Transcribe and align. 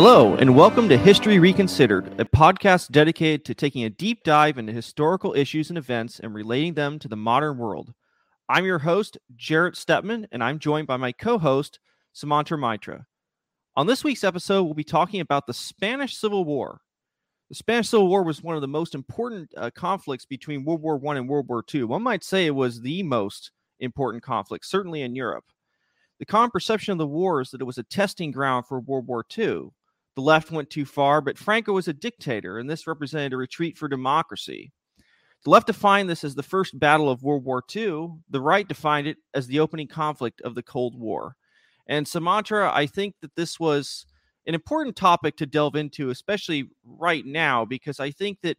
Hello, 0.00 0.36
and 0.36 0.54
welcome 0.54 0.88
to 0.90 0.96
History 0.96 1.40
Reconsidered, 1.40 2.20
a 2.20 2.24
podcast 2.24 2.92
dedicated 2.92 3.44
to 3.44 3.52
taking 3.52 3.82
a 3.82 3.90
deep 3.90 4.22
dive 4.22 4.56
into 4.56 4.72
historical 4.72 5.34
issues 5.34 5.70
and 5.70 5.76
events 5.76 6.20
and 6.20 6.32
relating 6.32 6.74
them 6.74 7.00
to 7.00 7.08
the 7.08 7.16
modern 7.16 7.58
world. 7.58 7.92
I'm 8.48 8.64
your 8.64 8.78
host, 8.78 9.18
Jarrett 9.34 9.74
Stepman, 9.74 10.28
and 10.30 10.40
I'm 10.40 10.60
joined 10.60 10.86
by 10.86 10.98
my 10.98 11.10
co 11.10 11.36
host, 11.36 11.80
Sumantra 12.14 12.56
Maitra. 12.56 13.06
On 13.74 13.88
this 13.88 14.04
week's 14.04 14.22
episode, 14.22 14.62
we'll 14.62 14.74
be 14.74 14.84
talking 14.84 15.18
about 15.20 15.48
the 15.48 15.52
Spanish 15.52 16.16
Civil 16.16 16.44
War. 16.44 16.80
The 17.48 17.56
Spanish 17.56 17.88
Civil 17.88 18.06
War 18.06 18.22
was 18.22 18.40
one 18.40 18.54
of 18.54 18.60
the 18.60 18.68
most 18.68 18.94
important 18.94 19.50
uh, 19.56 19.70
conflicts 19.74 20.26
between 20.26 20.64
World 20.64 20.80
War 20.80 21.00
I 21.08 21.16
and 21.16 21.28
World 21.28 21.48
War 21.48 21.64
II. 21.74 21.82
One 21.82 22.04
might 22.04 22.22
say 22.22 22.46
it 22.46 22.54
was 22.54 22.82
the 22.82 23.02
most 23.02 23.50
important 23.80 24.22
conflict, 24.22 24.64
certainly 24.64 25.02
in 25.02 25.16
Europe. 25.16 25.46
The 26.20 26.24
common 26.24 26.52
perception 26.52 26.92
of 26.92 26.98
the 26.98 27.06
war 27.08 27.40
is 27.40 27.50
that 27.50 27.60
it 27.60 27.64
was 27.64 27.78
a 27.78 27.82
testing 27.82 28.30
ground 28.30 28.66
for 28.68 28.78
World 28.78 29.08
War 29.08 29.24
II 29.36 29.70
the 30.18 30.22
left 30.22 30.50
went 30.50 30.68
too 30.68 30.84
far, 30.84 31.20
but 31.20 31.38
Franco 31.38 31.72
was 31.72 31.86
a 31.86 31.92
dictator, 31.92 32.58
and 32.58 32.68
this 32.68 32.88
represented 32.88 33.32
a 33.32 33.36
retreat 33.36 33.78
for 33.78 33.86
democracy. 33.86 34.72
The 35.44 35.50
left 35.50 35.68
defined 35.68 36.10
this 36.10 36.24
as 36.24 36.34
the 36.34 36.42
first 36.42 36.76
battle 36.76 37.08
of 37.08 37.22
World 37.22 37.44
War 37.44 37.62
II. 37.72 38.14
The 38.28 38.40
right 38.40 38.66
defined 38.66 39.06
it 39.06 39.18
as 39.32 39.46
the 39.46 39.60
opening 39.60 39.86
conflict 39.86 40.40
of 40.40 40.56
the 40.56 40.62
Cold 40.64 40.98
War. 40.98 41.36
And 41.86 42.04
Sumantra, 42.04 42.68
I 42.74 42.86
think 42.86 43.14
that 43.20 43.36
this 43.36 43.60
was 43.60 44.06
an 44.44 44.56
important 44.56 44.96
topic 44.96 45.36
to 45.36 45.46
delve 45.46 45.76
into, 45.76 46.10
especially 46.10 46.68
right 46.84 47.24
now, 47.24 47.64
because 47.64 48.00
I 48.00 48.10
think 48.10 48.40
that 48.42 48.58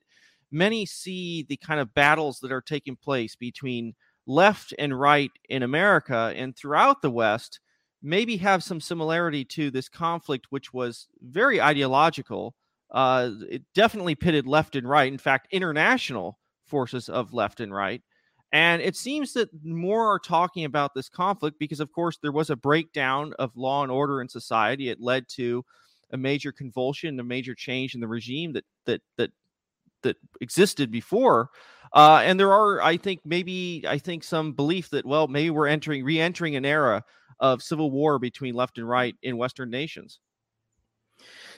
many 0.52 0.86
see 0.86 1.44
the 1.44 1.58
kind 1.58 1.82
of 1.82 1.94
battles 1.94 2.40
that 2.40 2.54
are 2.54 2.62
taking 2.62 2.96
place 2.96 3.36
between 3.36 3.96
left 4.26 4.74
and 4.80 4.98
right 4.98 5.32
in 5.50 5.64
America 5.64 6.32
and 6.38 6.56
throughout 6.56 7.02
the 7.02 7.12
West 7.12 7.60
maybe 8.02 8.38
have 8.38 8.64
some 8.64 8.82
similarity 8.82 9.44
to 9.46 9.72
this 9.72 9.90
conflict, 9.90 10.48
which 10.50 10.74
was 10.74 11.08
very 11.22 11.62
ideological. 11.62 12.56
Uh, 12.92 13.32
it 13.50 13.64
definitely 13.76 14.16
pitted 14.16 14.48
left 14.48 14.76
and 14.76 14.88
right. 14.90 15.12
In 15.12 15.18
fact, 15.18 15.48
international 15.52 16.40
forces 16.66 17.10
of 17.10 17.34
left 17.34 17.60
and 17.60 17.74
right. 17.74 18.02
And 18.52 18.82
it 18.82 18.96
seems 18.96 19.34
that 19.34 19.50
more 19.64 20.12
are 20.12 20.20
talking 20.20 20.66
about 20.66 20.94
this 20.96 21.10
conflict 21.10 21.60
because, 21.60 21.80
of 21.80 21.92
course, 21.92 22.18
there 22.22 22.32
was 22.32 22.50
a 22.50 22.56
breakdown 22.56 23.34
of 23.38 23.56
law 23.56 23.84
and 23.84 23.92
order 23.92 24.22
in 24.22 24.30
society. 24.30 24.90
It 24.90 25.00
led 25.00 25.28
to 25.36 25.64
a 26.12 26.18
major 26.18 26.52
convulsion, 26.52 27.20
a 27.20 27.24
major 27.24 27.54
change 27.54 27.94
in 27.94 28.02
the 28.02 28.08
regime 28.08 28.54
that 28.54 28.66
that 28.86 29.02
that 29.18 29.32
that 30.02 30.16
existed 30.42 30.90
before. 30.90 31.50
Uh, 31.94 32.22
and 32.24 32.40
there 32.40 32.52
are, 32.52 32.82
I 32.82 32.98
think, 32.98 33.20
maybe 33.24 33.84
I 33.88 34.00
think 34.00 34.24
some 34.24 34.54
belief 34.54 34.90
that 34.90 35.06
well, 35.06 35.28
maybe 35.28 35.52
we're 35.52 35.68
entering, 35.68 36.04
re-entering 36.04 36.56
an 36.56 36.66
era 36.66 37.04
of 37.40 37.62
civil 37.62 37.92
war 37.92 38.20
between 38.20 38.56
left 38.56 38.78
and 38.78 38.88
right 38.88 39.16
in 39.22 39.38
Western 39.38 39.70
nations. 39.70 40.20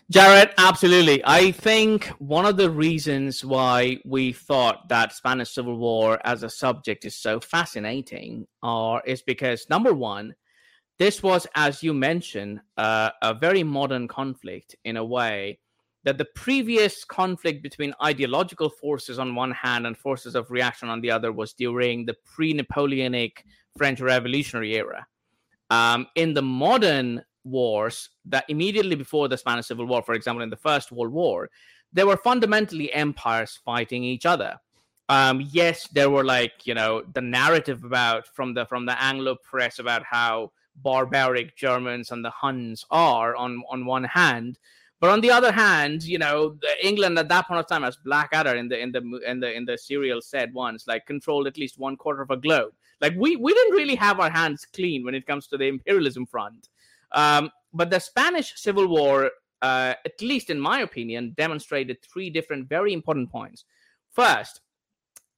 Jarrett, 0.10 0.54
absolutely. 0.58 1.22
I 1.24 1.52
think 1.52 2.08
one 2.20 2.46
of 2.46 2.58
the 2.58 2.70
reasons 2.70 3.46
why 3.46 4.00
we 4.04 4.34
thought 4.34 4.90
that 4.90 5.14
Spanish 5.14 5.52
Civil 5.52 5.78
War 5.78 6.20
as 6.26 6.44
a 6.44 6.50
subject 6.50 7.06
is 7.06 7.16
so 7.16 7.40
fascinating 7.40 8.48
are 8.62 9.02
is 9.06 9.22
because 9.22 9.68
number 9.70 9.94
one, 9.94 10.36
this 11.00 11.24
was, 11.24 11.48
as 11.56 11.82
you 11.82 11.94
mentioned, 11.94 12.62
uh, 12.78 13.12
a 13.22 13.34
very 13.34 13.64
modern 13.64 14.08
conflict 14.08 14.76
in 14.84 14.98
a 14.98 15.06
way 15.06 15.60
that 16.04 16.18
the 16.18 16.26
previous 16.36 17.06
conflict 17.06 17.64
between 17.64 17.94
ideological 18.04 18.70
forces 18.70 19.20
on 19.20 19.36
one 19.36 19.52
hand 19.52 19.86
and 19.86 19.98
forces 19.98 20.36
of 20.36 20.52
reaction 20.52 20.90
on 20.90 21.00
the 21.02 21.12
other 21.12 21.32
was 21.32 21.54
during 21.54 22.06
the 22.06 22.16
pre-Napoleonic 22.26 23.46
French 23.78 24.02
Revolutionary 24.02 24.76
era 24.76 25.08
um, 25.72 26.06
in 26.16 26.34
the 26.34 26.42
modern 26.42 27.24
wars 27.44 28.10
that 28.26 28.46
immediately 28.50 28.96
before 28.96 29.28
the 29.28 29.38
Spanish 29.38 29.68
Civil 29.68 29.88
War, 29.88 30.04
for 30.04 30.14
example, 30.14 30.44
in 30.44 30.50
the 30.50 30.58
First 30.58 30.92
World 30.92 31.14
War, 31.14 31.50
there 31.94 32.06
were 32.06 32.18
fundamentally 32.18 32.94
empires 32.94 33.58
fighting 33.66 34.04
each 34.04 34.26
other. 34.26 34.60
Um, 35.10 35.42
yes, 35.52 35.88
there 35.88 36.10
were 36.10 36.24
like 36.24 36.54
you 36.66 36.74
know 36.74 37.04
the 37.14 37.22
narrative 37.22 37.84
about 37.84 38.28
from 38.28 38.54
the 38.54 38.66
from 38.66 38.86
the 38.86 39.02
Anglo 39.02 39.36
press 39.36 39.80
about 39.80 40.04
how 40.04 40.52
barbaric 40.76 41.56
Germans 41.58 42.12
and 42.12 42.24
the 42.24 42.30
Huns 42.30 42.86
are 42.92 43.36
on 43.36 43.64
on 43.70 43.86
one 43.86 44.04
hand, 44.04 44.60
but 45.00 45.10
on 45.10 45.22
the 45.22 45.32
other 45.32 45.52
hand, 45.52 46.04
you 46.04 46.18
know, 46.18 46.58
England 46.82 47.18
at 47.18 47.28
that 47.30 47.48
point 47.48 47.60
of 47.60 47.68
time, 47.68 47.84
as 47.84 47.98
Blackadder 48.06 48.56
in 48.56 48.68
the 48.68 48.80
in 48.80 48.92
the 48.92 49.22
in 49.26 49.40
the 49.40 49.52
in 49.52 49.66
the 49.66 49.78
serial 49.78 50.22
said 50.22 50.54
once, 50.54 50.86
like 50.86 51.06
controlled 51.06 51.48
at 51.48 51.58
least 51.58 51.80
one 51.80 51.98
quarter 51.98 52.22
of 52.22 52.30
a 52.30 52.38
globe. 52.38 52.74
Like 53.02 53.14
we 53.18 53.36
we 53.36 53.54
didn't 53.54 53.76
really 53.76 53.96
have 53.96 54.20
our 54.20 54.30
hands 54.30 54.66
clean 54.66 55.04
when 55.04 55.16
it 55.16 55.26
comes 55.26 55.48
to 55.48 55.58
the 55.58 55.66
imperialism 55.66 56.26
front. 56.26 56.70
Um, 57.12 57.52
but 57.74 57.90
the 57.90 58.00
Spanish 58.00 58.54
Civil 58.56 58.88
War, 58.88 59.32
uh, 59.62 59.96
at 60.06 60.22
least 60.22 60.50
in 60.50 60.60
my 60.60 60.82
opinion, 60.82 61.34
demonstrated 61.36 61.98
three 62.02 62.30
different 62.30 62.70
very 62.70 62.94
important 62.94 63.32
points. 63.32 63.66
First, 64.12 64.62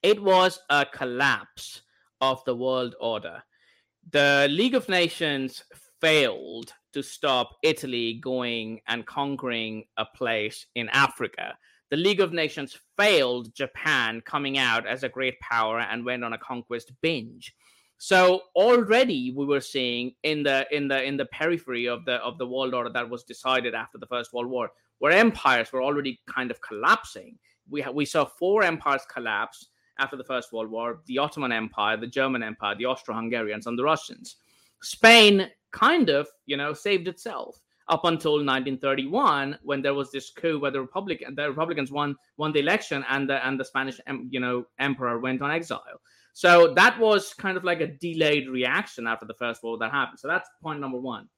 it 0.01 0.21
was 0.21 0.59
a 0.69 0.85
collapse 0.85 1.81
of 2.19 2.43
the 2.45 2.55
world 2.55 2.95
order. 2.99 3.41
The 4.11 4.47
League 4.51 4.75
of 4.75 4.89
Nations 4.89 5.63
failed 6.01 6.73
to 6.91 7.01
stop 7.01 7.55
Italy 7.63 8.15
going 8.15 8.81
and 8.87 9.05
conquering 9.05 9.85
a 9.97 10.05
place 10.05 10.65
in 10.75 10.89
Africa. 10.89 11.57
The 11.93 11.97
League 11.97 12.21
of 12.21 12.33
Nations 12.33 12.75
failed 12.97 13.53
Japan 13.53 14.19
coming 14.21 14.57
out 14.57 14.87
as 14.87 15.03
a 15.03 15.09
great 15.09 15.39
power 15.41 15.79
and 15.79 16.03
went 16.03 16.23
on 16.23 16.33
a 16.33 16.39
conquest 16.39 16.91
binge. 17.03 17.55
So 17.99 18.41
already 18.55 19.31
we 19.37 19.45
were 19.45 19.61
seeing 19.61 20.15
in 20.23 20.41
the 20.41 20.65
in 20.75 20.87
the 20.87 21.03
in 21.03 21.17
the 21.17 21.27
periphery 21.27 21.87
of 21.87 22.03
the 22.05 22.15
of 22.15 22.39
the 22.39 22.47
world 22.47 22.73
order 22.73 22.89
that 22.89 23.07
was 23.07 23.23
decided 23.23 23.75
after 23.75 23.99
the 23.99 24.07
First 24.07 24.33
World 24.33 24.49
War, 24.49 24.71
where 24.97 25.11
empires 25.11 25.71
were 25.71 25.83
already 25.83 26.19
kind 26.25 26.49
of 26.49 26.59
collapsing. 26.61 27.37
We 27.69 27.81
ha- 27.81 27.91
we 27.91 28.05
saw 28.05 28.25
four 28.25 28.63
empires 28.63 29.05
collapse 29.07 29.67
after 29.99 30.17
the 30.17 30.23
First 30.23 30.51
World 30.51 30.71
War: 30.71 31.01
the 31.05 31.19
Ottoman 31.19 31.51
Empire, 31.51 31.95
the 31.95 32.07
German 32.07 32.41
Empire, 32.41 32.73
the 32.73 32.87
Austro-Hungarians, 32.87 33.67
and 33.67 33.77
the 33.77 33.83
Russians. 33.83 34.37
Spain 34.81 35.47
kind 35.69 36.09
of, 36.09 36.27
you 36.47 36.57
know, 36.57 36.73
saved 36.73 37.07
itself 37.07 37.61
up 37.89 38.05
until 38.05 38.33
1931 38.33 39.57
when 39.63 39.81
there 39.81 39.93
was 39.93 40.11
this 40.11 40.29
coup 40.31 40.59
where 40.59 40.71
the 40.71 40.79
Republican 40.79 41.35
the 41.35 41.49
Republicans 41.49 41.91
won 41.91 42.15
won 42.37 42.51
the 42.51 42.59
election 42.59 43.03
and 43.09 43.29
the 43.29 43.45
and 43.45 43.59
the 43.59 43.65
Spanish 43.65 43.99
you 44.29 44.39
know 44.39 44.65
emperor 44.79 45.19
went 45.19 45.41
on 45.41 45.51
exile. 45.51 45.99
So 46.33 46.73
that 46.73 46.99
was 46.99 47.33
kind 47.33 47.57
of 47.57 47.63
like 47.63 47.81
a 47.81 47.87
delayed 47.87 48.49
reaction 48.49 49.05
after 49.05 49.25
the 49.25 49.35
first 49.35 49.63
war 49.63 49.77
that 49.77 49.91
happened. 49.91 50.19
So 50.19 50.27
that's 50.27 50.49
point 50.61 50.79
number 50.79 50.97
1. 50.97 51.29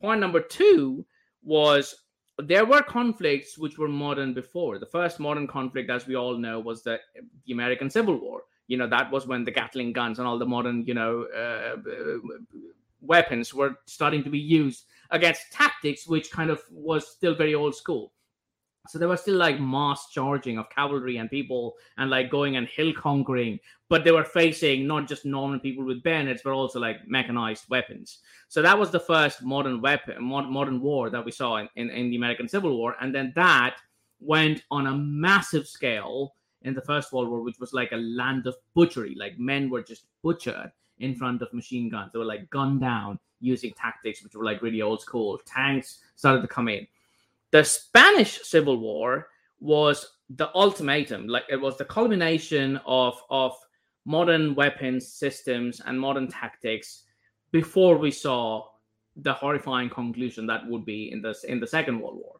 Point 0.00 0.20
number 0.20 0.40
2 0.40 1.04
was 1.42 1.94
there 2.38 2.64
were 2.64 2.82
conflicts 2.82 3.58
which 3.58 3.76
were 3.76 3.88
modern 3.88 4.32
before. 4.32 4.78
The 4.78 4.86
first 4.86 5.20
modern 5.20 5.46
conflict 5.46 5.90
as 5.90 6.06
we 6.06 6.14
all 6.14 6.36
know 6.36 6.60
was 6.60 6.82
the 6.82 6.98
the 7.46 7.52
American 7.52 7.90
Civil 7.90 8.18
War. 8.20 8.42
You 8.68 8.76
know 8.76 8.88
that 8.88 9.10
was 9.10 9.26
when 9.26 9.44
the 9.44 9.50
Gatling 9.50 9.92
guns 9.92 10.18
and 10.18 10.28
all 10.28 10.38
the 10.38 10.46
modern, 10.46 10.84
you 10.86 10.94
know, 10.94 11.24
uh, 11.24 11.76
weapons 13.00 13.52
were 13.52 13.76
starting 13.86 14.22
to 14.22 14.30
be 14.30 14.38
used 14.38 14.84
against 15.10 15.52
tactics, 15.52 16.06
which 16.06 16.30
kind 16.30 16.50
of 16.50 16.60
was 16.70 17.08
still 17.08 17.34
very 17.34 17.54
old 17.54 17.74
school. 17.74 18.12
So 18.88 18.98
there 18.98 19.08
was 19.08 19.20
still 19.20 19.36
like 19.36 19.60
mass 19.60 20.08
charging 20.10 20.56
of 20.56 20.70
cavalry 20.70 21.18
and 21.18 21.28
people 21.28 21.74
and 21.98 22.08
like 22.08 22.30
going 22.30 22.56
and 22.56 22.66
hill 22.66 22.92
conquering, 22.96 23.60
but 23.90 24.02
they 24.02 24.12
were 24.12 24.24
facing 24.24 24.86
not 24.86 25.06
just 25.06 25.26
normal 25.26 25.58
people 25.58 25.84
with 25.84 26.02
bayonets, 26.02 26.40
but 26.42 26.52
also 26.52 26.80
like 26.80 27.06
mechanized 27.06 27.64
weapons. 27.68 28.20
So 28.48 28.62
that 28.62 28.78
was 28.78 28.90
the 28.90 29.00
first 29.00 29.42
modern 29.42 29.82
weapon, 29.82 30.24
modern 30.24 30.80
war 30.80 31.10
that 31.10 31.22
we 31.22 31.32
saw 31.32 31.56
in, 31.56 31.68
in, 31.76 31.90
in 31.90 32.08
the 32.08 32.16
American 32.16 32.48
Civil 32.48 32.78
War. 32.78 32.96
And 33.00 33.14
then 33.14 33.32
that 33.36 33.76
went 34.20 34.62
on 34.70 34.86
a 34.86 34.96
massive 34.96 35.68
scale 35.68 36.34
in 36.62 36.72
the 36.72 36.82
First 36.82 37.12
World 37.12 37.28
War, 37.28 37.42
which 37.42 37.60
was 37.60 37.74
like 37.74 37.92
a 37.92 37.96
land 37.96 38.46
of 38.46 38.56
butchery. 38.74 39.14
Like 39.18 39.38
men 39.38 39.68
were 39.68 39.82
just 39.82 40.06
butchered 40.22 40.72
in 41.00 41.14
front 41.14 41.42
of 41.42 41.52
machine 41.52 41.88
guns. 41.88 42.12
They 42.12 42.18
were 42.18 42.24
like 42.24 42.50
gunned 42.50 42.80
down 42.80 43.18
using 43.40 43.72
tactics 43.72 44.22
which 44.22 44.34
were 44.34 44.44
like 44.44 44.62
really 44.62 44.82
old 44.82 45.00
school. 45.00 45.40
Tanks 45.46 46.00
started 46.16 46.42
to 46.42 46.48
come 46.48 46.68
in. 46.68 46.86
The 47.50 47.64
Spanish 47.64 48.42
Civil 48.42 48.78
War 48.78 49.28
was 49.60 50.14
the 50.30 50.54
ultimatum. 50.54 51.26
Like 51.26 51.44
it 51.48 51.56
was 51.56 51.76
the 51.76 51.84
culmination 51.84 52.80
of 52.86 53.20
of 53.30 53.56
modern 54.04 54.54
weapons 54.54 55.06
systems 55.06 55.80
and 55.84 55.98
modern 56.00 56.28
tactics 56.28 57.04
before 57.52 57.98
we 57.98 58.10
saw 58.10 58.64
the 59.16 59.32
horrifying 59.32 59.90
conclusion 59.90 60.46
that 60.46 60.66
would 60.66 60.84
be 60.84 61.10
in 61.12 61.20
this 61.22 61.44
in 61.44 61.60
the 61.60 61.66
Second 61.66 62.00
World 62.00 62.16
War. 62.16 62.36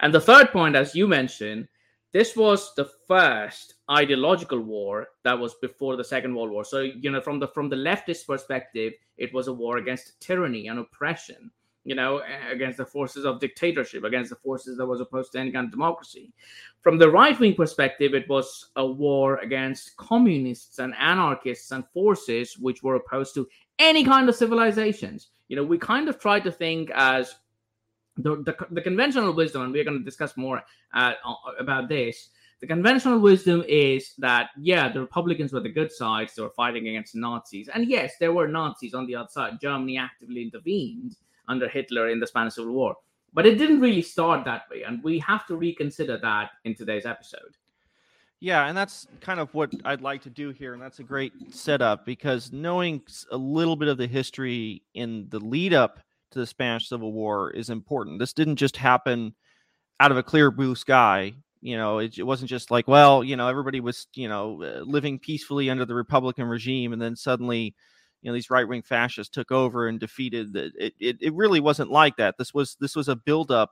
And 0.00 0.12
the 0.12 0.20
third 0.20 0.50
point, 0.50 0.76
as 0.76 0.94
you 0.94 1.06
mentioned, 1.06 1.68
this 2.12 2.36
was 2.36 2.74
the 2.74 2.90
first 3.06 3.73
ideological 3.90 4.60
war 4.60 5.08
that 5.24 5.38
was 5.38 5.54
before 5.60 5.96
the 5.96 6.04
second 6.04 6.34
world 6.34 6.50
war 6.50 6.64
so 6.64 6.80
you 6.80 7.10
know 7.10 7.20
from 7.20 7.38
the 7.38 7.48
from 7.48 7.68
the 7.68 7.76
leftist 7.76 8.26
perspective 8.26 8.94
it 9.18 9.32
was 9.34 9.48
a 9.48 9.52
war 9.52 9.76
against 9.76 10.18
tyranny 10.20 10.68
and 10.68 10.78
oppression 10.78 11.50
you 11.84 11.94
know 11.94 12.22
against 12.50 12.78
the 12.78 12.86
forces 12.86 13.26
of 13.26 13.40
dictatorship 13.40 14.04
against 14.04 14.30
the 14.30 14.36
forces 14.36 14.78
that 14.78 14.86
was 14.86 15.02
opposed 15.02 15.32
to 15.32 15.38
any 15.38 15.52
kind 15.52 15.66
of 15.66 15.70
democracy 15.70 16.32
from 16.80 16.96
the 16.98 17.10
right 17.10 17.38
wing 17.38 17.54
perspective 17.54 18.14
it 18.14 18.26
was 18.26 18.70
a 18.76 18.86
war 18.86 19.36
against 19.38 19.94
communists 19.98 20.78
and 20.78 20.94
anarchists 20.98 21.70
and 21.70 21.84
forces 21.92 22.56
which 22.58 22.82
were 22.82 22.94
opposed 22.94 23.34
to 23.34 23.46
any 23.78 24.02
kind 24.02 24.30
of 24.30 24.34
civilizations 24.34 25.28
you 25.48 25.56
know 25.56 25.64
we 25.64 25.76
kind 25.76 26.08
of 26.08 26.18
try 26.18 26.40
to 26.40 26.50
think 26.50 26.90
as 26.94 27.34
the, 28.16 28.36
the, 28.42 28.56
the 28.70 28.80
conventional 28.80 29.32
wisdom, 29.32 29.62
and 29.62 29.72
we're 29.72 29.84
going 29.84 29.98
to 29.98 30.04
discuss 30.04 30.36
more 30.36 30.62
uh, 30.94 31.12
about 31.58 31.88
this. 31.88 32.28
The 32.60 32.66
conventional 32.66 33.18
wisdom 33.18 33.64
is 33.68 34.14
that, 34.18 34.50
yeah, 34.58 34.90
the 34.90 35.00
Republicans 35.00 35.52
were 35.52 35.60
the 35.60 35.68
good 35.68 35.92
sides, 35.92 36.34
they 36.34 36.42
were 36.42 36.50
fighting 36.50 36.88
against 36.88 37.14
Nazis. 37.14 37.68
And 37.68 37.88
yes, 37.88 38.14
there 38.18 38.32
were 38.32 38.48
Nazis 38.48 38.94
on 38.94 39.06
the 39.06 39.16
other 39.16 39.28
side. 39.28 39.60
Germany 39.60 39.98
actively 39.98 40.42
intervened 40.42 41.16
under 41.48 41.68
Hitler 41.68 42.08
in 42.08 42.20
the 42.20 42.26
Spanish 42.26 42.54
Civil 42.54 42.72
War. 42.72 42.96
But 43.34 43.46
it 43.46 43.58
didn't 43.58 43.80
really 43.80 44.02
start 44.02 44.44
that 44.44 44.62
way. 44.70 44.82
And 44.82 45.02
we 45.02 45.18
have 45.18 45.46
to 45.48 45.56
reconsider 45.56 46.18
that 46.18 46.50
in 46.64 46.74
today's 46.74 47.04
episode. 47.04 47.56
Yeah, 48.40 48.66
and 48.66 48.76
that's 48.76 49.06
kind 49.20 49.40
of 49.40 49.52
what 49.54 49.72
I'd 49.84 50.02
like 50.02 50.22
to 50.22 50.30
do 50.30 50.50
here. 50.50 50.74
And 50.74 50.82
that's 50.82 50.98
a 50.98 51.04
great 51.04 51.32
setup 51.50 52.04
because 52.04 52.52
knowing 52.52 53.02
a 53.30 53.36
little 53.36 53.74
bit 53.74 53.88
of 53.88 53.96
the 53.96 54.06
history 54.06 54.82
in 54.94 55.26
the 55.30 55.38
lead 55.38 55.72
up 55.72 56.00
to 56.32 56.38
the 56.38 56.46
Spanish 56.46 56.88
Civil 56.88 57.12
War 57.12 57.50
is 57.50 57.70
important. 57.70 58.18
This 58.18 58.32
didn't 58.32 58.56
just 58.56 58.76
happen 58.76 59.34
out 59.98 60.10
of 60.10 60.18
a 60.18 60.22
clear 60.22 60.50
blue 60.50 60.74
sky. 60.74 61.32
You 61.64 61.78
know, 61.78 61.96
it, 61.98 62.18
it 62.18 62.24
wasn't 62.24 62.50
just 62.50 62.70
like, 62.70 62.86
well, 62.86 63.24
you 63.24 63.36
know, 63.36 63.48
everybody 63.48 63.80
was, 63.80 64.06
you 64.14 64.28
know, 64.28 64.62
uh, 64.62 64.82
living 64.82 65.18
peacefully 65.18 65.70
under 65.70 65.86
the 65.86 65.94
Republican 65.94 66.44
regime, 66.46 66.92
and 66.92 67.00
then 67.00 67.16
suddenly, 67.16 67.74
you 68.20 68.30
know, 68.30 68.34
these 68.34 68.50
right 68.50 68.68
wing 68.68 68.82
fascists 68.82 69.34
took 69.34 69.50
over 69.50 69.88
and 69.88 69.98
defeated. 69.98 70.52
The, 70.52 70.70
it, 70.78 70.92
it 71.00 71.16
it 71.22 71.32
really 71.32 71.60
wasn't 71.60 71.90
like 71.90 72.18
that. 72.18 72.34
This 72.36 72.52
was 72.52 72.76
this 72.80 72.94
was 72.94 73.08
a 73.08 73.16
buildup 73.16 73.70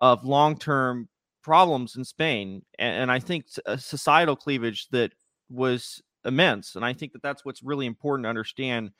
of 0.00 0.22
long 0.22 0.58
term 0.58 1.08
problems 1.42 1.96
in 1.96 2.04
Spain, 2.04 2.60
and, 2.78 3.04
and 3.04 3.10
I 3.10 3.18
think 3.20 3.46
a 3.64 3.78
societal 3.78 4.36
cleavage 4.36 4.88
that 4.88 5.12
was 5.48 6.02
immense. 6.26 6.76
And 6.76 6.84
I 6.84 6.92
think 6.92 7.12
that 7.12 7.22
that's 7.22 7.42
what's 7.42 7.62
really 7.62 7.86
important 7.86 8.26
to 8.26 8.30
understand 8.30 8.90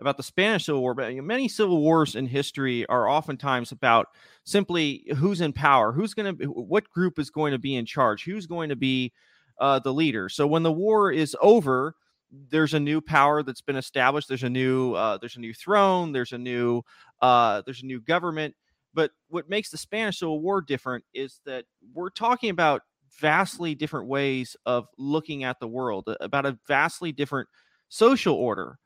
about 0.00 0.16
the 0.16 0.22
Spanish 0.22 0.66
Civil 0.66 0.80
War, 0.80 0.94
but 0.94 1.12
many 1.16 1.48
civil 1.48 1.80
wars 1.80 2.14
in 2.14 2.26
history 2.26 2.86
are 2.86 3.08
oftentimes 3.08 3.72
about 3.72 4.08
simply 4.44 5.04
who's 5.16 5.40
in 5.40 5.52
power, 5.52 5.92
who's 5.92 6.14
going 6.14 6.36
to, 6.36 6.44
what 6.46 6.88
group 6.90 7.18
is 7.18 7.30
going 7.30 7.52
to 7.52 7.58
be 7.58 7.74
in 7.74 7.84
charge, 7.84 8.24
who's 8.24 8.46
going 8.46 8.68
to 8.68 8.76
be 8.76 9.12
uh, 9.58 9.78
the 9.80 9.92
leader. 9.92 10.28
So 10.28 10.46
when 10.46 10.62
the 10.62 10.72
war 10.72 11.10
is 11.10 11.36
over, 11.40 11.94
there's 12.30 12.74
a 12.74 12.80
new 12.80 13.00
power 13.00 13.42
that's 13.42 13.60
been 13.60 13.76
established. 13.76 14.28
There's 14.28 14.42
a 14.42 14.50
new, 14.50 14.92
uh, 14.94 15.18
there's 15.18 15.36
a 15.36 15.40
new 15.40 15.54
throne. 15.54 16.12
There's 16.12 16.32
a 16.32 16.38
new, 16.38 16.82
uh, 17.20 17.62
there's 17.64 17.82
a 17.82 17.86
new 17.86 18.00
government. 18.00 18.54
But 18.94 19.10
what 19.28 19.48
makes 19.48 19.70
the 19.70 19.78
Spanish 19.78 20.18
Civil 20.18 20.40
War 20.40 20.60
different 20.60 21.04
is 21.14 21.40
that 21.44 21.64
we're 21.92 22.10
talking 22.10 22.50
about 22.50 22.82
vastly 23.18 23.74
different 23.74 24.08
ways 24.08 24.56
of 24.66 24.86
looking 24.96 25.42
at 25.42 25.58
the 25.58 25.68
world, 25.68 26.08
about 26.20 26.46
a 26.46 26.58
vastly 26.68 27.10
different 27.12 27.48
social 27.88 28.34
order 28.34 28.78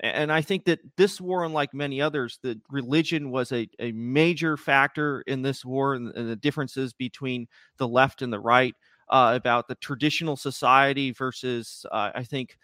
and 0.00 0.32
I 0.32 0.40
think 0.40 0.64
that 0.64 0.80
this 0.96 1.20
war, 1.20 1.44
unlike 1.44 1.74
many 1.74 2.00
others, 2.00 2.38
that 2.42 2.58
religion 2.70 3.30
was 3.30 3.52
a, 3.52 3.68
a 3.78 3.92
major 3.92 4.56
factor 4.56 5.22
in 5.26 5.42
this 5.42 5.64
war 5.64 5.94
and, 5.94 6.14
and 6.14 6.28
the 6.28 6.36
differences 6.36 6.92
between 6.92 7.46
the 7.76 7.88
left 7.88 8.22
and 8.22 8.32
the 8.32 8.40
right 8.40 8.74
uh, 9.10 9.32
about 9.34 9.68
the 9.68 9.74
traditional 9.76 10.36
society 10.36 11.10
versus, 11.12 11.84
uh, 11.92 12.10
I 12.14 12.24
think, 12.24 12.56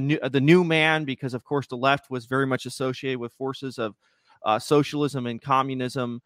new, 0.00 0.18
the 0.30 0.40
new 0.40 0.64
man, 0.64 1.04
because 1.04 1.34
of 1.34 1.44
course 1.44 1.66
the 1.66 1.76
left 1.76 2.10
was 2.10 2.26
very 2.26 2.46
much 2.46 2.66
associated 2.66 3.18
with 3.18 3.32
forces 3.32 3.78
of 3.78 3.94
uh, 4.44 4.58
socialism 4.58 5.26
and 5.26 5.40
communism. 5.40 6.20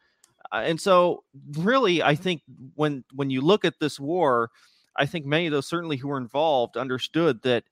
Uh, 0.53 0.63
and 0.65 0.81
so, 0.81 1.25
really, 1.59 2.03
I 2.03 2.15
think 2.15 2.43
when 2.75 3.05
when 3.15 3.31
you 3.31 3.41
look 3.41 3.65
at 3.65 3.75
this 3.81 3.99
war, 3.99 4.51
I 4.97 5.07
think 5.07 5.27
many 5.27 5.47
of 5.47 5.53
those 5.53 5.67
certainly 5.67 5.97
who 5.97 6.09
were 6.09 6.19
involved 6.19 6.77
understood 6.77 7.43
that 7.43 7.65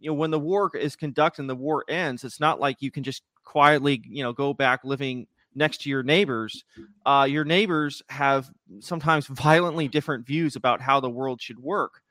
you 0.00 0.10
know 0.10 0.14
when 0.14 0.30
the 0.30 0.38
war 0.38 0.70
is 0.74 0.96
conducted 0.96 1.42
and 1.42 1.50
the 1.50 1.54
war 1.54 1.84
ends 1.88 2.24
it's 2.24 2.40
not 2.40 2.60
like 2.60 2.80
you 2.80 2.90
can 2.90 3.02
just 3.02 3.22
quietly 3.44 4.02
you 4.06 4.22
know 4.22 4.32
go 4.32 4.52
back 4.52 4.84
living 4.84 5.26
next 5.54 5.82
to 5.82 5.90
your 5.90 6.02
neighbors 6.02 6.64
uh, 7.06 7.26
your 7.28 7.44
neighbors 7.44 8.02
have 8.08 8.50
sometimes 8.80 9.26
violently 9.28 9.88
different 9.88 10.26
views 10.26 10.56
about 10.56 10.80
how 10.80 11.00
the 11.00 11.10
world 11.10 11.40
should 11.40 11.58
work 11.58 12.02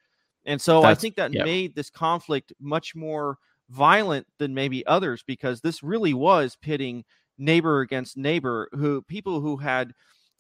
and 0.45 0.61
so 0.61 0.81
That's, 0.81 0.97
i 0.97 1.01
think 1.01 1.15
that 1.15 1.33
yeah. 1.33 1.43
made 1.43 1.75
this 1.75 1.89
conflict 1.89 2.53
much 2.59 2.95
more 2.95 3.37
violent 3.69 4.27
than 4.37 4.53
maybe 4.53 4.85
others 4.85 5.23
because 5.25 5.61
this 5.61 5.83
really 5.83 6.13
was 6.13 6.55
pitting 6.61 7.03
neighbor 7.37 7.81
against 7.81 8.17
neighbor 8.17 8.69
who 8.73 9.01
people 9.01 9.41
who 9.41 9.57
had 9.57 9.93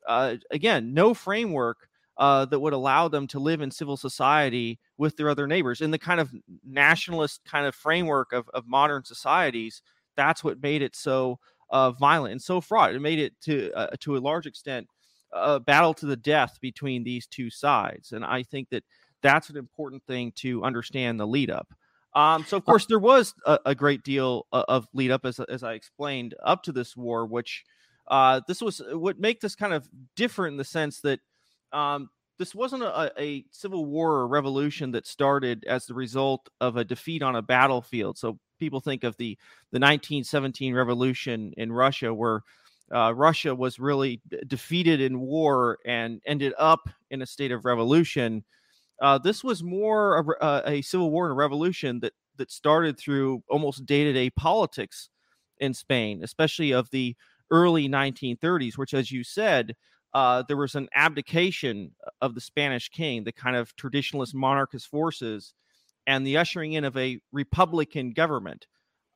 uh, 0.07 0.35
again 0.51 0.93
no 0.93 1.13
framework 1.13 1.87
uh, 2.17 2.45
that 2.45 2.59
would 2.59 2.73
allow 2.73 3.07
them 3.07 3.27
to 3.27 3.39
live 3.39 3.61
in 3.61 3.71
civil 3.71 3.97
society 3.97 4.79
with 4.97 5.17
their 5.17 5.29
other 5.29 5.47
neighbors 5.47 5.81
in 5.81 5.91
the 5.91 5.97
kind 5.97 6.19
of 6.19 6.31
nationalist 6.63 7.41
kind 7.45 7.65
of 7.65 7.73
framework 7.73 8.33
of, 8.33 8.47
of 8.53 8.67
modern 8.67 9.03
societies 9.03 9.81
that's 10.15 10.43
what 10.43 10.61
made 10.61 10.81
it 10.81 10.95
so 10.95 11.39
uh, 11.73 11.91
violent 11.91 12.31
and 12.31 12.41
so 12.41 12.61
fraught. 12.61 12.93
It 12.93 13.01
made 13.01 13.19
it 13.19 13.33
to 13.41 13.71
uh, 13.73 13.87
to 14.01 14.15
a 14.15 14.19
large 14.19 14.45
extent 14.45 14.87
a 15.31 15.59
battle 15.59 15.93
to 15.95 16.05
the 16.05 16.15
death 16.15 16.59
between 16.61 17.03
these 17.03 17.25
two 17.25 17.49
sides 17.49 18.11
and 18.11 18.23
i 18.23 18.43
think 18.43 18.69
that 18.69 18.83
that's 19.23 19.49
an 19.49 19.57
important 19.57 20.03
thing 20.05 20.31
to 20.35 20.63
understand 20.63 21.19
the 21.19 21.25
lead 21.25 21.49
up. 21.49 21.73
Um, 22.13 22.45
so 22.47 22.55
of 22.57 22.65
course 22.65 22.85
there 22.85 22.99
was 22.99 23.33
a, 23.47 23.57
a 23.65 23.73
great 23.73 24.03
deal 24.03 24.45
of, 24.51 24.87
lead 24.93 25.09
up 25.09 25.25
as, 25.25 25.39
as 25.39 25.63
i 25.63 25.73
explained 25.73 26.35
up 26.43 26.61
to 26.63 26.71
this 26.71 26.95
war 26.95 27.25
which 27.25 27.63
uh, 28.09 28.41
this 28.47 28.61
was 28.61 28.81
what 28.91 29.19
make 29.19 29.41
this 29.41 29.55
kind 29.55 29.73
of 29.73 29.89
different 30.15 30.53
in 30.53 30.57
the 30.57 30.63
sense 30.63 30.99
that 31.01 31.19
um, 31.73 32.09
this 32.39 32.55
wasn't 32.55 32.83
a, 32.83 33.11
a, 33.17 33.45
civil 33.51 33.85
war 33.85 34.13
or 34.13 34.27
revolution 34.27 34.91
that 34.91 35.07
started 35.07 35.63
as 35.65 35.85
the 35.85 35.93
result 35.93 36.49
of 36.61 36.77
a 36.77 36.83
defeat 36.83 37.21
on 37.21 37.35
a 37.35 37.41
battlefield. 37.41 38.17
So 38.17 38.39
people 38.59 38.79
think 38.79 39.03
of 39.03 39.15
the 39.17 39.37
the 39.71 39.79
1917 39.79 40.73
revolution 40.73 41.53
in 41.57 41.71
Russia, 41.71 42.13
where 42.13 42.41
uh, 42.93 43.13
Russia 43.13 43.53
was 43.53 43.79
really 43.79 44.21
defeated 44.47 45.01
in 45.01 45.19
war 45.19 45.79
and 45.85 46.21
ended 46.25 46.53
up 46.57 46.89
in 47.11 47.21
a 47.21 47.25
state 47.25 47.51
of 47.51 47.65
revolution. 47.65 48.43
Uh, 49.01 49.17
this 49.17 49.43
was 49.43 49.63
more 49.63 50.37
a, 50.41 50.63
a, 50.65 50.81
civil 50.81 51.11
war 51.11 51.25
and 51.25 51.33
a 51.33 51.35
revolution 51.35 51.99
that 51.99 52.13
that 52.37 52.51
started 52.51 52.97
through 52.97 53.43
almost 53.49 53.85
day 53.85 54.03
to 54.03 54.13
day 54.13 54.29
politics 54.29 55.09
in 55.59 55.73
Spain, 55.73 56.23
especially 56.23 56.71
of 56.71 56.89
the 56.89 57.15
early 57.51 57.87
1930s, 57.87 58.77
which, 58.77 58.93
as 58.93 59.11
you 59.11 59.23
said, 59.23 59.75
uh, 60.13 60.43
there 60.47 60.57
was 60.57 60.75
an 60.75 60.87
abdication 60.93 61.91
of 62.21 62.35
the 62.35 62.41
Spanish 62.41 62.89
king, 62.89 63.23
the 63.23 63.31
kind 63.31 63.55
of 63.55 63.75
traditionalist 63.75 64.33
monarchist 64.33 64.87
forces, 64.87 65.53
and 66.05 66.25
the 66.25 66.37
ushering 66.37 66.73
in 66.73 66.83
of 66.83 66.95
a 66.97 67.19
republican 67.31 68.11
government 68.11 68.67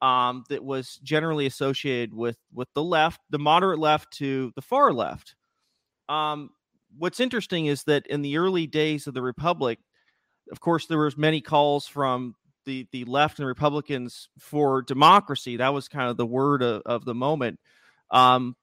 um, 0.01 0.43
that 0.49 0.63
was 0.63 0.99
generally 1.03 1.45
associated 1.45 2.13
with 2.13 2.37
with 2.53 2.67
the 2.73 2.83
left, 2.83 3.21
the 3.29 3.39
moderate 3.39 3.79
left 3.79 4.11
to 4.13 4.51
the 4.55 4.61
far 4.61 4.93
left. 4.93 5.35
Um, 6.09 6.51
what's 6.97 7.19
interesting 7.19 7.65
is 7.65 7.83
that 7.83 8.07
in 8.07 8.21
the 8.21 8.37
early 8.37 8.67
days 8.67 9.07
of 9.07 9.13
the 9.13 9.21
republic, 9.21 9.79
of 10.51 10.59
course, 10.59 10.87
there 10.87 10.99
was 10.99 11.17
many 11.17 11.41
calls 11.41 11.87
from 11.87 12.35
the 12.65 12.87
the 12.91 13.05
left 13.05 13.39
and 13.39 13.47
Republicans 13.47 14.29
for 14.39 14.81
democracy. 14.81 15.57
That 15.57 15.73
was 15.73 15.87
kind 15.87 16.09
of 16.09 16.17
the 16.17 16.25
word 16.25 16.63
of, 16.63 16.81
of 16.85 17.05
the 17.05 17.15
moment. 17.15 17.59
Um, 18.11 18.55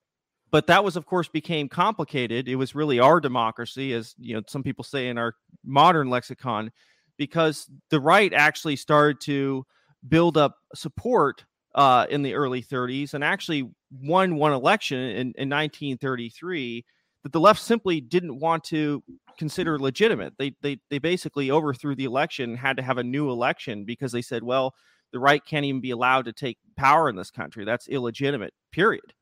but 0.55 0.67
that 0.67 0.85
was 0.85 0.95
of 0.95 1.05
course 1.05 1.27
became 1.27 1.67
complicated 1.67 2.47
it 2.47 2.55
was 2.55 2.73
really 2.73 2.97
our 2.97 3.19
democracy 3.19 3.91
as 3.91 4.15
you 4.17 4.33
know 4.33 4.41
some 4.47 4.63
people 4.63 4.85
say 4.85 5.09
in 5.09 5.17
our 5.17 5.35
modern 5.65 6.09
lexicon 6.09 6.71
because 7.17 7.69
the 7.89 7.99
right 7.99 8.31
actually 8.33 8.77
started 8.77 9.19
to 9.19 9.65
build 10.07 10.37
up 10.37 10.55
support 10.73 11.43
uh, 11.75 12.05
in 12.09 12.21
the 12.21 12.33
early 12.33 12.63
30s 12.63 13.13
and 13.13 13.21
actually 13.21 13.69
won 14.01 14.37
one 14.37 14.53
election 14.53 14.97
in, 14.97 15.33
in 15.35 15.49
1933 15.49 16.85
that 17.23 17.33
the 17.33 17.39
left 17.39 17.59
simply 17.59 17.99
didn't 17.99 18.39
want 18.39 18.63
to 18.63 19.03
consider 19.37 19.77
legitimate. 19.77 20.35
They, 20.37 20.55
they, 20.61 20.77
they 20.89 20.99
basically 20.99 21.51
overthrew 21.51 21.95
the 21.95 22.05
election 22.05 22.51
and 22.51 22.59
had 22.59 22.77
to 22.77 22.83
have 22.83 22.97
a 22.97 23.03
new 23.03 23.29
election 23.29 23.83
because 23.83 24.13
they 24.13 24.21
said, 24.21 24.41
well, 24.41 24.73
the 25.11 25.19
right 25.19 25.45
can't 25.45 25.65
even 25.65 25.81
be 25.81 25.91
allowed 25.91 26.25
to 26.25 26.33
take 26.33 26.59
power 26.77 27.09
in 27.09 27.17
this 27.17 27.29
country. 27.31 27.65
That's 27.65 27.89
illegitimate, 27.89 28.53
period. 28.71 29.13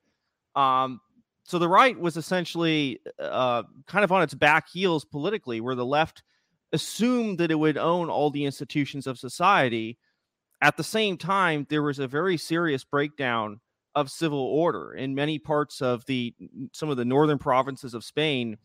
Um, 0.55 0.99
so 1.43 1.59
the 1.59 1.67
right 1.67 1.99
was 1.99 2.17
essentially 2.17 2.99
uh, 3.19 3.63
kind 3.85 4.03
of 4.03 4.11
on 4.11 4.23
its 4.23 4.33
back 4.33 4.69
heels 4.69 5.05
politically, 5.05 5.61
where 5.61 5.75
the 5.75 5.85
left 5.85 6.23
assumed 6.71 7.37
that 7.37 7.51
it 7.51 7.59
would 7.59 7.77
own 7.77 8.09
all 8.09 8.31
the 8.31 8.45
institutions 8.45 9.07
of 9.07 9.19
society. 9.19 9.97
At 10.61 10.77
the 10.77 10.83
same 10.83 11.17
time, 11.17 11.67
there 11.69 11.83
was 11.83 11.99
a 11.99 12.07
very 12.07 12.37
serious 12.37 12.83
breakdown 12.83 13.59
of 13.95 14.09
civil 14.09 14.39
order 14.39 14.93
in 14.93 15.13
many 15.13 15.37
parts 15.37 15.81
of 15.81 16.05
the 16.05 16.33
some 16.71 16.89
of 16.89 16.97
the 16.97 17.05
northern 17.05 17.37
provinces 17.37 17.93
of 17.93 18.03
Spain. 18.03 18.57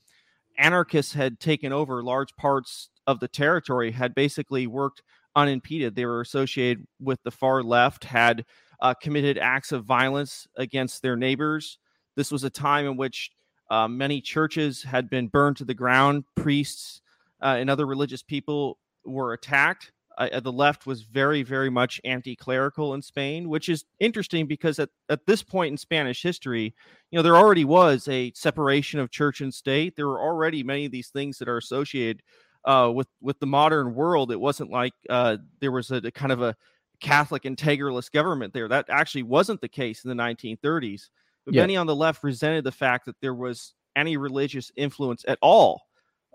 Anarchists 0.57 1.13
had 1.13 1.39
taken 1.39 1.73
over 1.73 2.03
large 2.03 2.35
parts 2.37 2.91
of 3.07 3.21
the 3.21 3.29
territory, 3.29 3.91
had 3.91 4.15
basically 4.15 4.67
worked 4.67 5.03
unimpeded. 5.37 5.95
They 5.95 6.07
were 6.07 6.21
associated 6.21 6.87
with 7.01 7.23
the 7.23 7.31
far 7.31 7.63
left, 7.63 8.05
had 8.05 8.45
uh, 8.81 8.95
committed 8.95 9.39
acts 9.39 9.73
of 9.73 9.85
violence 9.85 10.47
against 10.57 11.03
their 11.03 11.17
neighbors. 11.17 11.79
This 12.19 12.33
was 12.33 12.43
a 12.43 12.51
time 12.51 12.85
in 12.85 12.97
which 12.97 13.31
uh, 13.71 13.87
many 13.87 14.21
churches 14.21 14.83
had 14.83 15.09
been 15.09 15.29
burned 15.29 15.57
to 15.59 15.65
the 15.65 15.73
ground. 15.73 16.25
Priests 16.35 17.01
uh, 17.41 17.55
and 17.61 17.71
other 17.71 17.87
religious 17.87 18.25
people 18.25 18.77
were 19.05 19.35
attacked. 19.35 19.93
I, 20.19 20.41
the 20.41 20.51
left 20.51 20.85
was 20.85 21.03
very, 21.03 21.45
very 21.45 21.71
much 21.71 22.01
anti-clerical 22.03 22.95
in 22.95 23.03
Spain, 23.03 23.49
which 23.49 23.69
is 23.69 23.85
interesting 24.01 24.49
because 24.49 24.81
at, 24.81 24.89
at 25.09 25.27
this 25.27 25.45
point 25.45 25.71
in 25.71 25.77
Spanish 25.77 26.21
history, 26.21 26.75
you 27.13 27.17
know, 27.17 27.23
there 27.23 27.37
already 27.37 27.65
was 27.65 28.09
a 28.09 28.33
separation 28.35 28.99
of 28.99 29.13
church 29.13 29.41
and 29.41 29.55
state. 29.55 29.95
There 29.95 30.09
were 30.09 30.21
already 30.21 30.65
many 30.65 30.87
of 30.87 30.91
these 30.91 31.11
things 31.11 31.39
that 31.39 31.47
are 31.47 31.59
associated 31.59 32.25
uh, 32.65 32.91
with 32.93 33.07
with 33.21 33.39
the 33.39 33.47
modern 33.47 33.95
world. 33.95 34.33
It 34.33 34.41
wasn't 34.41 34.73
like 34.73 34.95
uh, 35.09 35.37
there 35.61 35.71
was 35.71 35.93
a, 35.93 35.99
a 35.99 36.11
kind 36.11 36.33
of 36.33 36.43
a 36.43 36.57
Catholic 37.01 37.45
integralist 37.45 38.11
government 38.11 38.53
there. 38.53 38.67
That 38.67 38.87
actually 38.89 39.23
wasn't 39.23 39.61
the 39.61 39.69
case 39.69 40.05
in 40.05 40.09
the 40.09 40.21
1930s. 40.21 41.11
But 41.49 41.55
yeah. 41.55 41.63
many 41.63 41.79
on 41.79 41.87
the 41.87 41.97
left 41.97 42.23
resented 42.23 42.65
the 42.65 42.73
fact 42.73 43.07
that 43.07 43.17
there 43.23 43.33
was 43.33 43.73
any 43.97 44.19
religious 44.19 44.71
influence 44.77 45.25
at 45.27 45.39
all 45.41 45.81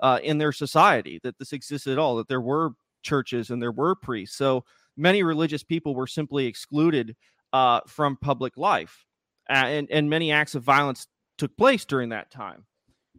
uh, 0.01 0.17
in 0.23 0.39
their 0.39 0.51
society, 0.51 1.19
that 1.21 1.37
this 1.37 1.53
existed 1.53 1.91
at 1.91 1.99
all, 1.99 2.15
that 2.15 2.27
there 2.27 2.41
were 2.41 2.71
churches 3.03 3.51
and 3.51 3.61
there 3.61 3.71
were 3.71 3.93
priests. 3.93 4.35
So 4.35 4.65
many 4.97 5.21
religious 5.21 5.61
people 5.61 5.93
were 5.93 6.07
simply 6.07 6.47
excluded 6.47 7.15
uh, 7.53 7.81
from 7.85 8.17
public 8.17 8.57
life, 8.57 9.05
and 9.47 9.87
and 9.91 10.09
many 10.09 10.31
acts 10.31 10.55
of 10.55 10.63
violence 10.63 11.05
took 11.37 11.55
place 11.57 11.85
during 11.85 12.09
that 12.09 12.31
time. 12.31 12.65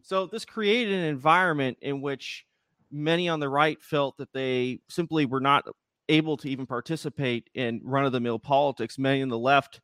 So 0.02 0.26
this 0.26 0.44
created 0.44 0.94
an 0.94 1.04
environment 1.04 1.78
in 1.80 2.00
which 2.00 2.44
many 2.90 3.28
on 3.28 3.38
the 3.38 3.48
right 3.48 3.80
felt 3.80 4.16
that 4.16 4.32
they 4.32 4.80
simply 4.88 5.26
were 5.26 5.38
not 5.38 5.64
able 6.08 6.36
to 6.38 6.48
even 6.48 6.66
participate 6.66 7.50
in 7.54 7.80
run 7.84 8.04
of 8.04 8.10
the 8.10 8.18
mill 8.18 8.40
politics. 8.40 8.98
Many 8.98 9.22
on 9.22 9.28
the 9.28 9.38
left 9.38 9.80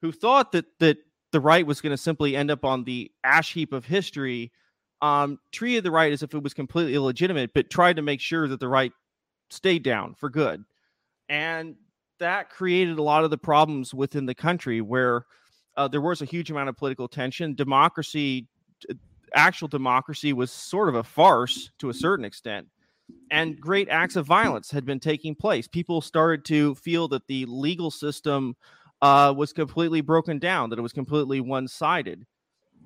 who 0.00 0.10
thought 0.10 0.50
that 0.50 0.64
that 0.80 0.98
the 1.32 1.40
right 1.40 1.66
was 1.66 1.80
going 1.80 1.90
to 1.90 1.96
simply 1.96 2.36
end 2.36 2.50
up 2.50 2.64
on 2.64 2.84
the 2.84 3.10
ash 3.24 3.52
heap 3.52 3.72
of 3.72 3.84
history 3.84 4.52
um, 5.02 5.40
treated 5.50 5.82
the 5.82 5.90
right 5.90 6.12
as 6.12 6.22
if 6.22 6.32
it 6.32 6.42
was 6.42 6.54
completely 6.54 6.94
illegitimate, 6.94 7.50
but 7.54 7.68
tried 7.68 7.96
to 7.96 8.02
make 8.02 8.20
sure 8.20 8.46
that 8.46 8.60
the 8.60 8.68
right 8.68 8.92
stayed 9.50 9.82
down 9.82 10.14
for 10.14 10.30
good. 10.30 10.64
And 11.28 11.74
that 12.20 12.50
created 12.50 12.98
a 12.98 13.02
lot 13.02 13.24
of 13.24 13.30
the 13.30 13.38
problems 13.38 13.92
within 13.92 14.26
the 14.26 14.34
country 14.34 14.80
where 14.80 15.26
uh, 15.76 15.88
there 15.88 16.00
was 16.00 16.22
a 16.22 16.24
huge 16.24 16.50
amount 16.50 16.68
of 16.68 16.76
political 16.76 17.08
tension. 17.08 17.54
Democracy, 17.54 18.46
actual 19.34 19.66
democracy, 19.66 20.32
was 20.32 20.52
sort 20.52 20.88
of 20.88 20.94
a 20.94 21.02
farce 21.02 21.70
to 21.78 21.90
a 21.90 21.94
certain 21.94 22.24
extent. 22.24 22.68
And 23.32 23.60
great 23.60 23.88
acts 23.88 24.14
of 24.14 24.24
violence 24.24 24.70
had 24.70 24.86
been 24.86 25.00
taking 25.00 25.34
place. 25.34 25.66
People 25.66 26.00
started 26.00 26.44
to 26.46 26.76
feel 26.76 27.08
that 27.08 27.26
the 27.26 27.44
legal 27.46 27.90
system 27.90 28.54
uh, 29.02 29.34
was 29.36 29.52
completely 29.52 30.00
broken 30.00 30.38
down, 30.38 30.70
that 30.70 30.78
it 30.78 30.82
was 30.82 30.92
completely 30.92 31.40
one 31.40 31.66
sided. 31.66 32.24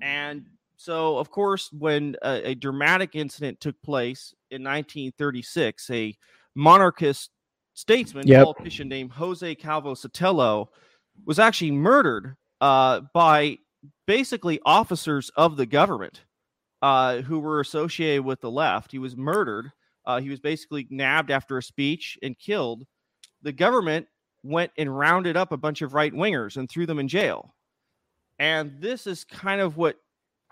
And 0.01 0.47
so, 0.75 1.17
of 1.17 1.29
course, 1.29 1.71
when 1.71 2.15
a, 2.23 2.49
a, 2.49 2.55
dramatic 2.55 3.15
incident 3.15 3.59
took 3.59 3.79
place 3.81 4.33
in 4.51 4.63
1936, 4.63 5.89
a 5.91 6.15
monarchist 6.55 7.29
statesman, 7.73 8.27
yep. 8.27 8.43
politician 8.43 8.89
named 8.89 9.11
Jose 9.11 9.55
Calvo 9.55 9.93
Sotelo, 9.93 10.67
was 11.25 11.39
actually 11.39 11.71
murdered 11.71 12.35
uh, 12.61 13.01
by 13.13 13.57
basically 14.05 14.59
officers 14.65 15.31
of 15.35 15.57
the 15.57 15.65
government 15.65 16.23
uh, 16.81 17.21
who 17.21 17.39
were 17.39 17.59
associated 17.59 18.23
with 18.23 18.41
the 18.41 18.51
left. 18.51 18.91
He 18.91 18.99
was 18.99 19.15
murdered. 19.15 19.71
Uh, 20.05 20.19
he 20.19 20.29
was 20.29 20.39
basically 20.39 20.87
nabbed 20.89 21.31
after 21.31 21.57
a 21.57 21.63
speech 21.63 22.17
and 22.23 22.37
killed. 22.37 22.85
The 23.41 23.51
government 23.51 24.07
went 24.47 24.71
and 24.77 24.97
rounded 24.97 25.37
up 25.37 25.51
a 25.51 25.57
bunch 25.57 25.81
of 25.81 25.93
right 25.93 26.13
wingers 26.13 26.57
and 26.57 26.69
threw 26.69 26.85
them 26.85 26.99
in 26.99 27.07
jail. 27.07 27.53
And 28.39 28.79
this 28.79 29.07
is 29.07 29.23
kind 29.23 29.61
of 29.61 29.77
what 29.77 29.97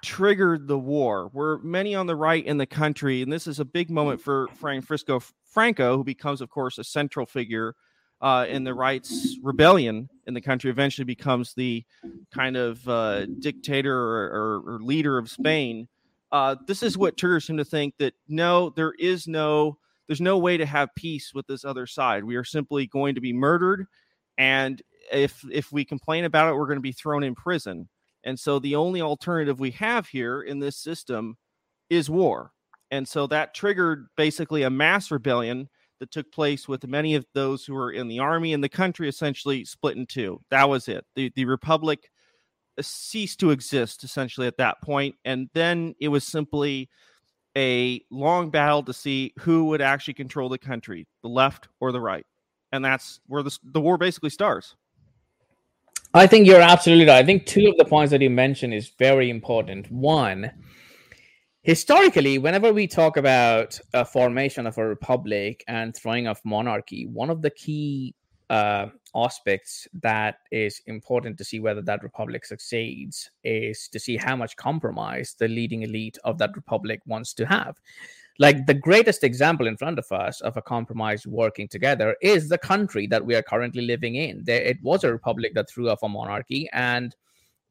triggered 0.03 0.67
the 0.67 0.77
war, 0.77 1.29
where 1.33 1.57
many 1.59 1.95
on 1.95 2.07
the 2.07 2.15
right 2.15 2.45
in 2.45 2.57
the 2.57 2.65
country, 2.65 3.21
and 3.21 3.31
this 3.31 3.47
is 3.47 3.59
a 3.59 3.65
big 3.65 3.89
moment 3.89 4.21
for 4.21 4.47
Francisco 4.55 5.21
Franco, 5.45 5.97
who 5.97 6.03
becomes, 6.03 6.41
of 6.41 6.49
course, 6.49 6.77
a 6.77 6.83
central 6.83 7.25
figure 7.25 7.75
uh, 8.21 8.45
in 8.47 8.63
the 8.63 8.73
right's 8.73 9.37
rebellion 9.41 10.09
in 10.27 10.33
the 10.33 10.41
country, 10.41 10.69
eventually 10.69 11.05
becomes 11.05 11.53
the 11.53 11.83
kind 12.33 12.55
of 12.57 12.87
uh, 12.87 13.25
dictator 13.39 13.95
or, 13.95 14.25
or, 14.65 14.75
or, 14.75 14.79
leader 14.79 15.17
of 15.17 15.29
Spain. 15.29 15.87
Uh, 16.31 16.55
this 16.65 16.81
is 16.81 16.97
what 16.97 17.17
triggers 17.17 17.47
him 17.49 17.57
to 17.57 17.65
think 17.65 17.93
that 17.97 18.13
no, 18.27 18.69
there 18.71 18.93
is 18.99 19.27
no, 19.27 19.77
there's 20.07 20.21
no 20.21 20.37
way 20.37 20.57
to 20.57 20.65
have 20.65 20.89
peace 20.95 21.33
with 21.33 21.47
this 21.47 21.65
other 21.65 21.87
side. 21.87 22.23
We 22.23 22.35
are 22.35 22.43
simply 22.43 22.87
going 22.87 23.15
to 23.15 23.21
be 23.21 23.33
murdered, 23.33 23.87
and 24.37 24.81
if 25.11 25.43
if 25.51 25.71
we 25.71 25.85
complain 25.85 26.25
about 26.25 26.49
it, 26.49 26.55
we're 26.55 26.67
going 26.67 26.77
to 26.77 26.81
be 26.81 26.91
thrown 26.91 27.23
in 27.23 27.35
prison. 27.35 27.89
And 28.23 28.39
so 28.39 28.59
the 28.59 28.75
only 28.75 29.01
alternative 29.01 29.59
we 29.59 29.71
have 29.71 30.07
here 30.07 30.41
in 30.41 30.59
this 30.59 30.77
system 30.77 31.37
is 31.89 32.09
war. 32.09 32.51
And 32.91 33.07
so 33.07 33.27
that 33.27 33.53
triggered 33.53 34.07
basically 34.17 34.63
a 34.63 34.69
mass 34.69 35.11
rebellion 35.11 35.69
that 35.99 36.11
took 36.11 36.31
place 36.31 36.67
with 36.67 36.87
many 36.87 37.15
of 37.15 37.25
those 37.33 37.65
who 37.65 37.73
were 37.73 37.91
in 37.91 38.07
the 38.07 38.19
army 38.19 38.53
and 38.53 38.63
the 38.63 38.69
country 38.69 39.07
essentially 39.07 39.63
split 39.63 39.95
in 39.95 40.05
two. 40.05 40.41
That 40.49 40.69
was 40.69 40.87
it. 40.87 41.05
The 41.15 41.31
the 41.35 41.45
republic 41.45 42.09
uh, 42.77 42.81
ceased 42.81 43.39
to 43.39 43.51
exist 43.51 44.03
essentially 44.03 44.47
at 44.47 44.57
that 44.57 44.81
point 44.81 45.15
and 45.23 45.49
then 45.53 45.93
it 45.99 46.09
was 46.09 46.25
simply 46.25 46.89
a 47.57 48.01
long 48.11 48.49
battle 48.49 48.83
to 48.83 48.93
see 48.93 49.33
who 49.39 49.65
would 49.65 49.81
actually 49.81 50.13
control 50.13 50.49
the 50.49 50.57
country, 50.57 51.07
the 51.21 51.29
left 51.29 51.67
or 51.79 51.91
the 51.91 52.01
right. 52.01 52.25
And 52.71 52.83
that's 52.83 53.21
where 53.27 53.43
the, 53.43 53.57
the 53.63 53.79
war 53.79 53.97
basically 53.97 54.29
starts. 54.29 54.75
I 56.13 56.27
think 56.27 56.47
you're 56.47 56.61
absolutely 56.61 57.07
right. 57.07 57.17
I 57.17 57.25
think 57.25 57.45
two 57.45 57.67
of 57.67 57.77
the 57.77 57.85
points 57.85 58.11
that 58.11 58.21
you 58.21 58.29
mentioned 58.29 58.73
is 58.73 58.91
very 58.97 59.29
important. 59.29 59.91
One, 59.91 60.51
historically, 61.61 62.37
whenever 62.37 62.71
we 62.71 62.87
talk 62.87 63.17
about 63.17 63.79
a 63.93 64.05
formation 64.05 64.65
of 64.65 64.77
a 64.77 64.85
republic 64.85 65.63
and 65.67 65.95
throwing 65.95 66.27
off 66.27 66.39
monarchy, 66.45 67.05
one 67.05 67.29
of 67.29 67.41
the 67.41 67.49
key 67.49 68.15
uh, 68.49 68.87
aspects 69.15 69.87
that 70.01 70.39
is 70.51 70.81
important 70.87 71.37
to 71.37 71.43
see 71.43 71.59
whether 71.59 71.81
that 71.81 72.03
republic 72.03 72.45
succeeds 72.45 73.29
is 73.43 73.87
to 73.87 73.99
see 73.99 74.17
how 74.17 74.35
much 74.35 74.55
compromise 74.55 75.35
the 75.39 75.47
leading 75.47 75.83
elite 75.83 76.17
of 76.23 76.37
that 76.37 76.55
republic 76.55 77.01
wants 77.05 77.33
to 77.33 77.45
have 77.45 77.75
like 78.37 78.65
the 78.65 78.73
greatest 78.73 79.23
example 79.23 79.67
in 79.67 79.77
front 79.77 79.97
of 79.97 80.11
us 80.11 80.41
of 80.41 80.57
a 80.57 80.61
compromise 80.61 81.25
working 81.25 81.67
together 81.67 82.15
is 82.21 82.49
the 82.49 82.57
country 82.57 83.07
that 83.07 83.25
we 83.25 83.35
are 83.35 83.41
currently 83.41 83.83
living 83.83 84.15
in. 84.15 84.43
There, 84.43 84.61
it 84.61 84.77
was 84.81 85.03
a 85.03 85.11
republic 85.11 85.53
that 85.55 85.69
threw 85.69 85.89
off 85.89 86.03
a 86.03 86.09
monarchy, 86.09 86.69
and 86.73 87.15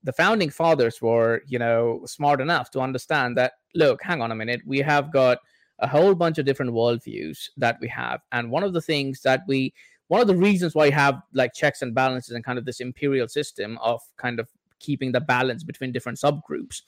the 0.03 0.13
founding 0.13 0.51
fathers 0.51 1.03
were, 1.03 1.43
you 1.47 1.59
know, 1.59 2.03
smart 2.07 2.41
enough 2.41 2.71
to 2.73 2.81
understand 2.81 3.37
that. 3.37 3.53
Look, 3.75 4.03
hang 4.03 4.23
on 4.23 4.33
a 4.33 4.35
minute, 4.35 4.63
we 4.65 4.79
have 4.79 5.13
got 5.13 5.39
a 5.81 5.87
whole 5.87 6.15
bunch 6.15 6.39
of 6.39 6.47
different 6.47 6.73
worldviews 6.73 7.49
that 7.59 7.77
we 7.81 7.89
have, 7.89 8.21
and 8.33 8.51
one 8.51 8.63
of 8.63 8.73
the 8.73 8.81
things 8.81 9.21
that 9.23 9.43
we, 9.47 9.75
one 10.09 10.21
of 10.21 10.27
the 10.27 10.37
reasons 10.37 10.75
why 10.75 10.87
you 10.87 10.93
have 10.93 11.23
like 11.33 11.55
checks 11.55 11.83
and 11.83 11.95
balances 11.95 12.35
and 12.35 12.45
kind 12.45 12.59
of 12.59 12.65
this 12.65 12.81
imperial 12.81 13.29
system 13.29 13.79
of 13.79 14.01
kind 14.17 14.39
of 14.39 14.49
keeping 14.81 15.13
the 15.13 15.21
balance 15.21 15.63
between 15.63 15.93
different 15.93 16.19
subgroups 16.19 16.83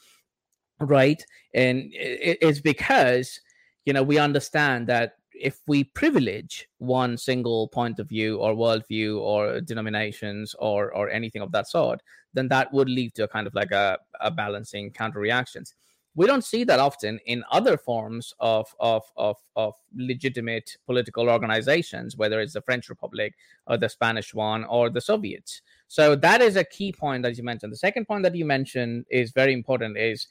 right 0.81 1.25
and 1.55 1.89
it's 1.93 2.61
because 2.61 3.41
you 3.87 3.93
know, 3.93 4.03
we 4.03 4.19
understand 4.19 4.89
that 4.89 5.15
if 5.33 5.61
we 5.67 5.85
privilege 5.85 6.69
one 6.79 7.17
single 7.17 7.69
point 7.69 7.99
of 7.99 8.09
view 8.09 8.39
or 8.39 8.55
worldview 8.55 9.21
or 9.21 9.61
denominations 9.61 10.55
or 10.59 10.93
or 10.93 11.09
anything 11.09 11.41
of 11.41 11.53
that 11.53 11.69
sort, 11.69 12.03
then 12.35 12.49
that 12.49 12.73
would 12.73 12.89
lead 12.89 13.15
to 13.15 13.25
a 13.25 13.29
kind 13.29 13.47
of 13.47 13.55
like 13.55 13.71
a, 13.71 13.99
a 14.21 14.31
balancing 14.31 14.91
counter 14.91 15.21
reactions. 15.21 15.75
We 16.17 16.27
don't 16.27 16.43
see 16.45 16.65
that 16.65 16.81
often 16.81 17.21
in 17.27 17.45
other 17.53 17.77
forms 17.77 18.35
of, 18.41 18.75
of, 18.81 19.05
of, 19.17 19.37
of 19.55 19.75
legitimate 19.95 20.77
political 20.87 21.31
organizations, 21.31 22.17
whether 22.17 22.41
it's 22.41 22.55
the 22.55 22.63
French 22.63 22.89
Republic 22.89 23.35
or 23.69 23.77
the 23.77 23.89
Spanish 23.89 24.35
one 24.35 24.65
or 24.65 24.91
the 24.91 25.01
Soviets. 25.01 25.63
So 25.87 26.17
that 26.17 26.41
is 26.41 26.57
a 26.57 26.65
key 26.65 26.91
point 26.91 27.23
that 27.23 27.37
you 27.37 27.45
mentioned. 27.45 27.73
The 27.73 27.77
second 27.77 28.07
point 28.07 28.25
that 28.25 28.35
you 28.35 28.45
mentioned 28.45 29.05
is 29.11 29.31
very 29.31 29.53
important 29.53 29.97
is 29.97 30.27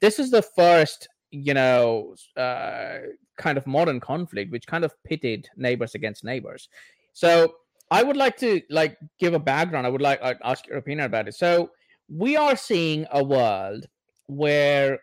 this 0.00 0.18
is 0.18 0.30
the 0.30 0.42
first 0.42 1.08
you 1.30 1.54
know, 1.54 2.14
uh, 2.36 2.98
kind 3.36 3.56
of 3.56 3.66
modern 3.66 4.00
conflict, 4.00 4.50
which 4.50 4.66
kind 4.66 4.84
of 4.84 4.92
pitted 5.04 5.48
neighbors 5.56 5.94
against 5.94 6.24
neighbors. 6.24 6.68
So 7.12 7.54
I 7.90 8.02
would 8.02 8.16
like 8.16 8.36
to 8.38 8.60
like 8.70 8.98
give 9.18 9.34
a 9.34 9.38
background. 9.38 9.86
I 9.86 9.90
would 9.90 10.02
like 10.02 10.18
uh, 10.22 10.34
ask 10.42 10.66
your 10.66 10.78
opinion 10.78 11.06
about 11.06 11.28
it. 11.28 11.34
So 11.34 11.70
we 12.08 12.36
are 12.36 12.56
seeing 12.56 13.06
a 13.12 13.22
world 13.22 13.86
where 14.26 15.00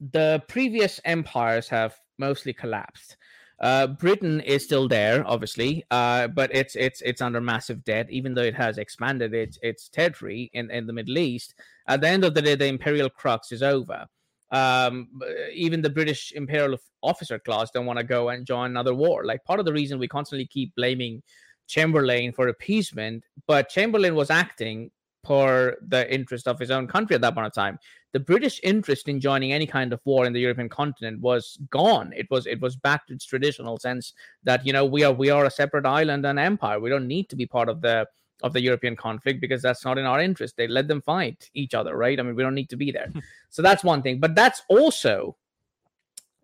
the 0.00 0.42
previous 0.48 1.00
empires 1.04 1.68
have 1.68 1.94
mostly 2.18 2.52
collapsed. 2.52 3.16
Uh, 3.60 3.86
Britain 3.86 4.40
is 4.40 4.64
still 4.64 4.88
there, 4.88 5.24
obviously, 5.26 5.84
uh, 5.90 6.26
but 6.28 6.54
it's 6.54 6.74
it's 6.74 7.00
it's 7.02 7.22
under 7.22 7.40
massive 7.40 7.84
debt. 7.84 8.06
Even 8.10 8.34
though 8.34 8.42
it 8.42 8.54
has 8.54 8.78
expanded 8.78 9.32
its 9.32 9.58
its 9.62 9.88
territory 9.88 10.50
in, 10.54 10.70
in 10.70 10.86
the 10.86 10.92
Middle 10.92 11.18
East, 11.18 11.54
at 11.86 12.00
the 12.00 12.08
end 12.08 12.24
of 12.24 12.34
the 12.34 12.42
day, 12.42 12.56
the 12.56 12.66
imperial 12.66 13.08
crux 13.08 13.52
is 13.52 13.62
over 13.62 14.06
um, 14.54 15.08
even 15.52 15.82
the 15.82 15.90
British 15.90 16.32
imperial 16.32 16.78
officer 17.02 17.38
class 17.40 17.70
don't 17.72 17.86
want 17.86 17.98
to 17.98 18.04
go 18.04 18.28
and 18.28 18.46
join 18.46 18.70
another 18.70 18.94
war. 18.94 19.24
Like 19.24 19.44
part 19.44 19.58
of 19.58 19.66
the 19.66 19.72
reason 19.72 19.98
we 19.98 20.06
constantly 20.06 20.46
keep 20.46 20.74
blaming 20.76 21.22
Chamberlain 21.66 22.32
for 22.32 22.46
appeasement, 22.48 23.24
but 23.48 23.68
Chamberlain 23.68 24.14
was 24.14 24.30
acting 24.30 24.92
per 25.24 25.76
the 25.88 26.12
interest 26.12 26.46
of 26.46 26.58
his 26.58 26.70
own 26.70 26.86
country 26.86 27.14
at 27.14 27.22
that 27.22 27.34
point 27.34 27.46
of 27.46 27.52
time. 27.52 27.78
The 28.12 28.20
British 28.20 28.60
interest 28.62 29.08
in 29.08 29.18
joining 29.18 29.52
any 29.52 29.66
kind 29.66 29.92
of 29.92 30.00
war 30.04 30.24
in 30.24 30.32
the 30.32 30.40
European 30.40 30.68
continent 30.68 31.20
was 31.20 31.58
gone. 31.70 32.12
It 32.16 32.30
was 32.30 32.46
it 32.46 32.60
was 32.60 32.76
back 32.76 33.06
to 33.06 33.14
its 33.14 33.24
traditional 33.24 33.78
sense 33.78 34.12
that 34.44 34.64
you 34.64 34.72
know 34.72 34.84
we 34.84 35.02
are 35.02 35.12
we 35.12 35.30
are 35.30 35.46
a 35.46 35.50
separate 35.50 35.86
island 35.86 36.24
and 36.24 36.38
empire. 36.38 36.78
We 36.78 36.90
don't 36.90 37.08
need 37.08 37.28
to 37.30 37.36
be 37.36 37.46
part 37.46 37.68
of 37.68 37.80
the 37.80 38.06
of 38.42 38.52
the 38.52 38.60
European 38.60 38.94
conflict 38.94 39.40
because 39.40 39.62
that's 39.62 39.84
not 39.84 39.98
in 39.98 40.04
our 40.04 40.20
interest. 40.20 40.56
They 40.56 40.68
let 40.68 40.86
them 40.86 41.00
fight 41.00 41.50
each 41.54 41.74
other, 41.74 41.96
right? 41.96 42.18
I 42.20 42.22
mean, 42.22 42.36
we 42.36 42.42
don't 42.42 42.54
need 42.54 42.70
to 42.70 42.76
be 42.76 42.92
there. 42.92 43.10
so 43.50 43.62
that's 43.62 43.82
one 43.82 44.02
thing. 44.02 44.20
But 44.20 44.34
that's 44.34 44.62
also 44.68 45.36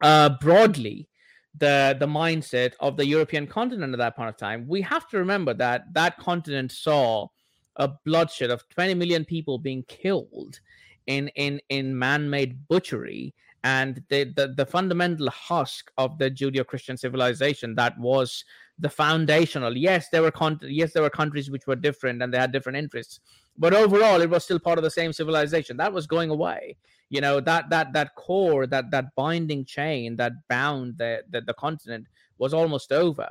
uh, 0.00 0.30
broadly 0.40 1.08
the 1.56 1.96
the 1.98 2.06
mindset 2.06 2.72
of 2.80 2.96
the 2.96 3.06
European 3.06 3.46
continent 3.46 3.92
at 3.92 3.98
that 3.98 4.16
point 4.16 4.28
of 4.28 4.36
time. 4.36 4.66
We 4.66 4.82
have 4.82 5.08
to 5.10 5.18
remember 5.18 5.54
that 5.54 5.92
that 5.92 6.18
continent 6.18 6.72
saw 6.72 7.28
a 7.76 7.88
bloodshed 8.04 8.50
of 8.50 8.68
20 8.68 8.94
million 8.94 9.24
people 9.24 9.58
being 9.58 9.82
killed 9.84 10.60
in 11.06 11.28
in 11.28 11.60
in 11.68 11.98
man-made 11.98 12.68
butchery 12.68 13.34
and 13.62 14.02
the, 14.08 14.24
the, 14.36 14.54
the 14.56 14.64
fundamental 14.64 15.28
husk 15.28 15.90
of 15.98 16.16
the 16.16 16.30
Judeo-Christian 16.30 16.96
civilization 16.96 17.74
that 17.74 17.98
was 17.98 18.44
the 18.78 18.88
foundational. 18.88 19.76
Yes, 19.76 20.08
there 20.08 20.22
were 20.22 20.30
con- 20.30 20.60
yes 20.62 20.92
there 20.92 21.02
were 21.02 21.10
countries 21.10 21.50
which 21.50 21.66
were 21.66 21.76
different 21.76 22.22
and 22.22 22.32
they 22.32 22.38
had 22.38 22.52
different 22.52 22.78
interests, 22.78 23.20
but 23.58 23.74
overall 23.74 24.20
it 24.20 24.30
was 24.30 24.44
still 24.44 24.58
part 24.58 24.78
of 24.78 24.84
the 24.84 24.90
same 24.90 25.12
civilization. 25.12 25.76
That 25.76 25.92
was 25.92 26.06
going 26.06 26.30
away. 26.30 26.76
You 27.10 27.20
know 27.20 27.40
that 27.40 27.70
that 27.70 27.92
that 27.92 28.14
core 28.14 28.66
that 28.68 28.90
that 28.92 29.14
binding 29.16 29.64
chain 29.64 30.16
that 30.16 30.32
bound 30.48 30.96
the 30.98 31.22
the, 31.30 31.40
the 31.42 31.54
continent 31.54 32.06
was 32.38 32.54
almost 32.54 32.92
over. 32.92 33.28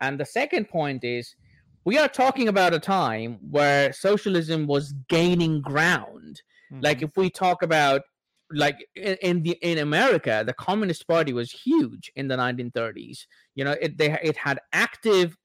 And 0.00 0.18
the 0.18 0.26
second 0.26 0.68
point 0.68 1.04
is 1.04 1.34
we 1.86 1.96
are 1.98 2.08
talking 2.08 2.48
about 2.48 2.74
a 2.74 2.80
time 2.80 3.38
where 3.48 3.92
socialism 3.92 4.66
was 4.66 4.92
gaining 5.08 5.62
ground. 5.62 6.42
Mm-hmm. 6.70 6.82
Like 6.82 7.00
if 7.00 7.16
we 7.16 7.30
talk 7.30 7.62
about 7.62 8.02
like 8.50 8.86
in, 8.96 9.16
in, 9.22 9.42
the 9.44 9.52
in 9.62 9.78
America, 9.78 10.42
the 10.44 10.52
Communist 10.52 11.06
Party 11.06 11.32
was 11.32 11.50
huge 11.50 12.10
in 12.16 12.26
the 12.26 12.36
1930s. 12.36 13.26
You 13.54 13.64
know, 13.64 13.76
it 13.80 13.96
they 13.96 14.18
it 14.20 14.36
had 14.36 14.58
active. 14.72 15.36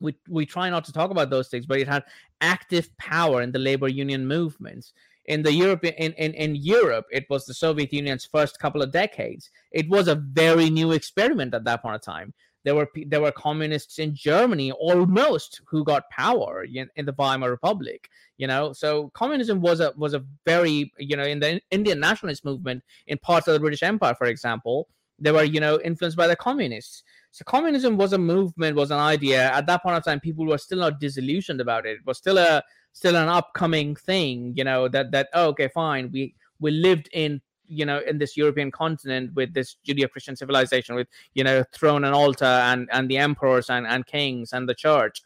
We 0.00 0.14
we 0.28 0.44
try 0.44 0.68
not 0.68 0.84
to 0.84 0.92
talk 0.92 1.10
about 1.10 1.30
those 1.30 1.48
things, 1.48 1.64
but 1.64 1.78
it 1.78 1.88
had 1.88 2.04
active 2.42 2.94
power 2.98 3.40
in 3.40 3.50
the 3.50 3.58
labor 3.58 3.88
union 3.88 4.28
movements. 4.28 4.92
In 5.26 5.42
the 5.42 5.52
European 5.52 5.94
in, 5.94 6.12
in, 6.12 6.34
in 6.34 6.56
Europe, 6.56 7.06
it 7.10 7.24
was 7.30 7.46
the 7.46 7.54
Soviet 7.54 7.90
Union's 7.92 8.26
first 8.26 8.58
couple 8.58 8.82
of 8.82 8.92
decades. 8.92 9.50
It 9.72 9.88
was 9.88 10.08
a 10.08 10.14
very 10.14 10.68
new 10.68 10.92
experiment 10.92 11.54
at 11.54 11.64
that 11.64 11.80
point 11.80 11.94
of 11.94 12.02
time. 12.02 12.34
There 12.64 12.74
were 12.74 12.88
there 13.06 13.20
were 13.20 13.32
communists 13.32 13.98
in 13.98 14.14
Germany 14.14 14.72
almost 14.72 15.62
who 15.66 15.82
got 15.82 16.10
power 16.10 16.64
in, 16.64 16.88
in 16.96 17.06
the 17.06 17.12
Weimar 17.12 17.50
Republic. 17.50 18.08
You 18.36 18.46
know, 18.46 18.72
so 18.72 19.10
communism 19.14 19.60
was 19.60 19.80
a 19.80 19.92
was 19.96 20.14
a 20.14 20.24
very 20.46 20.92
you 20.98 21.16
know 21.16 21.24
in 21.24 21.40
the 21.40 21.60
Indian 21.70 22.00
nationalist 22.00 22.44
movement 22.44 22.82
in 23.06 23.18
parts 23.18 23.48
of 23.48 23.54
the 23.54 23.60
British 23.60 23.82
Empire, 23.82 24.14
for 24.14 24.26
example, 24.26 24.88
they 25.18 25.32
were 25.32 25.44
you 25.44 25.60
know 25.60 25.80
influenced 25.80 26.16
by 26.16 26.26
the 26.26 26.36
communists. 26.36 27.02
So 27.32 27.44
communism 27.44 27.96
was 27.96 28.12
a 28.12 28.18
movement, 28.18 28.76
was 28.76 28.90
an 28.90 28.98
idea. 28.98 29.52
At 29.52 29.66
that 29.66 29.82
point 29.82 29.96
of 29.96 30.04
time, 30.04 30.20
people 30.20 30.46
were 30.46 30.58
still 30.58 30.78
not 30.78 30.98
disillusioned 30.98 31.60
about 31.60 31.86
it. 31.86 31.98
It 31.98 32.06
was 32.06 32.18
still 32.18 32.38
a 32.38 32.62
still 32.92 33.16
an 33.16 33.28
upcoming 33.28 33.94
thing. 33.94 34.52
You 34.56 34.64
know 34.64 34.88
that 34.88 35.12
that 35.12 35.28
oh, 35.34 35.48
okay, 35.48 35.68
fine. 35.68 36.10
We 36.12 36.34
we 36.58 36.72
lived 36.72 37.08
in 37.12 37.40
you 37.70 37.86
know 37.86 38.00
in 38.00 38.18
this 38.18 38.36
european 38.36 38.70
continent 38.70 39.32
with 39.34 39.54
this 39.54 39.76
judeo-christian 39.86 40.36
civilization 40.36 40.94
with 40.94 41.08
you 41.34 41.44
know 41.44 41.64
throne 41.72 42.04
and 42.04 42.14
altar 42.14 42.44
and 42.44 42.88
and 42.92 43.08
the 43.08 43.16
emperors 43.16 43.70
and 43.70 43.86
and 43.86 44.06
kings 44.06 44.52
and 44.52 44.68
the 44.68 44.74
church 44.74 45.22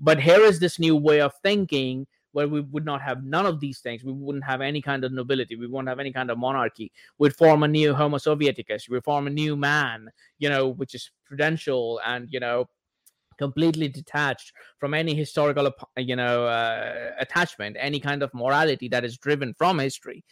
but 0.00 0.20
here 0.20 0.40
is 0.40 0.60
this 0.60 0.78
new 0.78 0.96
way 0.96 1.20
of 1.20 1.32
thinking 1.42 2.06
where 2.32 2.48
we 2.48 2.60
would 2.60 2.84
not 2.84 3.00
have 3.00 3.24
none 3.24 3.46
of 3.46 3.58
these 3.58 3.80
things. 3.80 4.04
We 4.04 4.12
wouldn't 4.12 4.44
have 4.44 4.60
any 4.60 4.82
kind 4.82 5.04
of 5.04 5.12
nobility. 5.12 5.56
We 5.56 5.66
wouldn't 5.66 5.88
have 5.88 5.98
any 5.98 6.12
kind 6.12 6.30
of 6.30 6.38
monarchy. 6.38 6.92
We'd 7.18 7.34
form 7.34 7.62
a 7.62 7.68
new 7.68 7.94
Homo 7.94 8.18
Sovieticus. 8.18 8.88
We 8.88 9.00
form 9.00 9.26
a 9.26 9.30
new 9.30 9.56
man, 9.56 10.10
you 10.38 10.48
know, 10.48 10.68
which 10.68 10.94
is 10.94 11.10
prudential 11.24 12.00
and, 12.04 12.28
you 12.30 12.38
know, 12.38 12.68
completely 13.38 13.88
detached 13.88 14.52
from 14.78 14.94
any 14.94 15.14
historical, 15.14 15.72
you 15.96 16.16
know, 16.16 16.46
uh, 16.46 17.12
attachment, 17.18 17.76
any 17.78 18.00
kind 18.00 18.22
of 18.22 18.32
morality 18.34 18.88
that 18.88 19.04
is 19.04 19.16
driven 19.16 19.54
from 19.54 19.78
history. 19.78 20.24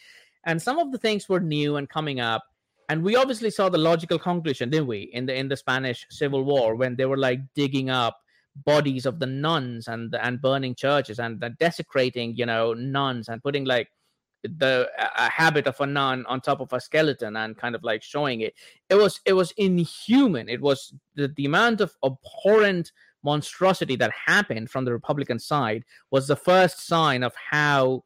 And 0.47 0.61
some 0.61 0.79
of 0.79 0.91
the 0.91 0.97
things 0.97 1.29
were 1.29 1.41
new 1.41 1.75
and 1.75 1.87
coming 1.87 2.19
up. 2.19 2.43
And 2.89 3.03
we 3.03 3.17
obviously 3.17 3.51
saw 3.51 3.67
the 3.67 3.77
logical 3.77 4.17
conclusion, 4.17 4.69
didn't 4.69 4.87
we, 4.87 5.01
in 5.13 5.25
the 5.25 5.35
in 5.35 5.49
the 5.49 5.57
Spanish 5.57 6.07
Civil 6.09 6.45
War 6.45 6.73
when 6.73 6.95
they 6.95 7.05
were 7.05 7.17
like 7.17 7.41
digging 7.53 7.89
up 7.89 8.17
bodies 8.65 9.05
of 9.05 9.19
the 9.19 9.25
nuns 9.25 9.89
and 9.89 10.15
and 10.15 10.41
burning 10.41 10.73
churches 10.73 11.19
and 11.19 11.43
desecrating, 11.59 12.33
you 12.35 12.45
know, 12.45 12.73
nuns 12.73 13.27
and 13.27 13.43
putting 13.43 13.65
like 13.65 13.89
the 14.43 14.89
a 15.17 15.29
habit 15.29 15.67
of 15.67 15.79
a 15.81 15.85
nun 15.85 16.25
on 16.27 16.39
top 16.39 16.61
of 16.61 16.71
a 16.71 16.79
skeleton 16.79 17.35
and 17.35 17.57
kind 17.57 17.75
of 17.75 17.83
like 17.83 18.01
showing 18.01 18.39
it. 18.39 18.53
It 18.89 18.95
was 18.95 19.19
it 19.25 19.33
was 19.33 19.51
inhuman. 19.57 20.47
It 20.47 20.61
was 20.61 20.93
the, 21.15 21.27
the 21.27 21.45
amount 21.45 21.81
of 21.81 21.93
abhorrent 22.05 22.93
monstrosity 23.21 23.97
that 23.97 24.11
happened 24.11 24.69
from 24.69 24.85
the 24.85 24.93
Republican 24.93 25.39
side 25.39 25.83
was 26.09 26.27
the 26.27 26.37
first 26.37 26.87
sign 26.87 27.23
of 27.23 27.33
how 27.35 28.03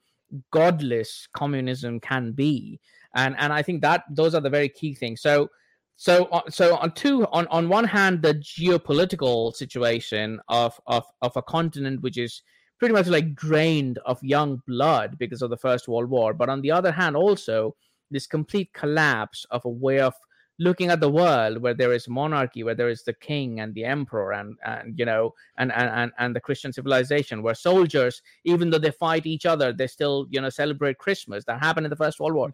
godless 0.52 1.28
communism 1.34 2.00
can 2.00 2.32
be. 2.32 2.80
And 3.16 3.36
and 3.38 3.52
i 3.52 3.62
think 3.62 3.82
that 3.82 4.04
those 4.10 4.34
are 4.36 4.42
the 4.42 4.50
very 4.50 4.70
key 4.70 4.94
things. 4.94 5.22
So 5.22 5.50
so 5.98 6.26
uh, 6.26 6.42
so 6.50 6.78
on 6.78 6.92
two 6.94 7.28
on 7.32 7.48
on 7.48 7.70
one 7.70 7.84
hand 7.84 8.22
the 8.22 8.36
geopolitical 8.36 9.54
situation 9.56 10.40
of 10.48 10.80
of 10.88 11.06
of 11.22 11.36
a 11.36 11.42
continent 11.42 12.02
which 12.02 12.18
is 12.18 12.42
pretty 12.80 12.94
much 12.94 13.08
like 13.08 13.36
drained 13.36 14.00
of 14.06 14.18
young 14.24 14.62
blood 14.68 15.18
because 15.20 15.42
of 15.42 15.50
the 15.50 15.58
first 15.58 15.88
world 15.88 16.10
war. 16.10 16.34
But 16.34 16.50
on 16.50 16.62
the 16.62 16.72
other 16.72 16.92
hand 16.92 17.16
also 17.16 17.76
this 18.10 18.28
complete 18.28 18.74
collapse 18.74 19.46
of 19.52 19.64
a 19.66 19.70
way 19.70 20.00
of 20.00 20.14
looking 20.60 20.90
at 20.90 21.00
the 21.00 21.10
world 21.10 21.58
where 21.58 21.74
there 21.74 21.94
is 21.94 22.08
monarchy 22.08 22.64
where 22.64 22.76
there 22.76 22.90
is 22.90 23.04
the 23.04 23.14
king 23.14 23.60
and 23.60 23.74
the 23.74 23.84
emperor 23.84 24.32
and 24.34 24.56
and 24.66 24.98
you 24.98 25.06
know 25.06 25.34
and 25.58 25.72
and 25.72 25.90
and, 25.90 26.12
and 26.20 26.36
the 26.36 26.40
christian 26.40 26.72
civilization 26.72 27.42
where 27.42 27.56
soldiers 27.56 28.22
even 28.44 28.70
though 28.70 28.78
they 28.78 28.92
fight 28.92 29.26
each 29.26 29.46
other 29.46 29.74
they 29.74 29.88
still 29.88 30.28
you 30.30 30.40
know 30.40 30.50
celebrate 30.50 30.98
christmas. 30.98 31.44
That 31.46 31.60
happened 31.60 31.86
in 31.86 31.90
the 31.90 31.96
first 31.96 32.20
world 32.20 32.36
war. 32.36 32.50
Mm. 32.50 32.54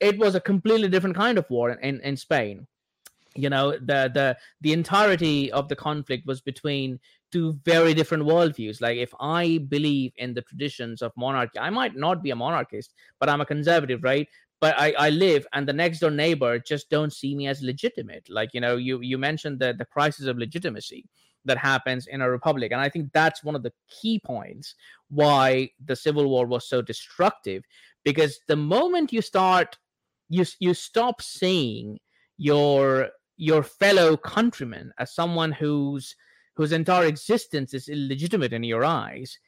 It 0.00 0.18
was 0.18 0.34
a 0.34 0.40
completely 0.40 0.88
different 0.88 1.16
kind 1.16 1.38
of 1.38 1.46
war 1.50 1.70
in, 1.70 1.78
in, 1.80 2.00
in 2.02 2.16
spain. 2.16 2.66
You 3.34 3.50
know 3.50 3.72
the 3.72 4.10
the 4.18 4.36
the 4.60 4.72
entirety 4.72 5.52
of 5.52 5.68
the 5.68 5.76
conflict 5.76 6.26
was 6.26 6.40
between 6.40 6.98
two 7.30 7.58
very 7.64 7.94
different 7.94 8.24
worldviews. 8.24 8.80
Like 8.80 8.96
if 8.96 9.12
i 9.20 9.58
believe 9.68 10.12
in 10.16 10.34
the 10.34 10.42
traditions 10.42 11.02
of 11.02 11.12
monarchy 11.16 11.58
i 11.58 11.70
might 11.70 11.94
not 11.94 12.22
be 12.22 12.30
a 12.30 12.36
monarchist 12.36 12.94
but 13.20 13.28
i'm 13.28 13.42
a 13.42 13.46
conservative 13.46 14.02
right 14.02 14.26
but 14.60 14.74
I, 14.78 14.92
I 14.98 15.10
live 15.10 15.46
and 15.52 15.68
the 15.68 15.72
next 15.72 16.00
door 16.00 16.10
neighbor 16.10 16.58
just 16.58 16.90
don't 16.90 17.12
see 17.12 17.34
me 17.34 17.46
as 17.46 17.62
legitimate. 17.62 18.28
Like 18.28 18.50
you 18.54 18.60
know 18.60 18.76
you 18.76 19.00
you 19.00 19.18
mentioned 19.18 19.58
the 19.58 19.74
the 19.76 19.84
crisis 19.84 20.26
of 20.26 20.38
legitimacy 20.38 21.06
that 21.44 21.58
happens 21.58 22.06
in 22.06 22.20
a 22.20 22.30
republic 22.30 22.72
and 22.72 22.80
i 22.80 22.88
think 22.88 23.10
that's 23.12 23.42
one 23.42 23.54
of 23.54 23.62
the 23.62 23.72
key 23.88 24.20
points 24.24 24.74
why 25.08 25.68
the 25.84 25.96
civil 25.96 26.28
war 26.28 26.46
was 26.46 26.68
so 26.68 26.82
destructive 26.82 27.64
because 28.04 28.40
the 28.48 28.56
moment 28.56 29.12
you 29.12 29.22
start 29.22 29.76
you 30.28 30.44
you 30.60 30.74
stop 30.74 31.20
seeing 31.22 31.98
your 32.36 33.08
your 33.36 33.62
fellow 33.62 34.16
countrymen 34.16 34.92
as 34.98 35.14
someone 35.14 35.52
whose 35.52 36.14
whose 36.54 36.72
entire 36.72 37.06
existence 37.06 37.72
is 37.72 37.88
illegitimate 37.88 38.52
in 38.52 38.64
your 38.64 38.84
eyes 38.84 39.38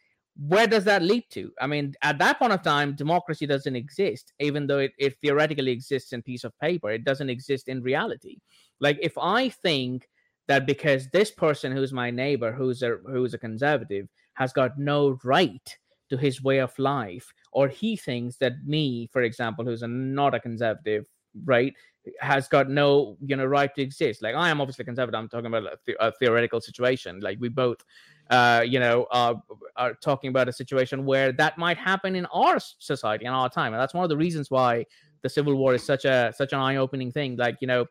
where 0.47 0.67
does 0.67 0.85
that 0.85 1.03
lead 1.03 1.25
to? 1.31 1.53
I 1.61 1.67
mean, 1.67 1.95
at 2.03 2.19
that 2.19 2.39
point 2.39 2.53
of 2.53 2.63
time, 2.63 2.95
democracy 2.95 3.47
doesn't 3.47 3.77
exist, 3.77 4.33
even 4.41 4.67
though 4.67 4.79
it, 4.79 4.93
it 4.99 5.19
theoretically 5.21 5.71
exists 5.71 6.15
in 6.15 6.23
piece 6.23 6.45
of 6.45 6.59
paper. 6.59 6.91
It 6.91 7.05
doesn't 7.05 7.29
exist 7.29 7.69
in 7.69 7.83
reality. 7.83 8.39
Like 8.81 8.99
if 9.03 9.19
I 9.19 9.51
think 9.51 10.09
that 10.49 10.67
because 10.67 11.09
this 11.09 11.31
person 11.31 11.73
who's 11.73 11.93
my 11.93 12.11
neighbor, 12.11 12.53
who's 12.53 12.83
a 12.83 12.97
who's 13.07 13.35
a 13.35 13.39
conservative, 13.39 14.09
has 14.35 14.53
got 14.53 14.79
no 14.79 15.19
right 15.25 15.77
to 16.09 16.17
his 16.17 16.43
way 16.43 16.59
of 16.59 16.77
life, 16.79 17.31
or 17.53 17.69
he 17.69 17.95
thinks 17.95 18.37
that 18.39 18.65
me, 18.65 19.09
for 19.13 19.23
example, 19.23 19.65
who's 19.65 19.83
a, 19.83 19.89
not 19.89 20.35
a 20.35 20.41
conservative, 20.41 21.07
right, 21.45 21.75
has 22.21 22.49
got 22.49 22.71
no 22.71 23.19
you 23.21 23.37
know 23.37 23.45
right 23.45 23.75
to 23.75 23.83
exist. 23.83 24.23
Like 24.23 24.35
I 24.35 24.49
am 24.49 24.63
obviously 24.63 24.87
conservative. 24.87 25.19
I'm 25.19 25.29
talking 25.29 25.47
about 25.47 25.67
a, 25.67 26.07
a 26.07 26.13
theoretical 26.13 26.63
situation. 26.63 27.21
Like 27.21 27.37
we 27.41 27.51
both 27.51 27.85
uh, 28.31 28.65
you 28.65 28.79
know, 28.79 29.07
uh, 29.11 29.35
are 29.77 29.95
talking 29.95 30.29
about 30.29 30.49
a 30.49 30.53
situation 30.53 31.05
where 31.05 31.33
that 31.33 31.59
might 31.59 31.77
happen 31.77 32.15
in 32.15 32.27
our 32.27 32.59
society 32.59 33.25
in 33.25 33.33
our 33.33 33.51
time, 33.51 33.73
and 33.73 33.81
that's 33.81 33.93
one 33.93 34.05
of 34.05 34.09
the 34.09 34.17
reasons 34.17 34.51
why 34.51 34.87
the 35.23 35.29
Civil 35.29 35.57
War 35.57 35.75
is 35.75 35.83
such 35.83 36.05
a 36.05 36.33
such 36.35 36.53
an 36.53 36.61
eye-opening 36.61 37.11
thing. 37.11 37.37
Like 37.37 37.57
you 37.61 37.67
know, 37.67 37.87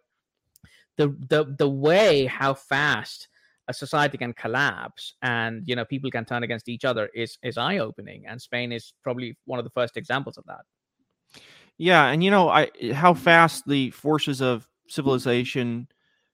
the 0.97 1.10
the 1.28 1.56
the 1.58 1.69
way 1.69 2.25
how 2.25 2.54
fast 2.54 3.28
a 3.67 3.73
society 3.73 4.17
can 4.17 4.34
collapse 4.34 5.13
and 5.21 5.62
you 5.67 5.75
know 5.75 5.86
people 5.86 6.10
can 6.10 6.25
turn 6.25 6.41
against 6.41 6.67
each 6.69 6.86
other 6.86 7.10
is 7.13 7.38
is 7.43 7.58
eye-opening, 7.58 8.25
and 8.25 8.41
Spain 8.41 8.71
is 8.71 8.93
probably 9.04 9.38
one 9.45 9.60
of 9.60 9.65
the 9.65 9.71
first 9.71 9.97
examples 9.97 10.38
of 10.38 10.45
that. 10.45 10.62
Yeah, 11.78 12.08
and 12.08 12.23
you 12.23 12.32
know, 12.32 12.47
I 12.47 12.69
how 12.93 13.13
fast 13.13 13.67
the 13.67 13.91
forces 13.91 14.41
of 14.41 14.67
civilization 14.88 15.89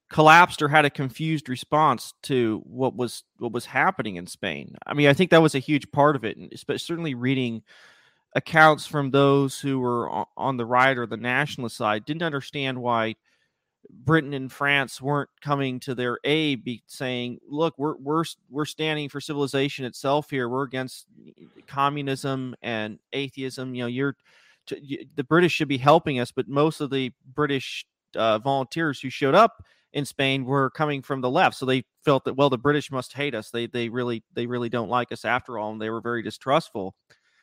collapsed 0.10 0.62
or 0.62 0.68
had 0.68 0.86
a 0.86 0.90
confused 0.90 1.50
response 1.50 2.14
to 2.24 2.62
what 2.66 2.96
was 2.96 3.24
what 3.40 3.52
was 3.52 3.66
happening 3.66 4.18
in 4.18 4.28
Spain. 4.28 4.76
I 4.86 4.94
mean, 4.94 5.08
I 5.08 5.14
think 5.14 5.32
that 5.32 5.42
was 5.42 5.56
a 5.56 5.60
huge 5.60 5.92
part 5.92 6.16
of 6.16 6.24
it, 6.24 6.38
and 6.38 6.52
certainly 6.80 7.16
reading 7.16 7.64
accounts 8.36 8.86
from 8.86 9.12
those 9.12 9.60
who 9.60 9.80
were 9.80 10.26
on 10.38 10.58
the 10.58 10.66
right 10.66 10.98
or 10.98 11.08
the 11.08 11.18
nationalist 11.18 11.78
side 11.78 12.06
didn't 12.06 12.24
understand 12.24 12.78
why 12.78 13.16
Britain 13.90 14.34
and 14.34 14.52
France 14.52 15.02
weren't 15.02 15.30
coming 15.42 15.80
to 15.80 15.96
their 15.96 16.20
aid, 16.24 16.64
be 16.64 16.84
saying, 16.88 17.40
"Look, 17.48 17.76
we're 17.78 17.96
we're 17.98 18.24
we're 18.50 18.66
standing 18.66 19.10
for 19.10 19.22
civilization 19.22 19.86
itself 19.86 20.30
here. 20.30 20.50
We're 20.50 20.64
against 20.64 21.08
communism 21.68 22.56
and 22.62 23.00
atheism. 23.14 23.74
You 23.74 23.84
know, 23.84 23.88
you're 23.88 24.16
you, 24.82 25.06
the 25.16 25.24
British 25.24 25.54
should 25.54 25.68
be 25.68 25.78
helping 25.78 26.20
us, 26.20 26.32
but 26.32 26.48
most 26.48 26.82
of 26.82 26.90
the 26.90 27.12
British 27.34 27.86
uh, 28.16 28.40
volunteers 28.40 29.00
who 29.00 29.10
showed 29.10 29.36
up 29.36 29.64
in 29.96 30.06
Spain 30.06 30.46
were 30.46 30.70
coming 30.70 31.02
from 31.02 31.22
the 31.22 31.30
left, 31.30 31.56
so 31.56 31.66
they 31.66 31.84
felt 32.04 32.26
that 32.26 32.36
well, 32.36 32.52
the 32.52 32.58
British 32.58 32.92
must 32.92 33.14
hate 33.14 33.34
us. 33.34 33.50
They 33.50 33.66
they 33.66 33.90
really 33.90 34.24
they 34.34 34.46
really 34.46 34.70
don't 34.70 34.90
like 34.90 35.12
us 35.12 35.26
after 35.26 35.58
all, 35.58 35.72
and 35.72 35.82
they 35.82 35.90
were 35.90 36.02
very 36.02 36.22
distrustful. 36.22 36.94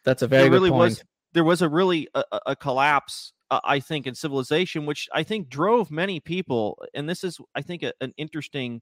That's 0.04 0.22
a 0.22 0.28
very 0.28 0.48
really 0.48 0.70
point. 0.70 0.78
was 0.78 1.04
there 1.32 1.44
was 1.44 1.62
a 1.62 1.68
really 1.68 2.06
a, 2.14 2.24
a 2.46 2.56
collapse 2.56 3.32
uh, 3.52 3.60
I 3.64 3.80
think, 3.80 4.06
in 4.06 4.14
civilization, 4.14 4.86
which 4.86 5.10
I 5.12 5.22
think 5.24 5.50
drove 5.50 5.90
many 5.90 6.20
people. 6.20 6.82
And 6.94 7.06
this 7.06 7.22
is, 7.22 7.38
I 7.54 7.60
think, 7.60 7.82
a, 7.82 7.92
an 8.00 8.14
interesting 8.16 8.80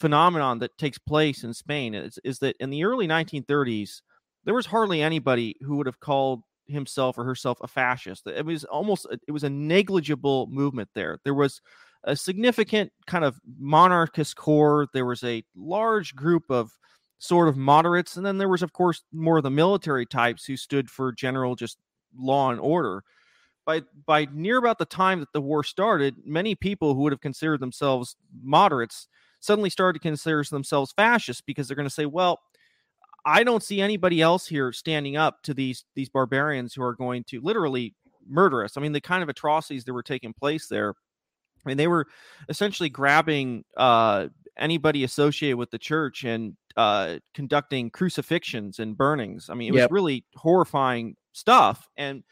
phenomenon 0.00 0.58
that 0.58 0.76
takes 0.78 0.98
place 0.98 1.44
in 1.44 1.54
Spain 1.54 1.94
is, 1.94 2.18
is 2.24 2.40
that 2.40 2.56
in 2.58 2.70
the 2.70 2.82
early 2.82 3.06
1930s, 3.06 4.00
there 4.42 4.54
was 4.54 4.66
hardly 4.66 5.00
anybody 5.00 5.54
who 5.60 5.76
would 5.76 5.86
have 5.86 6.00
called 6.00 6.42
himself 6.66 7.18
or 7.18 7.24
herself 7.24 7.58
a 7.62 7.68
fascist. 7.68 8.26
It 8.26 8.44
was 8.44 8.64
almost, 8.64 9.06
it 9.28 9.30
was 9.30 9.44
a 9.44 9.50
negligible 9.50 10.48
movement 10.50 10.88
there. 10.96 11.20
There 11.22 11.32
was 11.32 11.60
a 12.04 12.16
significant 12.16 12.92
kind 13.06 13.24
of 13.24 13.40
monarchist 13.58 14.36
core. 14.36 14.86
There 14.92 15.06
was 15.06 15.24
a 15.24 15.42
large 15.56 16.14
group 16.14 16.44
of 16.50 16.72
sort 17.18 17.48
of 17.48 17.56
moderates. 17.56 18.16
And 18.16 18.24
then 18.24 18.38
there 18.38 18.48
was, 18.48 18.62
of 18.62 18.72
course, 18.72 19.02
more 19.12 19.38
of 19.38 19.42
the 19.42 19.50
military 19.50 20.06
types 20.06 20.44
who 20.44 20.56
stood 20.56 20.90
for 20.90 21.12
general 21.12 21.56
just 21.56 21.78
law 22.16 22.50
and 22.50 22.60
order 22.60 23.02
by 23.64 23.82
by 24.06 24.26
near 24.32 24.58
about 24.58 24.78
the 24.78 24.84
time 24.84 25.20
that 25.20 25.32
the 25.32 25.40
war 25.40 25.64
started, 25.64 26.16
many 26.24 26.54
people 26.54 26.94
who 26.94 27.00
would 27.02 27.12
have 27.12 27.20
considered 27.20 27.60
themselves 27.60 28.16
moderates 28.42 29.08
suddenly 29.40 29.70
started 29.70 29.98
to 29.98 30.08
consider 30.08 30.44
themselves 30.50 30.92
fascists 30.92 31.42
because 31.44 31.68
they're 31.68 31.76
going 31.76 31.88
to 31.88 31.94
say, 31.94 32.06
well, 32.06 32.40
I 33.26 33.44
don't 33.44 33.62
see 33.62 33.80
anybody 33.80 34.20
else 34.20 34.46
here 34.46 34.72
standing 34.72 35.16
up 35.16 35.42
to 35.44 35.54
these 35.54 35.84
these 35.94 36.08
barbarians 36.08 36.74
who 36.74 36.82
are 36.82 36.94
going 36.94 37.24
to 37.28 37.40
literally 37.40 37.94
murder 38.26 38.64
us. 38.64 38.76
I 38.76 38.80
mean, 38.80 38.92
the 38.92 39.00
kind 39.00 39.22
of 39.22 39.28
atrocities 39.28 39.84
that 39.84 39.92
were 39.92 40.02
taking 40.02 40.34
place 40.34 40.66
there. 40.66 40.94
I 41.64 41.68
mean, 41.68 41.76
they 41.76 41.88
were 41.88 42.06
essentially 42.48 42.88
grabbing 42.88 43.64
uh, 43.76 44.28
anybody 44.56 45.04
associated 45.04 45.56
with 45.56 45.70
the 45.70 45.78
church 45.78 46.24
and 46.24 46.56
uh, 46.76 47.18
conducting 47.34 47.90
crucifixions 47.90 48.78
and 48.78 48.96
burnings. 48.96 49.48
I 49.48 49.54
mean, 49.54 49.72
it 49.72 49.76
yep. 49.76 49.90
was 49.90 49.94
really 49.94 50.24
horrifying 50.36 51.16
stuff. 51.32 51.88
And 51.96 52.24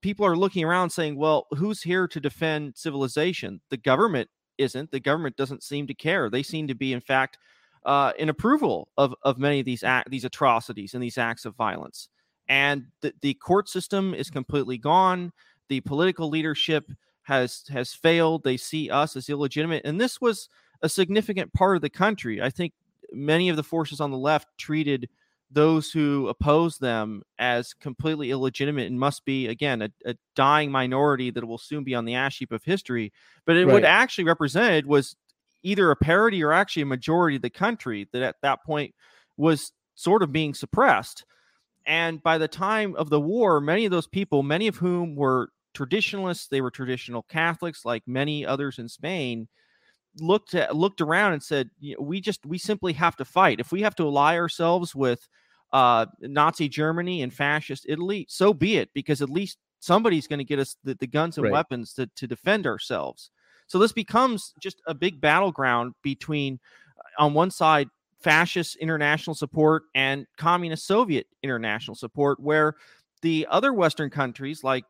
people 0.00 0.26
are 0.26 0.36
looking 0.36 0.64
around 0.64 0.90
saying, 0.90 1.16
well, 1.16 1.46
who's 1.50 1.82
here 1.82 2.08
to 2.08 2.20
defend 2.20 2.76
civilization? 2.76 3.60
The 3.70 3.76
government 3.76 4.28
isn't. 4.58 4.90
The 4.90 5.00
government 5.00 5.36
doesn't 5.36 5.62
seem 5.62 5.86
to 5.86 5.94
care. 5.94 6.30
They 6.30 6.42
seem 6.42 6.68
to 6.68 6.74
be, 6.74 6.92
in 6.92 7.00
fact, 7.00 7.38
uh, 7.84 8.12
in 8.18 8.28
approval 8.28 8.88
of, 8.96 9.14
of 9.22 9.38
many 9.38 9.60
of 9.60 9.66
these 9.66 9.82
act, 9.82 10.10
these 10.10 10.24
atrocities 10.24 10.94
and 10.94 11.02
these 11.02 11.18
acts 11.18 11.44
of 11.44 11.56
violence. 11.56 12.08
And 12.48 12.86
the, 13.00 13.14
the 13.22 13.34
court 13.34 13.68
system 13.68 14.12
is 14.12 14.30
completely 14.30 14.76
gone. 14.76 15.32
The 15.68 15.80
political 15.80 16.28
leadership 16.28 16.90
has 17.30 17.62
has 17.70 17.94
failed. 17.94 18.42
They 18.42 18.56
see 18.56 18.90
us 18.90 19.16
as 19.16 19.28
illegitimate, 19.28 19.82
and 19.84 20.00
this 20.00 20.20
was 20.20 20.48
a 20.82 20.88
significant 20.88 21.52
part 21.52 21.76
of 21.76 21.82
the 21.82 21.90
country. 21.90 22.42
I 22.42 22.50
think 22.50 22.72
many 23.12 23.48
of 23.48 23.56
the 23.56 23.62
forces 23.62 24.00
on 24.00 24.10
the 24.10 24.18
left 24.18 24.48
treated 24.58 25.08
those 25.52 25.90
who 25.90 26.28
oppose 26.28 26.78
them 26.78 27.22
as 27.38 27.74
completely 27.74 28.30
illegitimate 28.30 28.88
and 28.88 29.00
must 29.00 29.24
be 29.24 29.48
again 29.48 29.82
a, 29.82 29.90
a, 30.04 30.14
dying 30.36 30.70
minority 30.70 31.30
that 31.30 31.44
will 31.44 31.58
soon 31.58 31.82
be 31.82 31.94
on 31.94 32.04
the 32.04 32.14
ash 32.14 32.38
heap 32.38 32.52
of 32.52 32.62
history 32.62 33.12
but 33.46 33.56
it, 33.56 33.66
right. 33.66 33.72
what 33.72 33.84
actually 33.84 34.22
represented 34.22 34.86
was 34.86 35.16
either 35.64 35.90
a 35.90 35.96
parity 35.96 36.42
or 36.42 36.52
actually 36.52 36.82
a 36.82 36.86
majority 36.86 37.34
of 37.34 37.42
the 37.42 37.50
country 37.50 38.08
that 38.12 38.22
at 38.22 38.36
that 38.42 38.62
point 38.64 38.94
was 39.36 39.72
sort 39.96 40.22
of 40.22 40.30
being 40.30 40.54
suppressed 40.54 41.24
and 41.84 42.22
by 42.22 42.38
the 42.38 42.46
time 42.46 42.94
of 42.94 43.10
the 43.10 43.20
war 43.20 43.60
many 43.60 43.84
of 43.84 43.90
those 43.90 44.06
people 44.06 44.44
many 44.44 44.68
of 44.68 44.76
whom 44.76 45.16
were 45.16 45.50
traditionalists 45.74 46.48
they 46.48 46.60
were 46.60 46.70
traditional 46.70 47.22
catholics 47.22 47.84
like 47.84 48.02
many 48.06 48.44
others 48.44 48.78
in 48.78 48.88
spain 48.88 49.48
looked 50.18 50.54
at 50.54 50.74
looked 50.74 51.00
around 51.00 51.32
and 51.32 51.42
said 51.42 51.70
we 51.98 52.20
just 52.20 52.44
we 52.44 52.58
simply 52.58 52.92
have 52.92 53.16
to 53.16 53.24
fight 53.24 53.60
if 53.60 53.70
we 53.70 53.82
have 53.82 53.94
to 53.94 54.04
ally 54.04 54.36
ourselves 54.36 54.94
with 54.94 55.28
uh, 55.72 56.06
Nazi 56.20 56.68
Germany 56.68 57.22
and 57.22 57.32
fascist 57.32 57.86
Italy, 57.88 58.26
so 58.28 58.52
be 58.52 58.76
it, 58.76 58.90
because 58.94 59.22
at 59.22 59.30
least 59.30 59.58
somebody's 59.78 60.26
going 60.26 60.38
to 60.38 60.44
get 60.44 60.58
us 60.58 60.76
the, 60.84 60.94
the 60.94 61.06
guns 61.06 61.38
and 61.38 61.44
right. 61.44 61.52
weapons 61.52 61.94
to, 61.94 62.06
to 62.16 62.26
defend 62.26 62.66
ourselves. 62.66 63.30
So 63.66 63.78
this 63.78 63.92
becomes 63.92 64.52
just 64.60 64.82
a 64.86 64.94
big 64.94 65.20
battleground 65.20 65.94
between, 66.02 66.58
uh, 66.98 67.22
on 67.22 67.34
one 67.34 67.50
side, 67.50 67.88
fascist 68.20 68.76
international 68.76 69.34
support 69.34 69.84
and 69.94 70.26
communist 70.36 70.86
Soviet 70.86 71.26
international 71.42 71.94
support, 71.94 72.40
where 72.40 72.74
the 73.22 73.46
other 73.50 73.72
Western 73.72 74.10
countries 74.10 74.64
like 74.64 74.84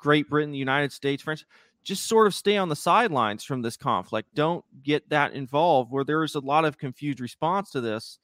Great 0.00 0.28
Britain, 0.28 0.52
the 0.52 0.58
United 0.58 0.92
States, 0.92 1.22
France, 1.22 1.44
just 1.82 2.06
sort 2.06 2.26
of 2.26 2.34
stay 2.34 2.56
on 2.56 2.68
the 2.68 2.76
sidelines 2.76 3.44
from 3.44 3.62
this 3.62 3.76
conflict. 3.76 4.34
Don't 4.34 4.64
get 4.82 5.08
that 5.10 5.32
involved, 5.32 5.90
where 5.90 6.04
there's 6.04 6.34
a 6.34 6.40
lot 6.40 6.64
of 6.64 6.78
confused 6.78 7.20
response 7.20 7.70
to 7.70 7.80
this. 7.80 8.18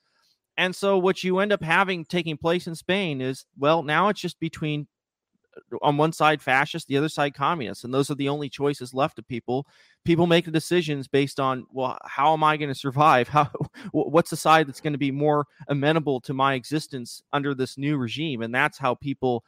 And 0.56 0.74
so 0.74 0.98
what 0.98 1.22
you 1.22 1.38
end 1.38 1.52
up 1.52 1.62
having 1.62 2.04
taking 2.04 2.36
place 2.36 2.66
in 2.66 2.74
Spain 2.74 3.20
is 3.20 3.44
well, 3.58 3.82
now 3.82 4.08
it's 4.08 4.20
just 4.20 4.40
between 4.40 4.86
uh, 5.72 5.76
on 5.82 5.96
one 5.96 6.12
side 6.12 6.40
fascist, 6.40 6.88
the 6.88 6.96
other 6.96 7.10
side 7.10 7.34
communist, 7.34 7.84
and 7.84 7.92
those 7.92 8.10
are 8.10 8.14
the 8.14 8.28
only 8.28 8.48
choices 8.48 8.94
left 8.94 9.16
to 9.16 9.22
people. 9.22 9.66
People 10.04 10.26
make 10.26 10.46
the 10.46 10.50
decisions 10.50 11.08
based 11.08 11.40
on 11.40 11.66
well, 11.70 11.98
how 12.04 12.32
am 12.32 12.42
I 12.42 12.56
going 12.56 12.70
to 12.70 12.78
survive? 12.78 13.28
How 13.36 13.50
what's 13.92 14.30
the 14.30 14.36
side 14.36 14.66
that's 14.66 14.80
going 14.80 14.94
to 14.94 14.98
be 14.98 15.10
more 15.10 15.46
amenable 15.68 16.20
to 16.22 16.34
my 16.34 16.54
existence 16.54 17.22
under 17.32 17.54
this 17.54 17.76
new 17.76 17.98
regime? 17.98 18.40
And 18.42 18.54
that's 18.54 18.78
how 18.78 18.94
people 18.94 19.44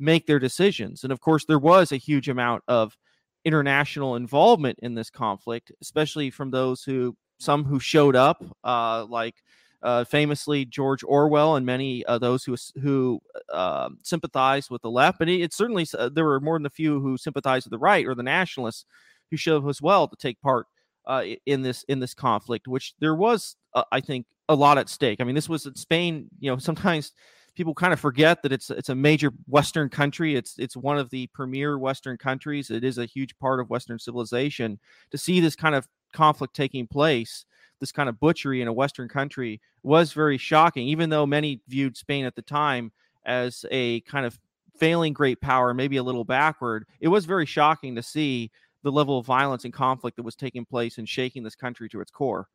make 0.00 0.26
their 0.26 0.38
decisions. 0.38 1.04
And 1.04 1.12
of 1.12 1.20
course, 1.20 1.44
there 1.44 1.58
was 1.58 1.92
a 1.92 1.96
huge 1.96 2.28
amount 2.28 2.64
of 2.66 2.96
international 3.44 4.16
involvement 4.16 4.78
in 4.82 4.94
this 4.94 5.10
conflict, 5.10 5.72
especially 5.80 6.30
from 6.30 6.50
those 6.50 6.82
who 6.82 7.16
some 7.38 7.64
who 7.64 7.78
showed 7.78 8.16
up, 8.16 8.44
uh, 8.64 9.04
like 9.06 9.36
uh, 9.82 10.04
famously 10.04 10.64
George 10.64 11.02
Orwell 11.04 11.56
and 11.56 11.64
many 11.64 12.04
of 12.04 12.20
those 12.20 12.44
who 12.44 12.56
who 12.82 13.20
uh, 13.52 13.90
sympathized 14.02 14.70
with 14.70 14.82
the 14.82 14.90
left. 14.90 15.18
But 15.18 15.28
it, 15.28 15.40
it 15.40 15.54
certainly 15.54 15.86
uh, 15.98 16.08
there 16.08 16.24
were 16.24 16.40
more 16.40 16.58
than 16.58 16.66
a 16.66 16.70
few 16.70 17.00
who 17.00 17.16
sympathized 17.16 17.66
with 17.66 17.72
the 17.72 17.78
right 17.78 18.06
or 18.06 18.14
the 18.14 18.22
nationalists 18.22 18.84
who 19.30 19.36
showed 19.36 19.62
up 19.62 19.70
as 19.70 19.80
well 19.80 20.08
to 20.08 20.16
take 20.16 20.40
part 20.40 20.66
uh, 21.06 21.24
in 21.46 21.62
this 21.62 21.82
in 21.84 22.00
this 22.00 22.14
conflict, 22.14 22.68
which 22.68 22.94
there 23.00 23.14
was, 23.14 23.56
uh, 23.74 23.84
I 23.90 24.00
think, 24.00 24.26
a 24.48 24.54
lot 24.54 24.78
at 24.78 24.88
stake. 24.88 25.20
I 25.20 25.24
mean, 25.24 25.34
this 25.34 25.48
was 25.48 25.66
in 25.66 25.74
Spain. 25.76 26.28
You 26.38 26.50
know, 26.50 26.58
sometimes 26.58 27.12
people 27.60 27.74
kind 27.74 27.92
of 27.92 28.00
forget 28.00 28.42
that 28.42 28.52
it's 28.52 28.70
it's 28.70 28.88
a 28.88 28.94
major 28.94 29.32
Western 29.46 29.90
country. 29.90 30.34
It's 30.34 30.54
it's 30.56 30.78
one 30.78 30.96
of 30.96 31.10
the 31.10 31.26
premier 31.34 31.78
Western 31.78 32.16
countries. 32.16 32.70
It 32.70 32.84
is 32.84 32.96
a 32.96 33.04
huge 33.04 33.36
part 33.36 33.60
of 33.60 33.68
Western 33.68 33.98
civilization. 33.98 34.78
To 35.10 35.18
see 35.18 35.40
this 35.40 35.54
kind 35.54 35.74
of 35.74 35.86
conflict 36.14 36.56
taking 36.56 36.86
place 36.86 37.44
this 37.78 37.92
kind 37.92 38.08
of 38.08 38.18
butchery 38.18 38.62
in 38.62 38.68
a 38.68 38.72
Western 38.72 39.08
country 39.08 39.60
was 39.82 40.14
very 40.14 40.38
shocking, 40.38 40.88
even 40.88 41.10
though 41.10 41.26
many 41.26 41.60
viewed 41.68 41.98
Spain 41.98 42.24
at 42.24 42.34
the 42.34 42.42
time 42.42 42.92
as 43.26 43.66
a 43.70 44.00
kind 44.02 44.24
of 44.24 44.38
failing 44.78 45.12
great 45.12 45.42
power, 45.42 45.74
maybe 45.74 45.98
a 45.98 46.02
little 46.02 46.24
backward. 46.24 46.86
It 47.00 47.08
was 47.08 47.26
very 47.26 47.46
shocking 47.46 47.94
to 47.96 48.02
see 48.02 48.50
the 48.82 48.92
level 48.92 49.18
of 49.18 49.26
violence 49.26 49.64
and 49.66 49.74
conflict 49.74 50.16
that 50.16 50.22
was 50.22 50.34
taking 50.34 50.64
place 50.64 50.96
and 50.96 51.06
shaking 51.06 51.42
this 51.42 51.54
country 51.54 51.90
to 51.90 52.00
its 52.00 52.10
core. 52.10 52.48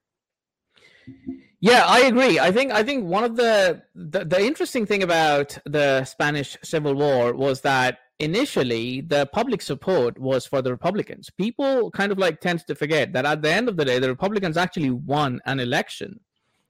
Yeah, 1.60 1.86
I 1.88 2.02
agree. 2.02 2.40
I 2.40 2.52
think 2.52 2.72
I 2.72 2.84
think 2.84 3.06
one 3.06 3.24
of 3.24 3.36
the, 3.36 3.82
the 3.96 4.26
the 4.26 4.40
interesting 4.42 4.86
thing 4.86 5.04
about 5.04 5.58
the 5.66 6.04
Spanish 6.06 6.58
Civil 6.64 6.94
War 6.96 7.34
was 7.34 7.62
that 7.62 8.00
initially 8.20 9.02
the 9.02 9.26
public 9.34 9.62
support 9.62 10.20
was 10.20 10.46
for 10.46 10.62
the 10.62 10.72
Republicans. 10.72 11.30
People 11.38 11.92
kind 11.92 12.12
of 12.12 12.18
like 12.18 12.40
tend 12.40 12.66
to 12.68 12.76
forget 12.76 13.14
that 13.14 13.26
at 13.26 13.42
the 13.42 13.50
end 13.52 13.68
of 13.68 13.78
the 13.78 13.86
day, 13.86 14.00
the 14.00 14.10
Republicans 14.10 14.58
actually 14.58 14.92
won 14.92 15.40
an 15.46 15.60
election, 15.60 16.20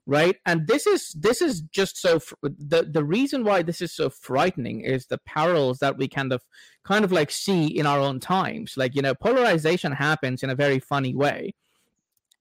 right? 0.05 0.37
And 0.45 0.67
this 0.67 0.87
is 0.87 1.11
this 1.13 1.41
is 1.41 1.61
just 1.61 1.97
so 1.97 2.19
fr- 2.19 2.35
the 2.43 2.83
the 2.83 3.03
reason 3.03 3.43
why 3.43 3.63
this 3.63 3.81
is 3.81 3.93
so 3.93 4.09
frightening 4.09 4.81
is 4.81 5.07
the 5.07 5.19
parallels 5.25 5.79
that 5.79 5.97
we 5.97 6.07
kind 6.07 6.31
of 6.31 6.41
kind 6.85 7.03
of 7.03 7.11
like 7.11 7.31
see 7.31 7.65
in 7.67 7.85
our 7.85 7.99
own 7.99 8.19
times. 8.19 8.75
Like 8.77 8.95
you 8.95 9.01
know, 9.01 9.15
polarization 9.15 9.91
happens 9.91 10.43
in 10.43 10.49
a 10.49 10.55
very 10.55 10.79
funny 10.79 11.15
way 11.15 11.53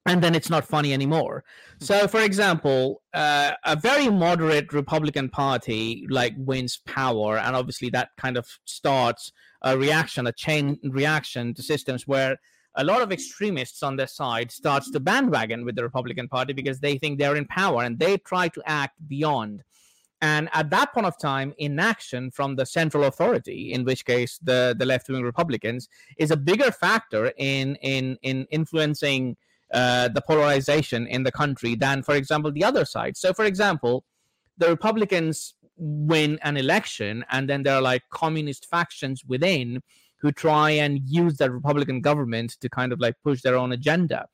and 0.06 0.22
then 0.22 0.34
it's 0.34 0.50
not 0.50 0.66
funny 0.66 0.92
anymore. 0.92 1.44
So, 1.80 2.06
for 2.06 2.20
example, 2.20 3.02
uh, 3.14 3.52
a 3.64 3.76
very 3.76 4.08
moderate 4.08 4.72
Republican 4.72 5.28
Party 5.28 6.06
like 6.10 6.34
wins 6.36 6.80
power, 6.86 7.38
and 7.38 7.56
obviously 7.56 7.90
that 7.90 8.10
kind 8.18 8.36
of 8.36 8.46
starts 8.64 9.32
a 9.62 9.76
reaction, 9.78 10.26
a 10.26 10.32
chain 10.32 10.78
reaction 10.84 11.54
to 11.54 11.62
systems 11.62 12.06
where 12.06 12.38
a 12.76 12.84
lot 12.84 13.02
of 13.02 13.12
extremists 13.12 13.82
on 13.82 13.96
their 13.96 14.06
side 14.06 14.50
starts 14.50 14.90
to 14.90 15.00
bandwagon 15.00 15.64
with 15.64 15.76
the 15.76 15.82
Republican 15.82 16.28
Party 16.28 16.52
because 16.52 16.80
they 16.80 16.98
think 16.98 17.18
they're 17.18 17.36
in 17.36 17.46
power 17.46 17.82
and 17.82 17.98
they 17.98 18.18
try 18.18 18.48
to 18.48 18.62
act 18.66 18.96
beyond. 19.08 19.62
And 20.20 20.48
at 20.52 20.70
that 20.70 20.92
point 20.92 21.06
of 21.06 21.18
time, 21.18 21.52
inaction 21.58 22.30
from 22.30 22.56
the 22.56 22.66
central 22.66 23.04
authority, 23.04 23.72
in 23.72 23.84
which 23.84 24.04
case 24.04 24.38
the, 24.42 24.74
the 24.78 24.86
left 24.86 25.08
wing 25.08 25.22
Republicans, 25.22 25.88
is 26.18 26.30
a 26.30 26.36
bigger 26.36 26.70
factor 26.72 27.32
in 27.36 27.76
in 27.76 28.16
in 28.22 28.46
influencing 28.50 29.36
uh, 29.74 30.08
the 30.08 30.22
polarization 30.22 31.06
in 31.06 31.24
the 31.24 31.32
country 31.32 31.74
than, 31.74 32.02
for 32.02 32.14
example, 32.14 32.50
the 32.52 32.64
other 32.64 32.84
side. 32.84 33.16
So, 33.16 33.34
for 33.34 33.44
example, 33.44 34.04
the 34.56 34.68
Republicans 34.68 35.54
win 35.76 36.38
an 36.42 36.56
election, 36.56 37.24
and 37.30 37.48
then 37.48 37.64
there 37.64 37.74
are 37.74 37.82
like 37.82 38.02
communist 38.10 38.66
factions 38.70 39.24
within 39.26 39.82
who 40.20 40.32
try 40.32 40.70
and 40.70 41.00
use 41.04 41.36
the 41.36 41.50
Republican 41.50 42.00
government 42.00 42.56
to 42.60 42.68
kind 42.68 42.92
of 42.92 43.00
like 43.00 43.14
push 43.22 43.42
their 43.42 43.56
own 43.56 43.72
agenda 43.72 44.26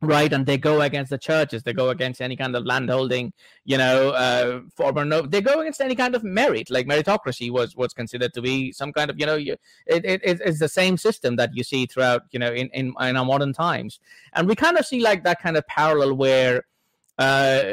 right 0.00 0.32
and 0.32 0.46
they 0.46 0.56
go 0.56 0.80
against 0.80 1.10
the 1.10 1.18
churches 1.18 1.64
they 1.64 1.72
go 1.72 1.88
against 1.88 2.20
any 2.20 2.36
kind 2.36 2.54
of 2.54 2.64
landholding 2.64 3.32
you 3.64 3.76
know 3.76 4.10
uh 4.10 4.60
former 4.76 5.04
no 5.04 5.22
they 5.22 5.40
go 5.40 5.60
against 5.60 5.80
any 5.80 5.96
kind 5.96 6.14
of 6.14 6.22
merit 6.22 6.70
like 6.70 6.86
meritocracy 6.86 7.50
was 7.50 7.74
was 7.74 7.92
considered 7.92 8.32
to 8.32 8.40
be 8.40 8.70
some 8.70 8.92
kind 8.92 9.10
of 9.10 9.18
you 9.18 9.26
know 9.26 9.34
you, 9.34 9.56
it, 9.86 10.04
it 10.04 10.20
it's 10.24 10.60
the 10.60 10.68
same 10.68 10.96
system 10.96 11.34
that 11.34 11.50
you 11.52 11.64
see 11.64 11.84
throughout 11.84 12.22
you 12.30 12.38
know 12.38 12.52
in, 12.52 12.68
in 12.68 12.94
in 13.00 13.16
our 13.16 13.24
modern 13.24 13.52
times. 13.52 14.00
And 14.34 14.48
we 14.48 14.54
kind 14.54 14.76
of 14.76 14.86
see 14.86 15.00
like 15.00 15.24
that 15.24 15.40
kind 15.40 15.56
of 15.56 15.66
parallel 15.66 16.14
where 16.14 16.64
uh 17.18 17.64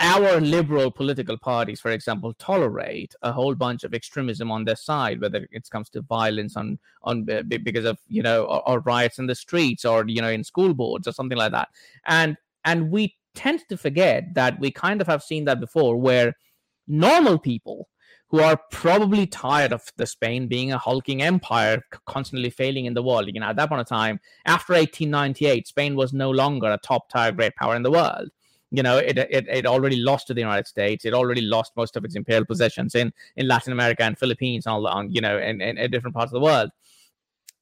our 0.00 0.40
liberal 0.40 0.90
political 0.90 1.38
parties, 1.38 1.80
for 1.80 1.90
example, 1.90 2.34
tolerate 2.34 3.14
a 3.22 3.32
whole 3.32 3.54
bunch 3.54 3.84
of 3.84 3.94
extremism 3.94 4.50
on 4.50 4.64
their 4.64 4.76
side, 4.76 5.20
whether 5.20 5.46
it 5.52 5.68
comes 5.70 5.88
to 5.90 6.02
violence 6.02 6.56
on 6.56 6.78
on 7.02 7.26
uh, 7.30 7.42
because 7.42 7.84
of 7.84 7.98
you 8.08 8.22
know 8.22 8.44
or, 8.44 8.68
or, 8.68 8.80
riots 8.80 9.18
in 9.18 9.26
the 9.26 9.34
streets 9.34 9.84
or 9.84 10.04
you 10.08 10.20
know 10.20 10.30
in 10.30 10.42
school 10.42 10.74
boards 10.74 11.06
or 11.06 11.12
something 11.12 11.38
like 11.38 11.52
that, 11.52 11.68
and 12.06 12.36
and 12.64 12.90
we 12.90 13.16
tend 13.34 13.60
to 13.68 13.76
forget 13.76 14.34
that 14.34 14.58
we 14.60 14.70
kind 14.70 15.00
of 15.00 15.06
have 15.06 15.22
seen 15.22 15.44
that 15.44 15.60
before, 15.60 15.96
where 15.96 16.34
normal 16.88 17.38
people 17.38 17.88
who 18.28 18.40
are 18.40 18.60
probably 18.72 19.26
tired 19.26 19.72
of 19.72 19.84
the 19.96 20.06
Spain 20.06 20.48
being 20.48 20.72
a 20.72 20.78
hulking 20.78 21.22
empire, 21.22 21.80
constantly 22.06 22.50
failing 22.50 22.86
in 22.86 22.94
the 22.94 23.02
world. 23.02 23.28
You 23.32 23.38
know, 23.38 23.46
at 23.46 23.56
that 23.56 23.68
point 23.68 23.80
of 23.80 23.86
time, 23.86 24.18
after 24.44 24.72
1898, 24.72 25.68
Spain 25.68 25.94
was 25.94 26.12
no 26.12 26.30
longer 26.30 26.72
a 26.72 26.78
top 26.78 27.08
tier 27.12 27.30
great 27.30 27.54
power 27.54 27.76
in 27.76 27.84
the 27.84 27.92
world 27.92 28.30
you 28.70 28.82
know 28.82 28.98
it, 28.98 29.18
it 29.18 29.46
it 29.48 29.66
already 29.66 29.96
lost 29.96 30.26
to 30.28 30.34
the 30.34 30.40
united 30.40 30.66
states. 30.66 31.04
It 31.04 31.14
already 31.14 31.42
lost 31.42 31.72
most 31.76 31.96
of 31.96 32.04
its 32.04 32.16
imperial 32.16 32.44
possessions 32.44 32.94
in 32.94 33.12
in 33.36 33.46
latin 33.46 33.72
america 33.72 34.02
and 34.02 34.18
philippines 34.18 34.66
and 34.66 34.74
all 34.74 34.86
on 34.86 35.10
you 35.10 35.20
know 35.20 35.38
in, 35.38 35.60
in 35.60 35.90
different 35.90 36.14
parts 36.14 36.32
of 36.32 36.40
the 36.40 36.44
world. 36.44 36.70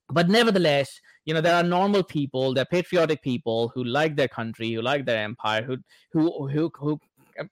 But 0.08 0.28
nevertheless 0.28 1.00
you 1.24 1.34
know 1.34 1.40
there 1.40 1.54
are 1.54 1.62
normal 1.62 2.02
people 2.02 2.54
they're 2.54 2.64
patriotic 2.64 3.22
people 3.22 3.68
who 3.74 3.84
like 3.84 4.16
their 4.16 4.28
country 4.28 4.72
who 4.72 4.82
like 4.82 5.04
their 5.04 5.22
empire 5.22 5.62
who 5.62 5.76
who 6.12 6.48
who, 6.48 6.70
who 6.78 7.00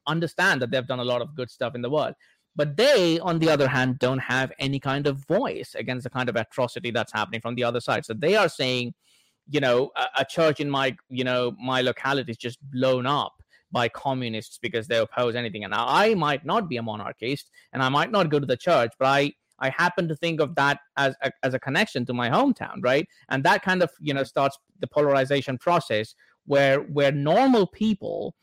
understand 0.06 0.62
that 0.62 0.70
they've 0.70 0.86
done 0.86 1.00
a 1.00 1.04
lot 1.04 1.22
of 1.22 1.34
good 1.34 1.50
stuff 1.50 1.74
in 1.74 1.82
the 1.82 1.90
world. 1.90 2.14
But 2.56 2.76
they 2.76 3.18
on 3.20 3.38
the 3.38 3.48
other 3.48 3.68
hand 3.68 3.98
don't 3.98 4.18
have 4.18 4.52
any 4.58 4.80
kind 4.80 5.06
of 5.06 5.24
voice 5.26 5.74
against 5.74 6.04
the 6.04 6.10
kind 6.10 6.28
of 6.28 6.36
atrocity 6.36 6.90
that's 6.90 7.12
happening 7.12 7.40
from 7.40 7.54
the 7.54 7.64
other 7.64 7.80
side. 7.80 8.04
So 8.04 8.12
they 8.12 8.36
are 8.36 8.48
saying 8.48 8.94
you 9.48 9.60
know 9.60 9.90
a, 9.96 10.20
a 10.20 10.24
church 10.24 10.60
in 10.60 10.68
my 10.68 10.96
you 11.08 11.24
know 11.24 11.54
my 11.60 11.80
locality 11.80 12.30
is 12.30 12.38
just 12.38 12.58
blown 12.70 13.06
up 13.06 13.39
by 13.72 13.88
communists 13.88 14.58
because 14.58 14.86
they 14.86 14.98
oppose 14.98 15.34
anything. 15.34 15.64
And 15.64 15.74
I 15.74 16.14
might 16.14 16.44
not 16.44 16.68
be 16.68 16.76
a 16.76 16.82
monarchist 16.82 17.50
and 17.72 17.82
I 17.82 17.88
might 17.88 18.10
not 18.10 18.30
go 18.30 18.38
to 18.38 18.46
the 18.46 18.56
church, 18.56 18.92
but 18.98 19.06
I 19.06 19.32
I 19.62 19.68
happen 19.68 20.08
to 20.08 20.16
think 20.16 20.40
of 20.40 20.54
that 20.54 20.80
as 20.96 21.14
a, 21.22 21.30
as 21.42 21.52
a 21.52 21.58
connection 21.58 22.06
to 22.06 22.14
my 22.14 22.30
hometown, 22.30 22.76
right? 22.82 23.06
And 23.28 23.44
that 23.44 23.62
kind 23.62 23.82
of 23.82 23.90
you 24.00 24.14
know 24.14 24.24
starts 24.24 24.58
the 24.80 24.86
polarization 24.86 25.58
process 25.58 26.14
where 26.46 26.80
where 26.80 27.12
normal 27.12 27.66
people 27.66 28.34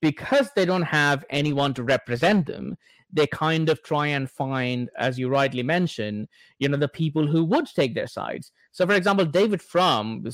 because 0.00 0.50
they 0.54 0.64
don't 0.64 0.82
have 0.82 1.24
anyone 1.30 1.74
to 1.74 1.82
represent 1.82 2.46
them 2.46 2.76
they 3.12 3.26
kind 3.26 3.68
of 3.68 3.82
try 3.82 4.06
and 4.06 4.30
find 4.30 4.90
as 4.98 5.18
you 5.18 5.28
rightly 5.28 5.62
mentioned 5.62 6.28
you 6.58 6.68
know 6.68 6.76
the 6.76 6.88
people 6.88 7.26
who 7.26 7.44
would 7.44 7.66
take 7.66 7.94
their 7.94 8.06
sides 8.06 8.52
so 8.70 8.86
for 8.86 8.92
example 8.94 9.24
david 9.24 9.60
frum 9.60 10.24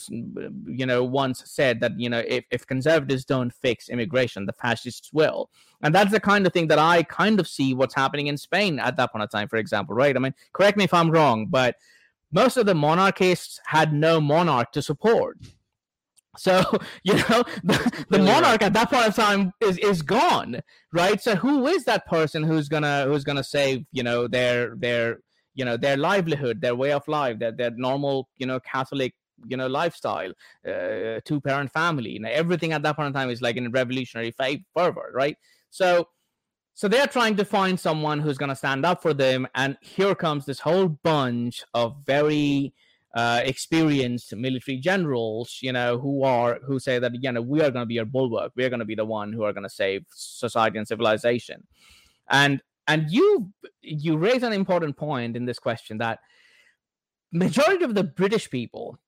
you 0.66 0.86
know 0.86 1.02
once 1.02 1.42
said 1.46 1.80
that 1.80 1.98
you 1.98 2.08
know 2.08 2.22
if, 2.26 2.44
if 2.50 2.66
conservatives 2.66 3.24
don't 3.24 3.52
fix 3.52 3.88
immigration 3.88 4.46
the 4.46 4.52
fascists 4.52 5.12
will. 5.12 5.50
And 5.82 5.94
that's 5.94 6.12
the 6.12 6.20
kind 6.20 6.46
of 6.46 6.52
thing 6.52 6.68
that 6.68 6.78
i 6.78 7.02
kind 7.02 7.38
of 7.40 7.46
see 7.48 7.74
what's 7.74 7.94
happening 7.94 8.26
in 8.28 8.36
spain 8.36 8.78
at 8.78 8.96
that 8.96 9.12
point 9.12 9.22
of 9.22 9.30
time 9.30 9.48
for 9.48 9.56
example 9.56 9.94
right? 9.94 10.16
I 10.16 10.18
mean 10.18 10.34
correct 10.52 10.76
me 10.76 10.84
if 10.84 10.94
i'm 10.94 11.10
wrong 11.10 11.46
but 11.46 11.76
most 12.34 12.56
of 12.56 12.66
the 12.66 12.74
monarchists 12.74 13.60
had 13.64 13.92
no 13.92 14.20
monarch 14.20 14.72
to 14.72 14.82
support. 14.82 15.38
So 16.36 16.62
you 17.04 17.14
know 17.14 17.44
the, 17.64 18.04
the 18.10 18.18
monarch 18.18 18.62
at 18.62 18.74
that 18.74 18.90
point 18.90 19.06
of 19.06 19.14
time 19.14 19.52
is 19.60 19.78
is 19.78 20.02
gone, 20.02 20.60
right? 20.92 21.22
So 21.22 21.36
who 21.36 21.66
is 21.66 21.84
that 21.84 22.06
person 22.06 22.42
who's 22.42 22.68
gonna 22.68 23.04
who's 23.06 23.24
gonna 23.24 23.44
save 23.44 23.86
you 23.92 24.02
know 24.02 24.26
their 24.26 24.74
their 24.76 25.20
you 25.54 25.64
know 25.64 25.76
their 25.76 25.96
livelihood, 25.96 26.60
their 26.60 26.74
way 26.74 26.92
of 26.92 27.06
life, 27.08 27.38
their 27.38 27.52
their 27.52 27.70
normal 27.70 28.28
you 28.36 28.46
know 28.46 28.60
Catholic 28.60 29.14
you 29.46 29.56
know 29.56 29.66
lifestyle, 29.66 30.32
uh, 30.66 31.20
two 31.24 31.40
parent 31.40 31.72
family, 31.72 32.10
you 32.10 32.20
know 32.20 32.30
everything 32.30 32.72
at 32.72 32.82
that 32.82 32.96
point 32.96 33.08
in 33.08 33.12
time 33.12 33.30
is 33.30 33.42
like 33.42 33.56
in 33.56 33.70
revolutionary 33.70 34.34
fervor, 34.74 35.10
right? 35.14 35.36
So 35.70 36.08
so 36.74 36.88
they're 36.88 37.06
trying 37.06 37.36
to 37.36 37.44
find 37.44 37.78
someone 37.78 38.18
who's 38.18 38.36
going 38.36 38.48
to 38.48 38.56
stand 38.56 38.84
up 38.84 39.00
for 39.00 39.14
them 39.14 39.46
and 39.54 39.76
here 39.80 40.14
comes 40.16 40.44
this 40.44 40.58
whole 40.58 40.88
bunch 40.88 41.62
of 41.72 41.96
very 42.04 42.74
uh, 43.14 43.40
experienced 43.44 44.34
military 44.34 44.76
generals, 44.78 45.58
you 45.62 45.72
know, 45.72 45.98
who 45.98 46.24
are 46.24 46.58
who 46.66 46.80
say 46.80 46.98
that 46.98 47.12
you 47.14 47.30
know 47.32 47.40
we 47.40 47.60
are 47.60 47.70
going 47.70 47.82
to 47.82 47.86
be 47.86 47.94
your 47.94 48.04
bulwark, 48.04 48.52
we 48.56 48.64
are 48.64 48.68
going 48.68 48.80
to 48.80 48.84
be 48.84 48.96
the 48.96 49.04
one 49.04 49.32
who 49.32 49.44
are 49.44 49.52
going 49.52 49.62
to 49.62 49.70
save 49.70 50.04
society 50.10 50.78
and 50.78 50.88
civilization, 50.88 51.64
and 52.28 52.60
and 52.86 53.10
you 53.10 53.50
you 53.82 54.16
raise 54.16 54.42
an 54.42 54.52
important 54.52 54.96
point 54.96 55.36
in 55.36 55.44
this 55.44 55.58
question 55.58 55.98
that 55.98 56.20
majority 57.32 57.84
of 57.84 57.94
the 57.94 58.04
British 58.04 58.50
people 58.50 58.98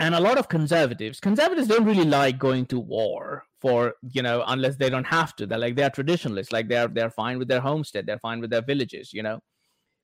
and 0.00 0.14
a 0.14 0.20
lot 0.20 0.38
of 0.38 0.48
conservatives 0.48 1.20
conservatives 1.20 1.68
don't 1.68 1.84
really 1.84 2.04
like 2.04 2.38
going 2.38 2.64
to 2.66 2.80
war 2.80 3.44
for 3.60 3.94
you 4.10 4.22
know 4.22 4.42
unless 4.46 4.76
they 4.76 4.88
don't 4.88 5.06
have 5.06 5.36
to 5.36 5.46
they're 5.46 5.58
like 5.58 5.76
they're 5.76 5.90
traditionalists 5.90 6.52
like 6.52 6.68
they're 6.68 6.88
they're 6.88 7.10
fine 7.10 7.38
with 7.38 7.48
their 7.48 7.60
homestead 7.60 8.06
they're 8.06 8.18
fine 8.18 8.40
with 8.40 8.50
their 8.50 8.62
villages 8.62 9.12
you 9.12 9.22
know 9.22 9.38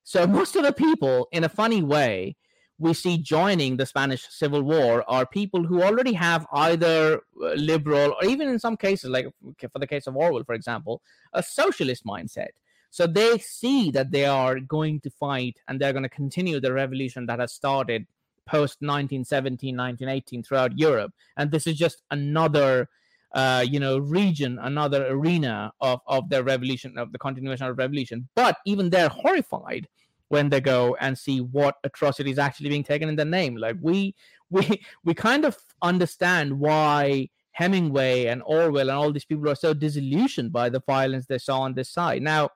so 0.03 0.27
most 0.27 0.55
of 0.55 0.63
the 0.63 0.73
people 0.73 1.27
in 1.31 1.43
a 1.43 1.49
funny 1.49 1.81
way 1.81 2.35
we 2.79 2.93
see 2.93 3.17
joining 3.17 3.75
the 3.75 3.85
Spanish 3.85 4.25
Civil 4.29 4.63
War 4.63 5.03
are 5.07 5.25
people 5.25 5.63
who 5.63 5.83
already 5.83 6.13
have 6.13 6.47
either 6.53 7.21
uh, 7.43 7.53
liberal 7.55 8.13
or 8.13 8.25
even 8.25 8.47
in 8.47 8.57
some 8.57 8.77
cases, 8.77 9.09
like 9.09 9.27
for 9.59 9.79
the 9.79 9.85
case 9.85 10.07
of 10.07 10.15
Orwell, 10.15 10.45
for 10.45 10.55
example, 10.55 11.01
a 11.33 11.43
socialist 11.43 12.05
mindset. 12.05 12.47
So 12.91 13.07
they 13.07 13.37
see 13.37 13.91
that 13.91 14.11
they 14.11 14.25
are 14.25 14.59
going 14.59 14.99
to 15.01 15.09
fight 15.09 15.57
and 15.67 15.79
they're 15.79 15.93
going 15.93 16.03
to 16.03 16.09
continue 16.09 16.59
the 16.59 16.73
revolution 16.73 17.25
that 17.27 17.39
has 17.39 17.53
started 17.53 18.07
post 18.45 18.77
1917, 18.81 19.77
1918 19.77 20.43
throughout 20.43 20.77
Europe. 20.77 21.13
And 21.37 21.51
this 21.51 21.67
is 21.67 21.77
just 21.77 22.01
another, 22.09 22.89
uh, 23.33 23.63
you 23.67 23.79
know, 23.79 23.99
region, 23.99 24.57
another 24.59 25.07
arena 25.07 25.71
of, 25.79 26.01
of 26.07 26.29
their 26.29 26.43
revolution, 26.43 26.97
of 26.97 27.11
the 27.11 27.19
continuation 27.19 27.67
of 27.67 27.77
revolution. 27.77 28.27
But 28.33 28.57
even 28.65 28.89
they're 28.89 29.09
horrified 29.09 29.87
when 30.29 30.49
they 30.49 30.61
go 30.61 30.95
and 30.99 31.17
see 31.17 31.41
what 31.41 31.75
atrocity 31.83 32.31
is 32.31 32.39
actually 32.39 32.69
being 32.69 32.83
taken 32.83 33.09
in 33.09 33.15
the 33.15 33.25
name. 33.25 33.55
Like 33.55 33.77
we 33.81 34.15
we 34.49 34.81
we 35.03 35.13
kind 35.13 35.45
of 35.45 35.55
understand 35.83 36.59
why 36.59 37.29
Hemingway 37.51 38.25
and 38.25 38.41
Orwell 38.45 38.89
and 38.89 38.97
all 38.97 39.11
these 39.11 39.25
people 39.25 39.47
are 39.49 39.55
so 39.55 39.75
disillusioned 39.75 40.51
by 40.51 40.69
the 40.69 40.81
violence 40.87 41.27
they 41.27 41.37
saw 41.37 41.59
on 41.59 41.75
this 41.75 41.89
side. 41.89 42.23
Now, 42.23 42.49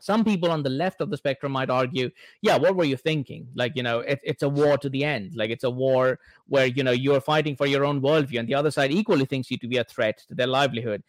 some 0.00 0.24
people 0.24 0.50
on 0.50 0.62
the 0.62 0.70
left 0.70 1.00
of 1.00 1.10
the 1.10 1.16
spectrum 1.16 1.52
might 1.52 1.70
argue, 1.70 2.10
yeah, 2.42 2.56
what 2.56 2.76
were 2.76 2.84
you 2.84 2.96
thinking? 2.96 3.48
Like, 3.54 3.72
you 3.76 3.82
know, 3.82 4.00
it, 4.00 4.20
it's 4.22 4.42
a 4.42 4.48
war 4.48 4.76
to 4.78 4.88
the 4.88 5.04
end. 5.04 5.32
Like, 5.34 5.50
it's 5.50 5.64
a 5.64 5.70
war 5.70 6.18
where, 6.46 6.66
you 6.66 6.84
know, 6.84 6.92
you're 6.92 7.20
fighting 7.20 7.56
for 7.56 7.66
your 7.66 7.84
own 7.84 8.00
worldview, 8.00 8.38
and 8.38 8.48
the 8.48 8.54
other 8.54 8.70
side 8.70 8.92
equally 8.92 9.24
thinks 9.24 9.50
you 9.50 9.58
to 9.58 9.68
be 9.68 9.78
a 9.78 9.84
threat 9.84 10.22
to 10.28 10.34
their 10.34 10.46
livelihood. 10.46 11.02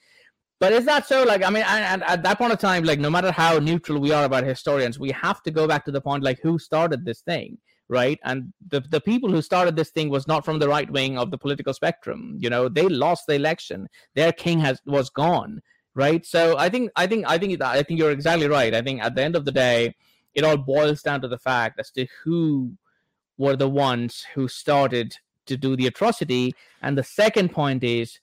But 0.60 0.71
is 0.71 0.86
that 0.86 1.06
so? 1.06 1.23
Like, 1.23 1.43
I 1.43 1.50
mean, 1.50 1.63
and, 1.67 2.04
at 2.04 2.23
that 2.23 2.38
point 2.38 2.54
of 2.54 2.60
time, 2.60 2.84
like, 2.84 3.00
no 3.00 3.10
matter 3.10 3.32
how 3.32 3.60
neutral 3.60 4.00
we 4.00 4.12
are 4.12 4.26
about 4.26 4.43
historians, 4.43 4.97
we 4.97 5.12
have 5.12 5.43
to 5.43 5.52
go 5.52 5.67
back 5.67 5.86
to 5.86 5.91
the 5.91 6.02
point, 6.02 6.23
like, 6.23 6.39
who 6.41 6.58
started 6.58 7.06
this 7.06 7.21
thing, 7.21 7.58
right? 7.89 8.19
And 8.23 8.52
the 8.69 8.80
the 8.80 9.02
people 9.02 9.30
who 9.30 9.41
started 9.41 9.76
this 9.76 9.91
thing 9.91 10.10
was 10.10 10.28
not 10.28 10.45
from 10.45 10.60
the 10.60 10.67
right 10.67 10.89
wing 10.89 11.17
of 11.17 11.30
the 11.30 11.38
political 11.38 11.73
spectrum. 11.73 12.38
You 12.39 12.50
know, 12.50 12.69
they 12.69 12.88
lost 12.88 13.28
the 13.28 13.34
election. 13.36 13.88
Their 14.15 14.32
king 14.32 14.60
has 14.62 14.82
was 14.86 15.10
gone, 15.12 15.62
right? 15.97 16.25
So 16.25 16.57
I 16.57 16.69
think, 16.69 16.91
I 16.95 17.07
think, 17.07 17.25
I 17.27 17.38
think, 17.38 17.62
I 17.62 17.83
think 17.83 17.99
you're 17.99 18.12
exactly 18.12 18.47
right. 18.47 18.73
I 18.73 18.81
think 18.81 19.01
at 19.01 19.15
the 19.15 19.23
end 19.23 19.36
of 19.36 19.45
the 19.45 19.51
day, 19.51 19.95
it 20.33 20.43
all 20.43 20.55
boils 20.55 21.01
down 21.01 21.21
to 21.21 21.27
the 21.27 21.39
fact 21.39 21.79
as 21.79 21.91
to 21.91 22.07
who 22.23 22.71
were 23.38 23.55
the 23.55 23.69
ones 23.69 24.25
who 24.33 24.47
started 24.47 25.17
to 25.47 25.57
do 25.57 25.75
the 25.75 25.88
atrocity. 25.88 26.55
And 26.81 26.97
the 26.97 27.03
second 27.03 27.51
point 27.51 27.83
is 27.83 28.19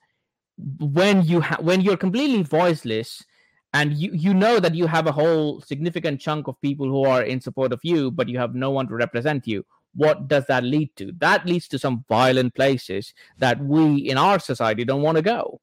when 0.78 1.24
you 1.24 1.40
ha- 1.40 1.58
when 1.60 1.80
you're 1.80 1.96
completely 1.96 2.42
voiceless 2.44 3.24
and 3.72 3.92
you 3.94 4.12
you 4.12 4.32
know 4.32 4.60
that 4.60 4.74
you 4.76 4.86
have 4.86 5.08
a 5.08 5.12
whole 5.12 5.60
significant 5.60 6.20
chunk 6.20 6.46
of 6.46 6.60
people 6.60 6.86
who 6.86 7.04
are 7.04 7.24
in 7.24 7.40
support 7.40 7.72
of 7.72 7.80
you 7.82 8.12
but 8.12 8.28
you 8.28 8.38
have 8.38 8.54
no 8.54 8.70
one 8.70 8.86
to 8.86 8.94
represent 8.94 9.48
you 9.48 9.66
what 9.94 10.28
does 10.28 10.44
that 10.46 10.64
lead 10.64 10.90
to? 10.96 11.12
That 11.18 11.46
leads 11.46 11.68
to 11.68 11.78
some 11.78 12.04
violent 12.08 12.54
places 12.54 13.14
that 13.38 13.60
we 13.60 13.96
in 13.96 14.18
our 14.18 14.38
society 14.38 14.84
don't 14.84 15.02
want 15.02 15.16
to 15.16 15.22
go. 15.22 15.60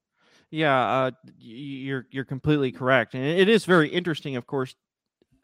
Yeah, 0.51 0.77
uh, 0.77 1.11
you're 1.39 2.07
you're 2.11 2.25
completely 2.25 2.73
correct, 2.73 3.15
and 3.15 3.23
it 3.23 3.47
is 3.47 3.63
very 3.63 3.87
interesting, 3.87 4.35
of 4.35 4.45
course. 4.45 4.75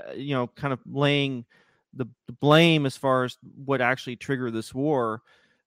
Uh, 0.06 0.12
you 0.14 0.36
know, 0.36 0.48
kind 0.48 0.74
of 0.74 0.80
laying 0.86 1.46
the, 1.94 2.06
the 2.28 2.34
blame 2.34 2.86
as 2.86 2.96
far 2.98 3.24
as 3.24 3.38
what 3.66 3.82
actually 3.82 4.18
triggered 4.18 4.54
this 4.54 4.74
war. 4.74 5.22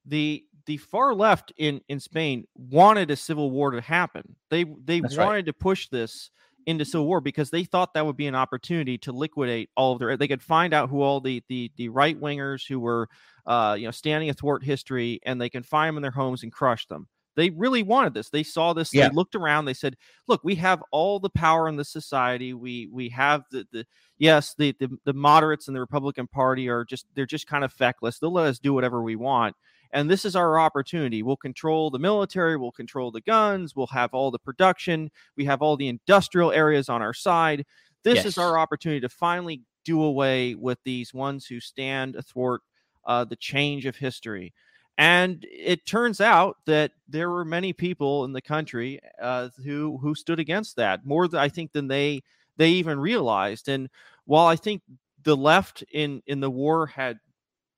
The 0.05 0.44
the 0.66 0.76
far 0.76 1.14
left 1.14 1.53
in 1.57 1.81
in 1.88 2.00
Spain 2.00 2.46
wanted 2.55 3.11
a 3.11 3.16
civil 3.16 3.50
war 3.50 3.70
to 3.70 3.81
happen. 3.81 4.37
They 4.50 4.64
they 4.64 5.00
That's 5.00 5.16
wanted 5.16 5.33
right. 5.33 5.46
to 5.46 5.53
push 5.55 5.88
this 5.88 6.31
into 6.66 6.85
civil 6.85 7.07
war 7.07 7.20
because 7.22 7.50
they 7.50 7.64
thought 7.64 7.94
that 7.94 8.05
would 8.05 8.16
be 8.16 8.26
an 8.26 8.35
opportunity 8.35 8.98
to 8.98 9.12
liquidate 9.12 9.70
all 9.76 9.92
of 9.92 9.98
their. 9.98 10.16
They 10.16 10.29
could 10.29 10.42
find 10.42 10.74
out 10.74 10.90
who 10.90 11.00
all 11.03 11.20
the 11.20 11.42
the 11.48 11.70
the 11.76 11.88
right 11.88 12.18
wingers 12.20 12.66
who 12.66 12.79
were, 12.79 13.09
uh, 13.46 13.76
you 13.79 13.87
know, 13.87 13.90
standing 13.90 14.29
athwart 14.29 14.62
history, 14.62 15.20
and 15.24 15.40
they 15.40 15.48
can 15.48 15.62
find 15.62 15.88
them 15.88 15.96
in 15.96 16.03
their 16.03 16.11
homes 16.11 16.42
and 16.42 16.53
crush 16.53 16.87
them. 16.87 17.09
They 17.40 17.48
really 17.48 17.83
wanted 17.83 18.12
this. 18.12 18.29
They 18.29 18.42
saw 18.42 18.74
this. 18.74 18.92
Yeah. 18.92 19.09
They 19.09 19.14
looked 19.14 19.35
around. 19.35 19.64
They 19.64 19.72
said, 19.72 19.96
"Look, 20.29 20.42
we 20.44 20.57
have 20.57 20.83
all 20.92 21.18
the 21.18 21.31
power 21.31 21.68
in 21.68 21.76
the 21.76 21.87
society. 21.87 22.53
We 22.53 22.90
we 22.92 23.09
have 23.09 23.44
the 23.50 23.66
the 23.72 23.87
yes, 24.18 24.55
the, 24.59 24.76
the 24.79 24.90
the 25.07 25.14
moderates 25.14 25.66
and 25.66 25.74
the 25.74 25.81
Republican 25.81 26.26
Party 26.26 26.68
are 26.68 26.85
just 26.85 27.07
they're 27.14 27.24
just 27.24 27.46
kind 27.46 27.64
of 27.64 27.72
feckless. 27.72 28.18
They'll 28.18 28.31
let 28.31 28.46
us 28.46 28.59
do 28.59 28.74
whatever 28.74 29.03
we 29.03 29.16
want." 29.16 29.57
And 29.92 30.09
this 30.09 30.26
is 30.26 30.37
our 30.37 30.61
opportunity. 30.61 31.22
We'll 31.22 31.37
control 31.37 31.90
the 31.90 31.98
military, 31.98 32.57
we'll 32.57 32.72
control 32.72 33.11
the 33.11 33.22
guns, 33.22 33.74
we'll 33.74 33.88
have 33.88 34.11
all 34.12 34.31
the 34.31 34.38
production, 34.38 35.11
we 35.37 35.46
have 35.46 35.62
all 35.62 35.76
the 35.76 35.88
industrial 35.88 36.53
areas 36.53 36.88
on 36.88 37.03
our 37.03 37.14
side. 37.14 37.64
This 38.05 38.16
yes. 38.16 38.26
is 38.26 38.38
our 38.38 38.59
opportunity 38.59 39.00
to 39.00 39.09
finally 39.09 39.62
do 39.85 40.03
away 40.03 40.55
with 40.55 40.79
these 40.85 41.12
ones 41.12 41.46
who 41.46 41.59
stand 41.59 42.14
athwart 42.14 42.61
uh, 43.05 43.24
the 43.24 43.37
change 43.37 43.87
of 43.87 43.96
history. 43.96 44.53
And 45.00 45.46
it 45.50 45.86
turns 45.86 46.20
out 46.20 46.58
that 46.66 46.92
there 47.08 47.30
were 47.30 47.46
many 47.46 47.72
people 47.72 48.26
in 48.26 48.34
the 48.34 48.42
country 48.42 49.00
uh, 49.18 49.48
who 49.64 49.96
who 49.96 50.14
stood 50.14 50.38
against 50.38 50.76
that 50.76 51.06
more, 51.06 51.26
than, 51.26 51.40
I 51.40 51.48
think, 51.48 51.72
than 51.72 51.88
they 51.88 52.22
they 52.58 52.68
even 52.72 53.00
realized. 53.00 53.70
And 53.70 53.88
while 54.26 54.46
I 54.46 54.56
think 54.56 54.82
the 55.22 55.34
left 55.34 55.82
in 55.90 56.22
in 56.26 56.40
the 56.40 56.50
war 56.50 56.86
had 56.86 57.18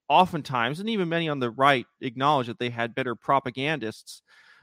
oftentimes, 0.09 0.81
and 0.81 0.91
even 0.91 1.09
many 1.09 1.29
on 1.29 1.39
the 1.39 1.53
right 1.53 1.87
acknowledge 2.01 2.49
that 2.49 2.59
they 2.59 2.71
had 2.71 2.93
better 2.93 3.15
propagandists. 3.15 4.23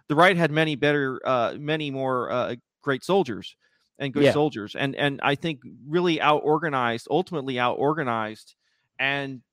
The 0.09 0.15
right 0.15 0.35
had 0.35 0.51
many 0.51 0.75
better, 0.75 1.21
uh, 1.23 1.55
many 1.57 1.91
more 1.91 2.29
uh, 2.29 2.55
great 2.81 3.05
soldiers 3.05 3.55
and 3.99 4.11
good 4.11 4.23
yeah. 4.23 4.33
soldiers, 4.33 4.75
and 4.75 4.97
and 4.97 5.21
I 5.23 5.35
think 5.35 5.61
really 5.87 6.19
out 6.19 6.41
organized, 6.43 7.07
ultimately 7.09 7.57
out 7.57 7.77
organized, 7.79 8.55
and 8.99 9.43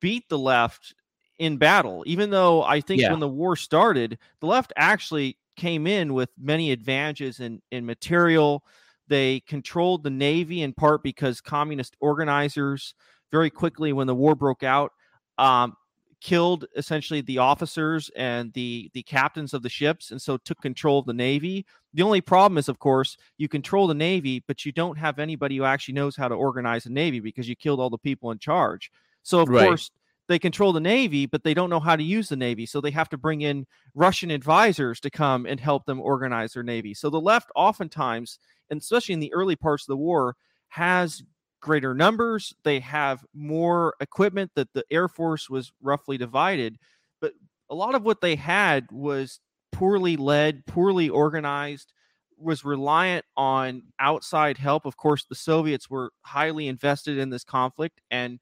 beat 0.00 0.28
the 0.28 0.38
left 0.38 0.94
in 1.38 1.56
battle. 1.56 2.02
Even 2.06 2.30
though 2.30 2.62
I 2.62 2.80
think 2.80 3.02
yeah. 3.02 3.10
when 3.10 3.20
the 3.20 3.28
war 3.28 3.56
started, 3.56 4.18
the 4.40 4.46
left 4.46 4.72
actually 4.76 5.38
came 5.56 5.86
in 5.86 6.14
with 6.14 6.30
many 6.38 6.72
advantages 6.72 7.40
in 7.40 7.60
in 7.70 7.86
material. 7.86 8.64
They 9.08 9.40
controlled 9.40 10.04
the 10.04 10.10
navy 10.10 10.62
in 10.62 10.72
part 10.72 11.02
because 11.02 11.40
communist 11.40 11.96
organizers 12.00 12.94
very 13.30 13.50
quickly 13.50 13.92
when 13.92 14.06
the 14.06 14.14
war 14.14 14.34
broke 14.34 14.62
out 14.62 14.92
um, 15.38 15.74
killed 16.22 16.66
essentially 16.76 17.20
the 17.20 17.38
officers 17.38 18.08
and 18.14 18.52
the 18.52 18.88
the 18.94 19.02
captains 19.02 19.52
of 19.52 19.62
the 19.62 19.68
ships 19.68 20.12
and 20.12 20.22
so 20.22 20.36
took 20.36 20.60
control 20.60 21.00
of 21.00 21.06
the 21.06 21.12
navy 21.12 21.66
the 21.94 22.02
only 22.02 22.20
problem 22.20 22.58
is 22.58 22.68
of 22.68 22.78
course 22.78 23.16
you 23.38 23.48
control 23.48 23.88
the 23.88 23.94
navy 23.94 24.42
but 24.46 24.64
you 24.64 24.70
don't 24.70 24.96
have 24.96 25.18
anybody 25.18 25.56
who 25.56 25.64
actually 25.64 25.94
knows 25.94 26.14
how 26.14 26.28
to 26.28 26.34
organize 26.34 26.86
a 26.86 26.90
navy 26.90 27.18
because 27.18 27.48
you 27.48 27.56
killed 27.56 27.80
all 27.80 27.90
the 27.90 27.98
people 27.98 28.30
in 28.30 28.38
charge 28.38 28.92
so 29.24 29.40
of 29.40 29.48
right. 29.48 29.66
course 29.66 29.90
they 30.28 30.38
control 30.38 30.72
the 30.72 30.80
navy 30.80 31.26
but 31.26 31.44
they 31.44 31.54
don't 31.54 31.70
know 31.70 31.80
how 31.80 31.96
to 31.96 32.02
use 32.02 32.28
the 32.28 32.36
navy 32.36 32.66
so 32.66 32.80
they 32.80 32.90
have 32.90 33.08
to 33.08 33.18
bring 33.18 33.42
in 33.42 33.66
russian 33.94 34.30
advisors 34.30 35.00
to 35.00 35.10
come 35.10 35.46
and 35.46 35.60
help 35.60 35.84
them 35.84 36.00
organize 36.00 36.52
their 36.52 36.62
navy 36.62 36.94
so 36.94 37.10
the 37.10 37.20
left 37.20 37.50
oftentimes 37.54 38.38
and 38.70 38.80
especially 38.80 39.12
in 39.12 39.20
the 39.20 39.32
early 39.32 39.56
parts 39.56 39.84
of 39.84 39.88
the 39.88 39.96
war 39.96 40.36
has 40.68 41.22
greater 41.62 41.94
numbers. 41.94 42.52
They 42.64 42.80
have 42.80 43.24
more 43.32 43.94
equipment 44.00 44.50
that 44.56 44.72
the 44.74 44.84
Air 44.90 45.08
Force 45.08 45.48
was 45.48 45.72
roughly 45.80 46.18
divided. 46.18 46.76
But 47.22 47.32
a 47.70 47.74
lot 47.74 47.94
of 47.94 48.02
what 48.02 48.20
they 48.20 48.36
had 48.36 48.86
was 48.90 49.40
poorly 49.70 50.16
led, 50.16 50.66
poorly 50.66 51.08
organized, 51.08 51.92
was 52.36 52.64
reliant 52.64 53.24
on 53.36 53.84
outside 54.00 54.58
help. 54.58 54.84
Of 54.84 54.96
course, 54.96 55.24
the 55.24 55.34
Soviets 55.34 55.88
were 55.88 56.10
highly 56.22 56.68
invested 56.68 57.16
in 57.16 57.30
this 57.30 57.44
conflict 57.44 58.00
and 58.10 58.40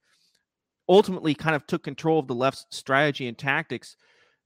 ultimately 0.91 1.35
kind 1.35 1.57
of 1.57 1.67
took 1.67 1.85
control 1.85 2.19
of 2.19 2.27
the 2.27 2.35
left's 2.35 2.67
strategy 2.71 3.29
and 3.29 3.39
tactics. 3.39 3.97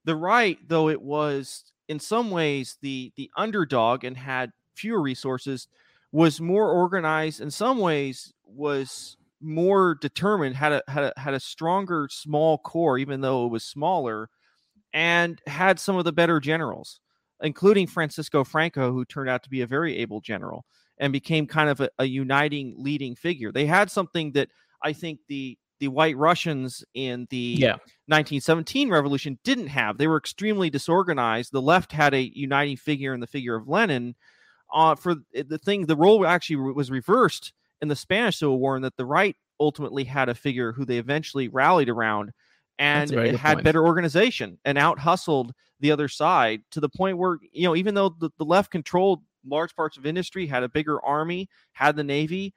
The 0.05 0.15
right, 0.15 0.59
though 0.67 0.87
it 0.89 1.01
was 1.01 1.73
in 1.89 1.99
some 1.99 2.31
ways 2.31 2.77
the 2.81 3.11
the 3.17 3.31
underdog 3.35 4.03
and 4.03 4.15
had 4.15 4.51
fewer 4.75 5.01
resources, 5.01 5.67
was 6.11 6.39
more 6.39 6.71
organized 6.71 7.41
in 7.41 7.51
some 7.51 7.79
ways 7.79 8.31
was 8.45 9.17
more 9.41 9.95
determined 9.95 10.55
had 10.55 10.71
a 10.71 10.81
had 10.87 11.03
a 11.03 11.19
had 11.19 11.33
a 11.33 11.39
stronger 11.39 12.07
small 12.09 12.57
core 12.59 12.97
even 12.97 13.19
though 13.21 13.45
it 13.45 13.49
was 13.49 13.65
smaller 13.65 14.29
and 14.93 15.41
had 15.45 15.79
some 15.79 15.97
of 15.97 16.05
the 16.05 16.13
better 16.13 16.39
generals 16.39 17.01
including 17.41 17.85
Francisco 17.85 18.45
Franco 18.45 18.93
who 18.93 19.03
turned 19.03 19.29
out 19.29 19.43
to 19.43 19.49
be 19.49 19.61
a 19.61 19.67
very 19.67 19.97
able 19.97 20.21
general 20.21 20.65
and 20.99 21.11
became 21.11 21.45
kind 21.45 21.69
of 21.69 21.81
a, 21.81 21.89
a 21.99 22.05
uniting 22.05 22.75
leading 22.77 23.13
figure 23.13 23.51
they 23.51 23.65
had 23.65 23.91
something 23.91 24.31
that 24.31 24.47
i 24.81 24.93
think 24.93 25.19
the 25.27 25.57
the 25.79 25.87
white 25.87 26.17
russians 26.17 26.83
in 26.93 27.27
the 27.29 27.57
yeah. 27.59 27.73
1917 28.07 28.89
revolution 28.89 29.37
didn't 29.43 29.67
have 29.67 29.97
they 29.97 30.07
were 30.07 30.17
extremely 30.17 30.69
disorganized 30.69 31.51
the 31.51 31.61
left 31.61 31.91
had 31.91 32.13
a 32.13 32.31
uniting 32.37 32.77
figure 32.77 33.13
in 33.13 33.19
the 33.19 33.27
figure 33.27 33.55
of 33.55 33.67
lenin 33.67 34.15
uh, 34.73 34.95
for 34.95 35.15
the 35.33 35.57
thing, 35.57 35.85
the 35.85 35.95
role 35.95 36.25
actually 36.25 36.57
was 36.57 36.91
reversed 36.91 37.53
in 37.81 37.87
the 37.87 37.95
Spanish 37.95 38.37
Civil 38.37 38.59
War, 38.59 38.75
and 38.75 38.83
that 38.83 38.97
the 38.97 39.05
right 39.05 39.35
ultimately 39.59 40.03
had 40.03 40.29
a 40.29 40.35
figure 40.35 40.73
who 40.73 40.85
they 40.85 40.97
eventually 40.97 41.47
rallied 41.47 41.89
around, 41.89 42.31
and 42.79 43.11
it 43.11 43.35
had 43.35 43.55
point. 43.55 43.63
better 43.63 43.85
organization 43.85 44.57
and 44.65 44.77
out 44.77 44.99
hustled 44.99 45.53
the 45.79 45.91
other 45.91 46.07
side 46.07 46.61
to 46.71 46.79
the 46.79 46.89
point 46.89 47.17
where 47.17 47.37
you 47.51 47.63
know 47.63 47.75
even 47.75 47.95
though 47.95 48.09
the, 48.09 48.29
the 48.37 48.45
left 48.45 48.71
controlled 48.71 49.21
large 49.47 49.75
parts 49.75 49.97
of 49.97 50.05
industry, 50.05 50.47
had 50.47 50.63
a 50.63 50.69
bigger 50.69 51.03
army, 51.05 51.47
had 51.73 51.95
the 51.95 52.03
navy, 52.03 52.53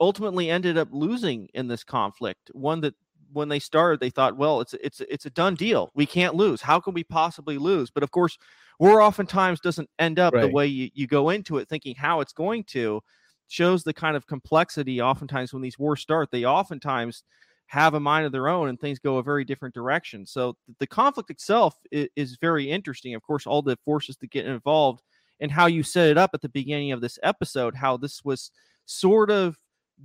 ultimately 0.00 0.50
ended 0.50 0.78
up 0.78 0.88
losing 0.90 1.48
in 1.54 1.68
this 1.68 1.84
conflict. 1.84 2.50
One 2.52 2.80
that 2.82 2.94
when 3.32 3.48
they 3.48 3.58
started, 3.58 4.00
they 4.00 4.10
thought, 4.10 4.36
well, 4.36 4.60
it's 4.60 4.74
it's 4.74 5.00
it's 5.00 5.26
a 5.26 5.30
done 5.30 5.54
deal. 5.54 5.90
We 5.94 6.06
can't 6.06 6.34
lose. 6.34 6.62
How 6.62 6.80
can 6.80 6.94
we 6.94 7.04
possibly 7.04 7.58
lose? 7.58 7.90
But 7.90 8.02
of 8.02 8.10
course, 8.10 8.38
war 8.78 9.00
oftentimes 9.02 9.60
doesn't 9.60 9.90
end 9.98 10.18
up 10.18 10.34
right. 10.34 10.42
the 10.42 10.48
way 10.48 10.66
you, 10.66 10.90
you 10.94 11.06
go 11.06 11.30
into 11.30 11.58
it 11.58 11.68
thinking 11.68 11.94
how 11.94 12.20
it's 12.20 12.32
going 12.32 12.64
to 12.64 13.00
shows 13.48 13.82
the 13.82 13.94
kind 13.94 14.16
of 14.16 14.26
complexity 14.26 15.00
oftentimes 15.00 15.52
when 15.52 15.62
these 15.62 15.78
wars 15.78 16.00
start 16.00 16.28
they 16.30 16.44
oftentimes 16.44 17.24
have 17.66 17.94
a 17.94 18.00
mind 18.00 18.24
of 18.24 18.32
their 18.32 18.48
own 18.48 18.68
and 18.68 18.78
things 18.78 18.98
go 18.98 19.16
a 19.16 19.22
very 19.22 19.44
different 19.44 19.74
direction 19.74 20.26
so 20.26 20.54
the 20.80 20.86
conflict 20.86 21.30
itself 21.30 21.74
is, 21.90 22.08
is 22.14 22.38
very 22.40 22.70
interesting 22.70 23.14
of 23.14 23.22
course 23.22 23.46
all 23.46 23.62
the 23.62 23.78
forces 23.84 24.16
that 24.18 24.30
get 24.30 24.46
involved 24.46 25.02
and 25.40 25.50
how 25.50 25.66
you 25.66 25.82
set 25.82 26.08
it 26.08 26.18
up 26.18 26.30
at 26.34 26.42
the 26.42 26.48
beginning 26.48 26.92
of 26.92 27.00
this 27.00 27.18
episode 27.22 27.74
how 27.74 27.96
this 27.96 28.24
was 28.24 28.50
sort 28.84 29.30
of 29.30 29.58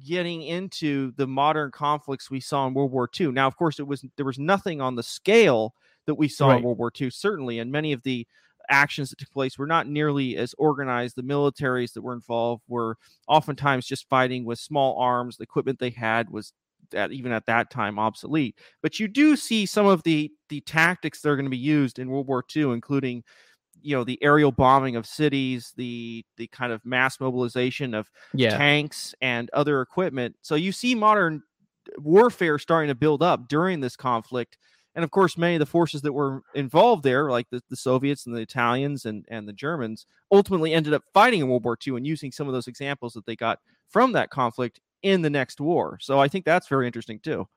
getting 0.06 0.42
into 0.42 1.12
the 1.18 1.28
modern 1.28 1.72
conflicts 1.72 2.32
we 2.32 2.40
saw 2.40 2.68
in 2.68 2.74
World 2.74 2.92
War 2.92 3.10
II. 3.20 3.32
Now, 3.32 3.48
of 3.48 3.56
course, 3.56 3.80
it 3.80 3.88
was 3.88 4.06
there 4.18 4.26
was 4.26 4.40
nothing 4.40 4.82
on 4.82 4.96
the 4.96 5.04
scale 5.04 5.74
that 6.06 6.16
we 6.16 6.28
saw 6.28 6.50
right. 6.50 6.58
in 6.58 6.64
World 6.64 6.78
War 6.78 6.92
II, 7.00 7.10
certainly, 7.10 7.60
and 7.60 7.72
many 7.72 7.94
of 7.94 8.04
the 8.04 8.28
actions 8.70 9.10
that 9.10 9.20
took 9.20 9.32
place 9.32 9.58
were 9.58 9.68
not 9.68 9.88
nearly 9.88 10.38
as 10.38 10.56
organized. 10.58 11.16
The 11.16 11.24
militaries 11.24 11.94
that 11.94 12.02
were 12.02 12.14
involved 12.14 12.64
were 12.68 12.98
oftentimes 13.28 13.86
just 13.86 14.08
fighting 14.10 14.46
with 14.46 14.60
small 14.60 14.98
arms. 15.00 15.38
The 15.38 15.44
equipment 15.44 15.80
they 15.80 15.90
had 15.92 16.30
was 16.30 16.54
that 16.92 17.12
even 17.12 17.32
at 17.32 17.46
that 17.48 17.70
time 17.70 18.00
obsolete. 18.00 18.58
But 18.82 19.00
you 19.00 19.08
do 19.08 19.36
see 19.36 19.66
some 19.66 19.86
of 19.86 20.04
the 20.04 20.32
the 20.50 20.62
tactics 20.62 21.22
that 21.22 21.30
are 21.30 21.36
going 21.36 21.46
to 21.46 21.50
be 21.50 21.58
used 21.58 22.00
in 22.00 22.10
World 22.10 22.28
War 22.28 22.44
II, 22.56 22.72
including 22.72 23.24
you 23.84 23.96
know 23.96 24.04
the 24.04 24.22
aerial 24.24 24.52
bombing 24.52 24.96
of 24.96 25.06
cities, 25.06 25.74
the 25.78 26.26
the 26.38 26.48
kind 26.48 26.72
of 26.72 26.86
mass 26.86 27.20
mobilization 27.20 27.94
of 27.94 28.10
yeah. 28.34 28.58
tanks 28.58 29.14
and 29.22 29.50
other 29.52 29.82
equipment. 29.82 30.36
So 30.42 30.56
you 30.56 30.72
see 30.72 30.96
modern 30.96 31.44
warfare 31.98 32.58
starting 32.60 32.88
to 32.88 32.96
build 32.96 33.22
up 33.22 33.48
during 33.48 33.82
this 33.82 33.96
conflict 33.96 34.58
and 34.96 35.04
of 35.04 35.12
course, 35.12 35.38
many 35.38 35.56
of 35.56 35.60
the 35.60 35.66
forces 35.66 36.02
that 36.02 36.14
were 36.14 36.44
involved 36.54 37.04
there, 37.04 37.32
like 37.32 37.50
the, 37.50 37.62
the 37.70 37.76
Soviets 37.76 38.26
and 38.26 38.36
the 38.36 38.42
Italians 38.42 39.06
and, 39.06 39.26
and 39.30 39.48
the 39.48 39.54
Germans, 39.54 40.06
ultimately 40.32 40.74
ended 40.74 40.94
up 40.94 41.04
fighting 41.14 41.42
in 41.42 41.48
World 41.48 41.66
War 41.66 41.78
II 41.86 41.98
and 41.98 42.06
using 42.06 42.32
some 42.32 42.48
of 42.48 42.54
those 42.54 42.68
examples 42.68 43.14
that 43.14 43.26
they 43.26 43.36
got 43.36 43.60
from 43.90 44.12
that 44.12 44.30
conflict 44.30 44.80
in 45.02 45.22
the 45.22 45.30
next 45.30 45.60
war. 45.60 45.98
So 46.00 46.20
I 46.20 46.28
think 46.28 46.46
that's 46.46 46.68
very 46.68 46.86
interesting 46.86 47.20
too. 47.20 47.48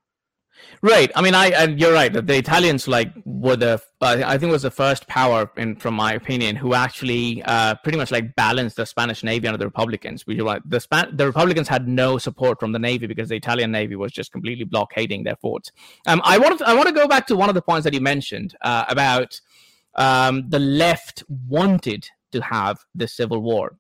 Right. 0.83 1.11
I 1.15 1.23
mean, 1.23 1.35
I 1.35 1.49
and 1.49 1.81
you're 1.81 1.93
right. 1.93 2.13
The 2.13 2.37
Italians 2.37 2.87
like 2.87 3.13
were 3.25 3.57
the 3.57 3.81
uh, 4.01 4.23
I 4.25 4.37
think 4.39 4.53
was 4.53 4.63
the 4.63 4.71
first 4.71 5.07
power, 5.09 5.51
in 5.57 5.77
from 5.77 5.95
my 5.95 6.13
opinion, 6.13 6.57
who 6.57 6.75
actually 6.75 7.43
uh, 7.45 7.77
pretty 7.77 7.99
much 7.99 8.11
like 8.11 8.35
balanced 8.37 8.77
the 8.77 8.87
Spanish 8.87 9.23
Navy 9.23 9.49
under 9.49 9.59
the 9.59 9.67
Republicans. 9.67 10.27
We 10.27 10.41
like 10.41 10.63
the 10.67 10.81
Span- 10.81 11.17
the 11.17 11.27
Republicans 11.27 11.69
had 11.69 11.89
no 11.89 12.19
support 12.19 12.61
from 12.61 12.73
the 12.73 12.79
Navy 12.79 13.07
because 13.07 13.29
the 13.29 13.37
Italian 13.37 13.73
Navy 13.73 13.97
was 13.97 14.13
just 14.13 14.33
completely 14.33 14.65
blockading 14.65 15.25
their 15.25 15.37
forts. 15.37 15.73
Um, 16.07 16.21
I 16.25 16.39
want 16.39 16.61
I 16.63 16.75
want 16.75 16.89
to 16.89 16.95
go 16.95 17.09
back 17.09 17.27
to 17.29 17.37
one 17.37 17.49
of 17.49 17.55
the 17.55 17.63
points 17.63 17.85
that 17.85 17.95
you 17.95 18.01
mentioned 18.01 18.55
uh, 18.61 18.85
about 18.89 19.41
um, 19.95 20.49
the 20.49 20.59
left 20.59 21.25
wanted 21.49 22.09
to 22.33 22.43
have 22.43 22.79
the 22.95 23.09
civil 23.09 23.41
war 23.41 23.79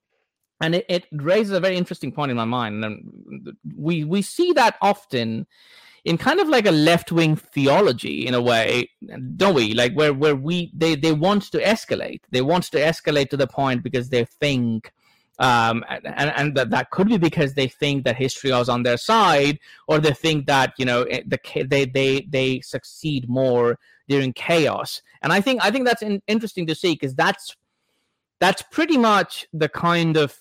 and 0.60 0.74
it, 0.74 0.86
it 0.88 1.04
raises 1.12 1.52
a 1.52 1.60
very 1.60 1.76
interesting 1.76 2.12
point 2.12 2.30
in 2.30 2.36
my 2.36 2.44
mind 2.44 2.84
and 2.84 3.56
we 3.76 4.04
we 4.04 4.22
see 4.22 4.52
that 4.52 4.76
often 4.80 5.46
in 6.07 6.16
kind 6.16 6.38
of 6.38 6.48
like 6.48 6.66
a 6.66 6.70
left-wing 6.70 7.34
theology 7.34 8.26
in 8.28 8.32
a 8.32 8.40
way 8.40 8.88
don't 9.36 9.54
we? 9.54 9.74
Like 9.74 9.92
where 9.94 10.14
where 10.14 10.36
we 10.36 10.70
they 10.72 10.94
they 10.94 11.12
want 11.12 11.50
to 11.50 11.59
escalate. 11.59 12.20
They 12.30 12.42
want 12.42 12.64
to 12.70 12.78
escalate 12.78 13.28
to 13.30 13.36
the 13.36 13.48
point 13.48 13.82
because 13.82 14.09
they 14.09 14.24
think 14.24 14.92
um, 15.38 15.84
and, 15.88 16.32
and 16.34 16.57
that, 16.57 16.70
that 16.70 16.90
could 16.90 17.09
be 17.09 17.18
because 17.18 17.54
they 17.54 17.68
think 17.68 18.04
that 18.04 18.16
history 18.16 18.52
is 18.52 18.70
on 18.70 18.84
their 18.84 18.96
side 18.96 19.59
or 19.86 19.98
they 19.98 20.14
think 20.14 20.46
that 20.46 20.72
you 20.78 20.86
know 20.86 21.04
the 21.04 21.38
they 21.68 21.84
they 21.84 22.26
they 22.30 22.61
succeed 22.61 23.28
more 23.28 23.78
during 24.09 24.32
chaos. 24.32 25.02
And 25.22 25.32
i 25.32 25.40
think 25.40 25.64
i 25.64 25.72
think 25.72 25.86
that's 25.86 26.02
in, 26.02 26.22
interesting 26.28 26.68
to 26.68 26.74
see 26.76 26.92
because 26.92 27.16
that's 27.16 27.57
that's 28.38 28.62
pretty 28.70 28.96
much 28.96 29.46
the 29.52 29.68
kind 29.68 30.16
of 30.16 30.38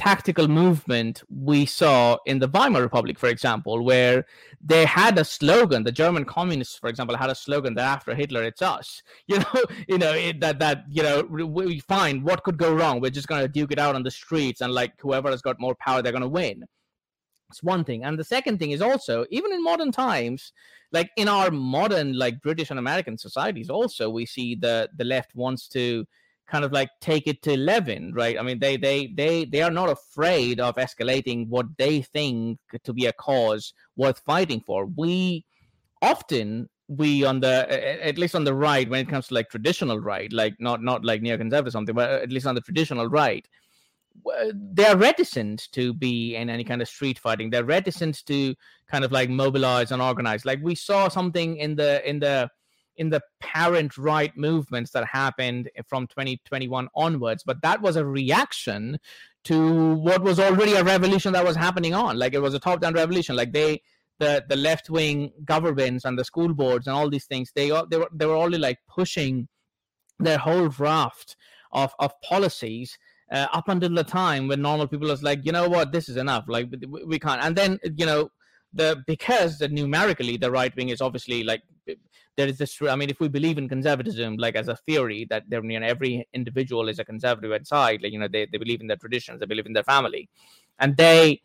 tactical 0.00 0.48
movement 0.48 1.22
we 1.28 1.66
saw 1.66 2.16
in 2.24 2.38
the 2.38 2.48
Weimar 2.48 2.80
Republic, 2.80 3.18
for 3.18 3.28
example, 3.28 3.84
where 3.84 4.24
they 4.64 4.86
had 4.86 5.18
a 5.18 5.24
slogan. 5.24 5.84
The 5.84 5.92
German 5.92 6.24
communists, 6.24 6.78
for 6.78 6.88
example, 6.88 7.14
had 7.18 7.28
a 7.28 7.34
slogan 7.34 7.74
that 7.74 7.84
after 7.84 8.14
Hitler, 8.14 8.42
it's 8.42 8.62
us. 8.62 9.02
You 9.26 9.38
know, 9.38 9.64
you 9.88 9.98
know 9.98 10.12
it, 10.12 10.40
that 10.40 10.58
that 10.58 10.84
you 10.88 11.02
know 11.02 11.22
we 11.22 11.78
find 11.80 12.24
what 12.24 12.42
could 12.42 12.56
go 12.56 12.74
wrong. 12.74 13.00
We're 13.00 13.10
just 13.10 13.28
going 13.28 13.42
to 13.42 13.48
duke 13.48 13.72
it 13.72 13.78
out 13.78 13.94
on 13.94 14.02
the 14.02 14.10
streets, 14.10 14.62
and 14.62 14.72
like 14.72 14.92
whoever 14.98 15.30
has 15.30 15.42
got 15.42 15.60
more 15.60 15.76
power, 15.76 16.00
they're 16.00 16.18
going 16.18 16.30
to 16.30 16.38
win. 16.42 16.64
It's 17.50 17.62
one 17.62 17.84
thing, 17.84 18.02
and 18.04 18.18
the 18.18 18.24
second 18.24 18.58
thing 18.58 18.70
is 18.70 18.80
also 18.80 19.26
even 19.30 19.52
in 19.52 19.62
modern 19.62 19.92
times, 19.92 20.52
like 20.92 21.10
in 21.16 21.28
our 21.28 21.50
modern 21.50 22.18
like 22.18 22.40
British 22.40 22.70
and 22.70 22.78
American 22.78 23.18
societies, 23.18 23.68
also 23.68 24.08
we 24.08 24.24
see 24.24 24.54
the 24.54 24.88
the 24.96 25.04
left 25.04 25.34
wants 25.34 25.68
to 25.68 26.06
kind 26.50 26.64
of 26.64 26.72
like 26.72 26.90
take 27.00 27.26
it 27.26 27.42
to 27.42 27.52
11 27.52 28.12
right? 28.14 28.38
I 28.38 28.42
mean 28.42 28.58
they 28.58 28.76
they 28.76 29.08
they 29.08 29.44
they 29.44 29.62
are 29.62 29.70
not 29.70 29.88
afraid 29.88 30.60
of 30.60 30.76
escalating 30.76 31.48
what 31.48 31.66
they 31.78 32.02
think 32.02 32.58
to 32.84 32.92
be 32.92 33.06
a 33.06 33.12
cause 33.12 33.72
worth 33.96 34.20
fighting 34.26 34.62
for. 34.66 34.86
We 34.86 35.44
often 36.02 36.68
we 36.88 37.24
on 37.24 37.40
the 37.40 38.04
at 38.04 38.18
least 38.18 38.34
on 38.34 38.44
the 38.44 38.54
right 38.54 38.88
when 38.90 39.00
it 39.00 39.08
comes 39.08 39.28
to 39.28 39.34
like 39.34 39.48
traditional 39.48 40.00
right 40.00 40.32
like 40.32 40.54
not 40.58 40.82
not 40.82 41.04
like 41.04 41.22
neoconservative 41.22 41.68
or 41.68 41.70
something 41.70 41.94
but 41.94 42.10
uh, 42.10 42.14
at 42.14 42.32
least 42.32 42.46
on 42.46 42.56
the 42.56 42.60
traditional 42.60 43.06
right 43.06 43.46
they're 44.52 44.96
reticent 44.96 45.68
to 45.72 45.94
be 45.94 46.36
in 46.36 46.50
any 46.50 46.64
kind 46.64 46.82
of 46.82 46.88
street 46.88 47.18
fighting. 47.18 47.50
They're 47.50 47.64
reticent 47.64 48.24
to 48.26 48.54
kind 48.90 49.04
of 49.04 49.12
like 49.12 49.30
mobilize 49.30 49.92
and 49.92 50.02
organize. 50.02 50.44
Like 50.44 50.60
we 50.62 50.74
saw 50.74 51.08
something 51.08 51.56
in 51.56 51.76
the 51.76 52.08
in 52.08 52.20
the 52.20 52.50
in 53.00 53.10
the 53.10 53.20
parent 53.40 53.98
right 53.98 54.36
movements 54.36 54.92
that 54.92 55.04
happened 55.06 55.68
from 55.88 56.06
2021 56.06 56.88
onwards 56.94 57.42
but 57.44 57.60
that 57.62 57.82
was 57.82 57.96
a 57.96 58.04
reaction 58.04 58.98
to 59.44 59.94
what 59.94 60.22
was 60.22 60.38
already 60.38 60.74
a 60.74 60.84
revolution 60.84 61.32
that 61.32 61.44
was 61.44 61.56
happening 61.56 61.94
on. 61.94 62.18
Like 62.18 62.34
it 62.34 62.40
was 62.40 62.54
a 62.54 62.58
top 62.58 62.80
down 62.80 62.94
revolution. 62.94 63.36
Like 63.36 63.52
they 63.52 63.82
the 64.18 64.44
the 64.48 64.56
left 64.56 64.90
wing 64.90 65.32
governments 65.44 66.04
and 66.04 66.18
the 66.18 66.24
school 66.24 66.52
boards 66.52 66.86
and 66.86 66.94
all 66.94 67.08
these 67.08 67.24
things 67.24 67.52
they 67.54 67.68
they 67.90 67.96
were 67.96 68.08
they 68.12 68.26
were 68.26 68.36
only 68.36 68.58
like 68.58 68.78
pushing 68.86 69.48
their 70.18 70.38
whole 70.38 70.68
raft 70.78 71.36
of 71.72 71.94
of 71.98 72.12
policies 72.20 72.98
uh, 73.32 73.46
up 73.52 73.68
until 73.68 73.94
the 73.94 74.04
time 74.04 74.48
when 74.48 74.60
normal 74.60 74.86
people 74.86 75.08
was 75.08 75.22
like 75.22 75.44
you 75.44 75.52
know 75.52 75.68
what? 75.68 75.92
This 75.92 76.08
is 76.08 76.16
enough. 76.16 76.44
Like 76.48 76.68
we, 76.88 77.04
we 77.04 77.18
can't. 77.18 77.42
And 77.42 77.56
then 77.56 77.78
you 77.96 78.04
know 78.04 78.30
the 78.72 79.02
because 79.06 79.58
the 79.58 79.68
numerically 79.68 80.36
the 80.36 80.50
right 80.50 80.74
wing 80.76 80.90
is 80.90 81.00
obviously 81.00 81.42
like 81.42 81.62
there 82.36 82.48
is 82.48 82.58
this 82.58 82.80
i 82.82 82.96
mean 82.96 83.10
if 83.10 83.20
we 83.20 83.28
believe 83.28 83.58
in 83.58 83.68
conservatism 83.68 84.36
like 84.36 84.56
as 84.56 84.68
a 84.68 84.76
theory 84.76 85.26
that 85.30 85.44
there, 85.48 85.64
you 85.64 85.78
know, 85.78 85.86
every 85.86 86.26
individual 86.32 86.88
is 86.88 86.98
a 86.98 87.04
conservative 87.04 87.52
inside 87.52 88.00
like 88.02 88.12
you 88.12 88.18
know 88.18 88.28
they, 88.28 88.46
they 88.46 88.58
believe 88.58 88.80
in 88.80 88.86
their 88.86 88.96
traditions 88.96 89.40
they 89.40 89.46
believe 89.46 89.66
in 89.66 89.72
their 89.72 89.84
family. 89.84 90.28
And 90.78 90.96
they 90.96 91.42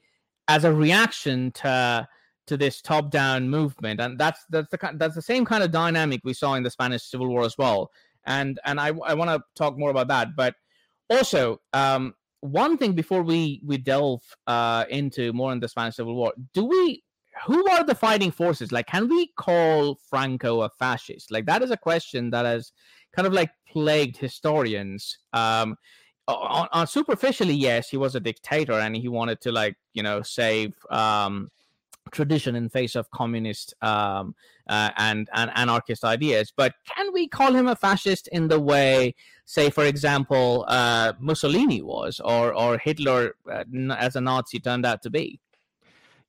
as 0.48 0.64
a 0.64 0.74
reaction 0.74 1.52
to 1.52 2.08
to 2.48 2.58
this 2.58 2.82
top 2.82 3.10
down 3.10 3.50
movement 3.50 4.00
and 4.00 4.20
that's 4.20 4.46
that's 4.50 4.70
the 4.70 4.78
kind 4.78 5.00
that's 5.00 5.16
the 5.16 5.22
same 5.22 5.46
kind 5.46 5.64
of 5.64 5.72
dynamic 5.72 6.22
we 6.24 6.34
saw 6.34 6.54
in 6.54 6.64
the 6.64 6.70
spanish 6.70 7.04
civil 7.04 7.28
war 7.28 7.44
as 7.44 7.58
well. 7.58 7.92
And 8.26 8.60
and 8.66 8.80
i, 8.80 8.88
I 8.88 9.14
want 9.14 9.30
to 9.32 9.42
talk 9.56 9.78
more 9.78 9.90
about 9.90 10.08
that 10.10 10.36
but 10.36 10.56
also 11.10 11.62
um 11.74 12.14
one 12.42 12.78
thing 12.78 12.94
before 12.94 13.24
we 13.24 13.62
we 13.66 13.78
delve 13.78 14.22
uh 14.48 14.86
into 14.90 15.34
more 15.34 15.52
in 15.52 15.60
the 15.60 15.68
spanish 15.68 15.96
civil 15.96 16.16
war 16.16 16.34
do 16.54 16.64
we 16.64 17.04
who 17.46 17.70
are 17.70 17.84
the 17.84 17.96
fighting 17.96 18.32
forces? 18.32 18.72
Like, 18.72 18.88
can 18.88 19.08
we 19.10 19.28
call 19.38 19.96
Franco 20.10 20.62
a 20.62 20.70
fascist? 20.70 21.32
Like, 21.32 21.46
that 21.46 21.62
is 21.62 21.72
a 21.72 21.78
question 21.78 22.30
that 22.32 22.46
has 22.46 22.72
kind 23.16 23.28
of 23.28 23.34
like 23.34 23.52
plagued 23.68 24.18
historians. 24.18 25.18
Um, 25.34 25.76
on, 26.28 26.68
on 26.72 26.88
superficially, 26.88 27.54
yes, 27.54 27.90
he 27.90 27.98
was 27.98 28.16
a 28.16 28.20
dictator 28.20 28.74
and 28.74 28.96
he 28.96 29.08
wanted 29.08 29.42
to 29.42 29.52
like 29.52 29.76
you 29.94 30.02
know 30.02 30.22
save 30.24 30.74
um, 30.90 31.50
tradition 32.12 32.56
in 32.56 32.70
face 32.70 32.96
of 32.96 33.10
communist 33.12 33.74
um, 33.82 34.36
uh, 34.70 34.92
and, 34.98 35.28
and 35.34 35.52
anarchist 35.56 36.04
ideas. 36.04 36.54
But 36.56 36.74
can 36.88 37.12
we 37.14 37.28
call 37.28 37.54
him 37.54 37.68
a 37.68 37.76
fascist 37.76 38.28
in 38.30 38.48
the 38.48 38.60
way, 38.60 39.16
say, 39.46 39.70
for 39.70 39.86
example, 39.86 40.66
uh, 40.68 41.14
Mussolini 41.20 41.82
was, 41.82 42.20
or 42.24 42.54
or 42.54 42.78
Hitler 42.78 43.36
uh, 43.52 43.64
as 43.98 44.16
a 44.16 44.22
Nazi 44.22 44.60
turned 44.60 44.86
out 44.86 45.02
to 45.04 45.10
be? 45.10 45.40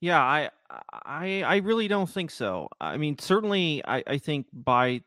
Yeah, 0.00 0.22
I 0.22 0.50
I 0.92 1.42
I 1.42 1.56
really 1.56 1.88
don't 1.88 2.08
think 2.10 2.30
so. 2.30 2.68
I 2.80 2.96
mean, 2.96 3.18
certainly 3.18 3.82
I, 3.86 4.02
I 4.06 4.18
think 4.18 4.46
by 4.52 5.02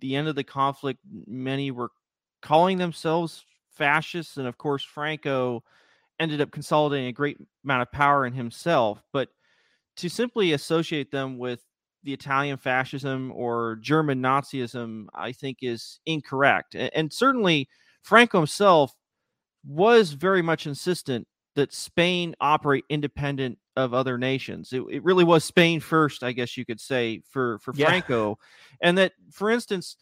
the 0.00 0.16
end 0.16 0.28
of 0.28 0.34
the 0.34 0.44
conflict, 0.44 1.00
many 1.26 1.70
were 1.70 1.90
calling 2.40 2.78
themselves 2.78 3.44
fascists, 3.70 4.36
and 4.36 4.46
of 4.46 4.58
course 4.58 4.82
Franco 4.82 5.62
ended 6.18 6.40
up 6.40 6.50
consolidating 6.50 7.08
a 7.08 7.12
great 7.12 7.38
amount 7.64 7.82
of 7.82 7.92
power 7.92 8.26
in 8.26 8.32
himself. 8.32 9.02
But 9.12 9.28
to 9.96 10.08
simply 10.08 10.52
associate 10.52 11.10
them 11.10 11.38
with 11.38 11.60
the 12.04 12.12
Italian 12.12 12.56
fascism 12.56 13.32
or 13.34 13.76
German 13.80 14.20
Nazism, 14.20 15.06
I 15.14 15.32
think 15.32 15.58
is 15.62 16.00
incorrect. 16.06 16.74
And, 16.74 16.90
and 16.94 17.12
certainly 17.12 17.68
Franco 18.02 18.38
himself 18.38 18.94
was 19.64 20.12
very 20.12 20.42
much 20.42 20.66
insistent 20.66 21.26
that 21.54 21.72
Spain 21.72 22.34
operate 22.40 22.84
independent 22.88 23.58
of 23.76 23.94
other 23.94 24.18
nations. 24.18 24.72
It, 24.72 24.82
it 24.90 25.04
really 25.04 25.24
was 25.24 25.44
Spain 25.44 25.80
first, 25.80 26.22
I 26.22 26.32
guess 26.32 26.56
you 26.56 26.64
could 26.64 26.80
say, 26.80 27.22
for 27.28 27.58
for 27.58 27.72
yeah. 27.74 27.86
Franco, 27.86 28.38
and 28.80 28.98
that, 28.98 29.12
for 29.30 29.50
instance, 29.50 29.96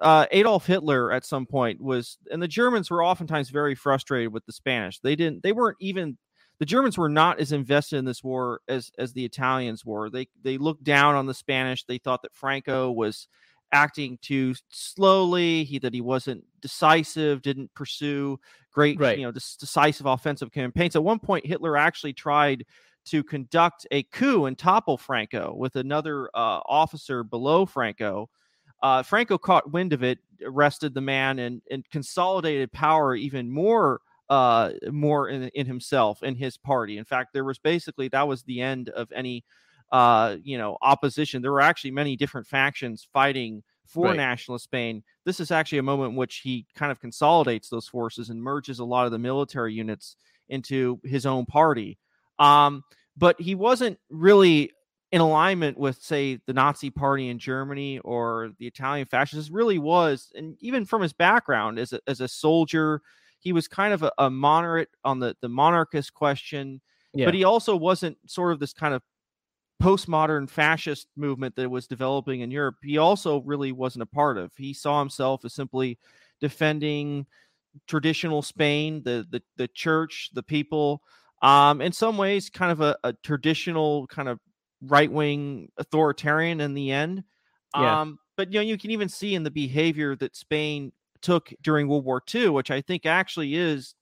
uh, 0.00 0.26
Adolf 0.30 0.66
Hitler 0.66 1.12
at 1.12 1.24
some 1.24 1.46
point 1.46 1.80
was, 1.80 2.18
and 2.30 2.42
the 2.42 2.48
Germans 2.48 2.90
were 2.90 3.04
oftentimes 3.04 3.50
very 3.50 3.74
frustrated 3.74 4.32
with 4.32 4.44
the 4.46 4.52
Spanish. 4.52 5.00
They 5.00 5.16
didn't, 5.16 5.42
they 5.42 5.52
weren't 5.52 5.78
even. 5.80 6.18
The 6.58 6.64
Germans 6.64 6.96
were 6.96 7.10
not 7.10 7.38
as 7.38 7.52
invested 7.52 7.96
in 7.96 8.06
this 8.06 8.24
war 8.24 8.60
as 8.66 8.90
as 8.98 9.12
the 9.12 9.24
Italians 9.24 9.84
were. 9.84 10.08
They 10.08 10.28
they 10.42 10.56
looked 10.56 10.84
down 10.84 11.14
on 11.14 11.26
the 11.26 11.34
Spanish. 11.34 11.84
They 11.84 11.98
thought 11.98 12.22
that 12.22 12.34
Franco 12.34 12.90
was 12.90 13.28
acting 13.72 14.18
too 14.22 14.54
slowly. 14.70 15.64
He 15.64 15.78
that 15.80 15.92
he 15.92 16.00
wasn't 16.00 16.44
decisive, 16.60 17.42
didn't 17.42 17.74
pursue 17.74 18.40
great, 18.76 19.00
right. 19.00 19.18
you 19.18 19.24
know, 19.24 19.32
decisive 19.32 20.04
offensive 20.04 20.52
campaigns. 20.52 20.94
At 20.94 21.02
one 21.02 21.18
point, 21.18 21.46
Hitler 21.46 21.78
actually 21.78 22.12
tried 22.12 22.66
to 23.06 23.24
conduct 23.24 23.86
a 23.90 24.02
coup 24.02 24.44
and 24.44 24.58
topple 24.58 24.98
Franco 24.98 25.54
with 25.56 25.76
another 25.76 26.28
uh, 26.34 26.60
officer 26.66 27.24
below 27.24 27.64
Franco. 27.64 28.28
Uh, 28.82 29.02
Franco 29.02 29.38
caught 29.38 29.72
wind 29.72 29.94
of 29.94 30.02
it, 30.02 30.18
arrested 30.44 30.92
the 30.92 31.00
man, 31.00 31.38
and, 31.38 31.62
and 31.70 31.88
consolidated 31.90 32.70
power 32.70 33.16
even 33.16 33.50
more 33.50 34.00
uh, 34.28 34.72
more 34.90 35.28
in, 35.28 35.44
in 35.54 35.66
himself 35.66 36.22
in 36.22 36.34
his 36.34 36.58
party. 36.58 36.98
In 36.98 37.04
fact, 37.04 37.32
there 37.32 37.44
was 37.44 37.58
basically 37.58 38.08
that 38.08 38.28
was 38.28 38.42
the 38.42 38.60
end 38.60 38.90
of 38.90 39.10
any 39.14 39.44
uh, 39.90 40.36
you 40.42 40.58
know 40.58 40.76
opposition. 40.82 41.40
There 41.40 41.52
were 41.52 41.62
actually 41.62 41.92
many 41.92 42.14
different 42.16 42.46
factions 42.46 43.08
fighting 43.10 43.62
for 43.86 44.06
right. 44.06 44.16
nationalist 44.16 44.64
Spain. 44.64 45.02
This 45.24 45.40
is 45.40 45.50
actually 45.50 45.78
a 45.78 45.82
moment 45.82 46.10
in 46.10 46.16
which 46.16 46.36
he 46.38 46.66
kind 46.74 46.92
of 46.92 47.00
consolidates 47.00 47.68
those 47.68 47.88
forces 47.88 48.30
and 48.30 48.42
merges 48.42 48.78
a 48.78 48.84
lot 48.84 49.06
of 49.06 49.12
the 49.12 49.18
military 49.18 49.72
units 49.72 50.16
into 50.48 51.00
his 51.04 51.26
own 51.26 51.46
party. 51.46 51.98
Um, 52.38 52.84
but 53.16 53.40
he 53.40 53.54
wasn't 53.54 53.98
really 54.10 54.72
in 55.12 55.20
alignment 55.20 55.78
with, 55.78 56.02
say, 56.02 56.40
the 56.46 56.52
Nazi 56.52 56.90
Party 56.90 57.28
in 57.28 57.38
Germany 57.38 57.98
or 58.00 58.50
the 58.58 58.66
Italian 58.66 59.06
fascists. 59.06 59.50
Really 59.50 59.78
was, 59.78 60.32
and 60.34 60.56
even 60.60 60.84
from 60.84 61.00
his 61.02 61.12
background 61.12 61.78
as 61.78 61.92
a, 61.92 62.00
as 62.06 62.20
a 62.20 62.28
soldier, 62.28 63.00
he 63.38 63.52
was 63.52 63.68
kind 63.68 63.94
of 63.94 64.02
a, 64.02 64.12
a 64.18 64.28
moderate 64.28 64.90
on 65.04 65.20
the 65.20 65.36
the 65.40 65.48
monarchist 65.48 66.12
question. 66.12 66.80
Yeah. 67.14 67.26
But 67.26 67.34
he 67.34 67.44
also 67.44 67.76
wasn't 67.76 68.18
sort 68.26 68.52
of 68.52 68.58
this 68.58 68.72
kind 68.72 68.92
of 68.92 69.02
postmodern 69.82 70.48
fascist 70.48 71.08
movement 71.16 71.56
that 71.56 71.70
was 71.70 71.86
developing 71.86 72.40
in 72.40 72.50
Europe, 72.50 72.76
he 72.82 72.98
also 72.98 73.40
really 73.42 73.72
wasn't 73.72 74.02
a 74.02 74.06
part 74.06 74.38
of. 74.38 74.52
He 74.56 74.72
saw 74.72 74.98
himself 74.98 75.44
as 75.44 75.54
simply 75.54 75.98
defending 76.40 77.26
traditional 77.86 78.42
Spain, 78.42 79.02
the 79.04 79.26
the 79.30 79.42
the 79.56 79.68
church, 79.68 80.30
the 80.32 80.42
people. 80.42 81.02
Um, 81.42 81.80
in 81.80 81.92
some 81.92 82.16
ways, 82.16 82.48
kind 82.48 82.72
of 82.72 82.80
a, 82.80 82.96
a 83.04 83.12
traditional 83.12 84.06
kind 84.06 84.28
of 84.28 84.40
right 84.80 85.10
wing 85.10 85.70
authoritarian 85.76 86.60
in 86.60 86.74
the 86.74 86.90
end. 86.90 87.24
Yeah. 87.74 88.00
Um, 88.00 88.18
but 88.36 88.52
you 88.52 88.60
know, 88.60 88.64
you 88.64 88.78
can 88.78 88.90
even 88.90 89.08
see 89.08 89.34
in 89.34 89.42
the 89.42 89.50
behavior 89.50 90.16
that 90.16 90.36
Spain 90.36 90.92
took 91.20 91.52
during 91.62 91.88
World 91.88 92.04
War 92.04 92.22
II, 92.34 92.50
which 92.50 92.70
I 92.70 92.80
think 92.80 93.06
actually 93.06 93.54
is 93.54 93.94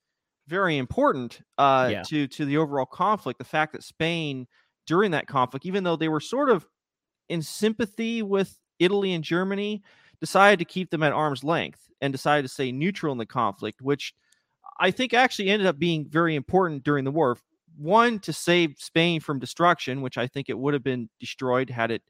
very 0.47 0.77
important 0.77 1.41
uh, 1.59 1.89
yeah. 1.91 2.03
to 2.05 2.27
to 2.29 2.45
the 2.45 2.59
overall 2.59 2.87
conflict. 2.87 3.39
The 3.39 3.45
fact 3.45 3.73
that 3.73 3.83
Spain 3.83 4.47
during 4.87 5.13
that 5.13 5.27
conflict, 5.27 5.67
even 5.67 5.85
though 5.85 5.97
they 5.97 6.09
were 6.09 6.21
sort 6.21 6.51
of 6.51 6.67
in 7.29 7.43
sympathy 7.43 8.23
with 8.23 8.59
Italy 8.79 9.13
and 9.13 9.25
Germany, 9.25 9.83
decided 10.21 10.59
to 10.59 10.65
keep 10.65 10.91
them 10.91 11.03
at 11.03 11.13
arm's 11.13 11.45
length 11.45 11.89
and 12.01 12.13
decided 12.13 12.43
to 12.43 12.49
stay 12.49 12.73
neutral 12.73 13.13
in 13.13 13.19
the 13.19 13.27
conflict, 13.27 13.83
which 13.83 14.15
I 14.79 14.91
think 14.91 15.15
actually 15.15 15.49
ended 15.51 15.67
up 15.67 15.79
being 15.79 16.07
very 16.09 16.35
important 16.35 16.85
during 16.85 17.05
the 17.05 17.11
war. 17.11 17.39
One, 17.77 18.19
to 18.21 18.33
save 18.33 18.77
Spain 18.79 19.21
from 19.21 19.39
destruction, 19.39 20.03
which 20.03 20.19
I 20.19 20.27
think 20.27 20.49
it 20.49 20.59
would 20.59 20.75
have 20.75 20.85
been 20.85 21.09
destroyed 21.19 21.71
had 21.71 21.91
it 21.91 22.03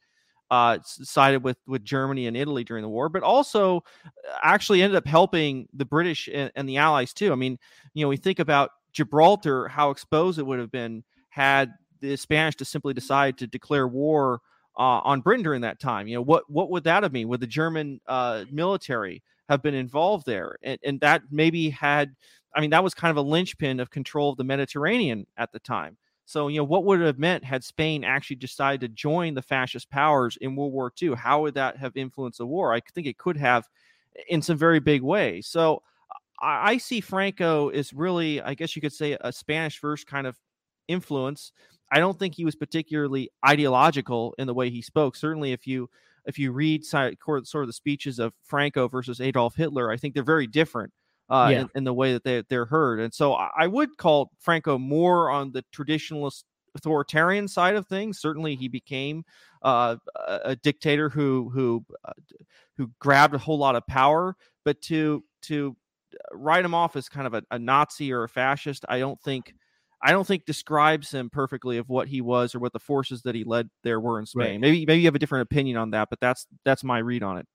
uh, 0.51 0.79
sided 0.85 1.43
with 1.43 1.57
with 1.67 1.85
Germany 1.85 2.27
and 2.27 2.37
Italy 2.37 2.65
during 2.65 2.83
the 2.83 2.89
war, 2.89 3.09
but 3.09 3.23
also 3.23 3.79
uh, 4.05 4.39
actually 4.43 4.83
ended 4.83 4.97
up 4.97 5.07
helping 5.07 5.67
the 5.73 5.87
British 5.87 6.29
and, 6.33 6.53
and, 6.55 6.69
the 6.69 6.77
Allies 6.77 7.15
too. 7.15 7.33
I 7.33 7.35
mean, 7.35 7.59
you 7.95 8.05
know, 8.05 8.09
we 8.09 8.19
think 8.19 8.39
about 8.39 8.71
Gibraltar, 8.93 9.69
how 9.69 9.91
exposed 9.91 10.39
it 10.39 10.47
would 10.47 10.59
have 10.59 10.71
been 10.71 11.03
had 11.31 11.73
the 12.09 12.17
Spanish 12.17 12.57
to 12.57 12.65
simply 12.65 12.95
decide 12.95 13.39
to 13.39 13.47
declare 13.47 13.89
war 13.89 14.41
uh, 14.79 15.01
on 15.05 15.21
Britain 15.21 15.43
during 15.43 15.63
that 15.63 15.81
time. 15.81 16.07
You 16.07 16.17
know, 16.17 16.23
what 16.23 16.49
what 16.51 16.71
would 16.71 16.85
that 16.85 17.03
have 17.03 17.13
mean? 17.13 17.29
Would 17.29 17.41
the 17.41 17.47
German 17.47 18.01
uh, 18.07 18.45
military 18.51 19.23
have 19.49 19.63
been 19.63 19.75
involved 19.75 20.27
there? 20.27 20.57
And, 20.63 20.79
and 20.85 21.01
that 21.01 21.23
maybe 21.31 21.71
had, 21.71 22.15
I 22.55 22.61
mean, 22.61 22.71
that 22.71 22.85
was 22.85 22.95
kind 22.95 23.11
of 23.11 23.17
a 23.17 23.29
linchpin 23.29 23.81
of 23.81 23.91
control 23.91 24.31
of 24.31 24.37
the 24.37 24.45
Mediterranean 24.45 25.27
at 25.37 25.53
the 25.53 25.61
time. 25.61 25.97
So, 26.27 26.49
you 26.49 26.57
know, 26.59 26.65
what 26.65 26.85
would 26.85 27.03
it 27.03 27.07
have 27.07 27.19
meant 27.19 27.45
had 27.45 27.63
Spain 27.63 28.03
actually 28.03 28.37
decided 28.37 28.81
to 28.81 28.89
join 28.89 29.35
the 29.35 29.43
fascist 29.43 29.91
powers 29.91 30.39
in 30.41 30.57
World 30.57 30.73
War 30.73 30.91
II? 31.01 31.15
How 31.15 31.43
would 31.43 31.55
that 31.55 31.77
have 31.77 31.97
influenced 31.97 32.39
the 32.39 32.47
war? 32.47 32.73
I 32.73 32.81
think 32.95 33.07
it 33.07 33.19
could 33.19 33.37
have 33.37 33.69
in 34.29 34.41
some 34.41 34.57
very 34.57 34.81
big 34.81 35.03
way. 35.03 35.43
So, 35.43 35.83
I, 36.41 36.79
see 36.79 37.01
Franco 37.01 37.71
is 37.71 37.93
really, 37.93 38.41
I 38.41 38.55
guess 38.55 38.77
you 38.77 38.83
could 38.83 38.93
say, 38.93 39.17
a 39.21 39.33
Spanish 39.33 39.79
first 39.79 40.07
kind 40.07 40.27
of 40.27 40.37
influence. 40.89 41.53
I 41.91 41.99
don't 41.99 42.19
think 42.19 42.35
he 42.35 42.45
was 42.45 42.57
particularly 42.57 43.31
ideological 43.47 44.35
in 44.39 44.47
the 44.47 44.55
way 44.55 44.71
he 44.71 44.83
spoke. 44.83 45.17
Certainly, 45.17 45.53
if 45.53 45.67
you 45.67 45.89
if 46.25 46.39
you 46.39 46.53
read 46.53 46.85
sort 46.85 47.17
of 47.23 47.67
the 47.67 47.73
speeches 47.73 48.19
of 48.19 48.33
Franco 48.45 48.89
versus 48.89 49.21
Adolf 49.21 49.57
Hitler, 49.57 49.91
I 49.91 49.97
think 49.97 50.15
they're 50.15 50.23
very 50.23 50.47
different 50.47 50.93
uh, 51.29 51.49
yeah. 51.51 51.61
in, 51.61 51.69
in, 51.75 51.85
the 51.85 51.95
way 51.95 52.15
that 52.15 52.25
they, 52.25 52.43
they're 52.49 52.65
heard. 52.65 53.01
And 53.01 53.13
so 53.13 53.35
I 53.35 53.67
would 53.67 53.97
call 53.97 54.31
Franco 54.39 54.79
more 54.79 55.31
on 55.31 55.53
the 55.53 55.65
traditionalist 55.75 56.45
authoritarian 56.75 57.49
side 57.49 57.77
of 57.77 57.87
things. 57.87 58.19
Certainly, 58.19 58.57
he 58.57 58.69
became 58.69 59.25
uh, 59.63 59.97
a 60.27 60.57
dictator 60.57 61.09
who 61.09 61.51
who 61.51 61.85
uh, 62.05 62.13
who 62.77 62.91
grabbed 62.99 63.35
a 63.35 63.39
whole 63.39 63.59
lot 63.59 63.77
of 63.77 63.87
power. 63.87 64.37
But 64.65 64.81
to 64.83 65.25
to 65.43 65.77
write 66.33 66.65
him 66.65 66.75
off 66.75 66.97
as 66.97 67.09
kind 67.09 67.27
of 67.27 67.35
a, 67.35 67.43
a 67.51 67.59
Nazi 67.59 68.13
or 68.13 68.25
a 68.25 68.29
fascist, 68.29 68.85
I 68.89 68.99
don't 68.99 69.21
think. 69.21 69.55
I 70.05 70.13
don't 70.13 70.27
think 70.27 70.45
describes 70.45 71.13
him 71.13 71.31
perfectly 71.31 71.79
of 71.79 71.89
what 71.89 72.09
he 72.09 72.21
was 72.21 72.55
or 72.55 72.59
what 72.59 72.75
the 72.75 72.79
forces 72.79 73.23
that 73.23 73.35
he 73.35 73.43
led 73.43 73.71
there 73.83 73.99
were 73.99 74.19
in 74.19 74.27
Spain. 74.27 74.43
Right. 74.45 74.61
Maybe 74.61 74.87
maybe 74.87 75.01
you 75.01 75.07
have 75.07 75.15
a 75.15 75.19
different 75.19 75.43
opinion 75.51 75.79
on 75.79 75.93
that, 75.93 76.09
but 76.11 76.21
that's 76.21 76.47
that's 76.65 76.85
my 76.85 76.99
read 76.99 77.23
on 77.23 77.39
it. 77.39 77.47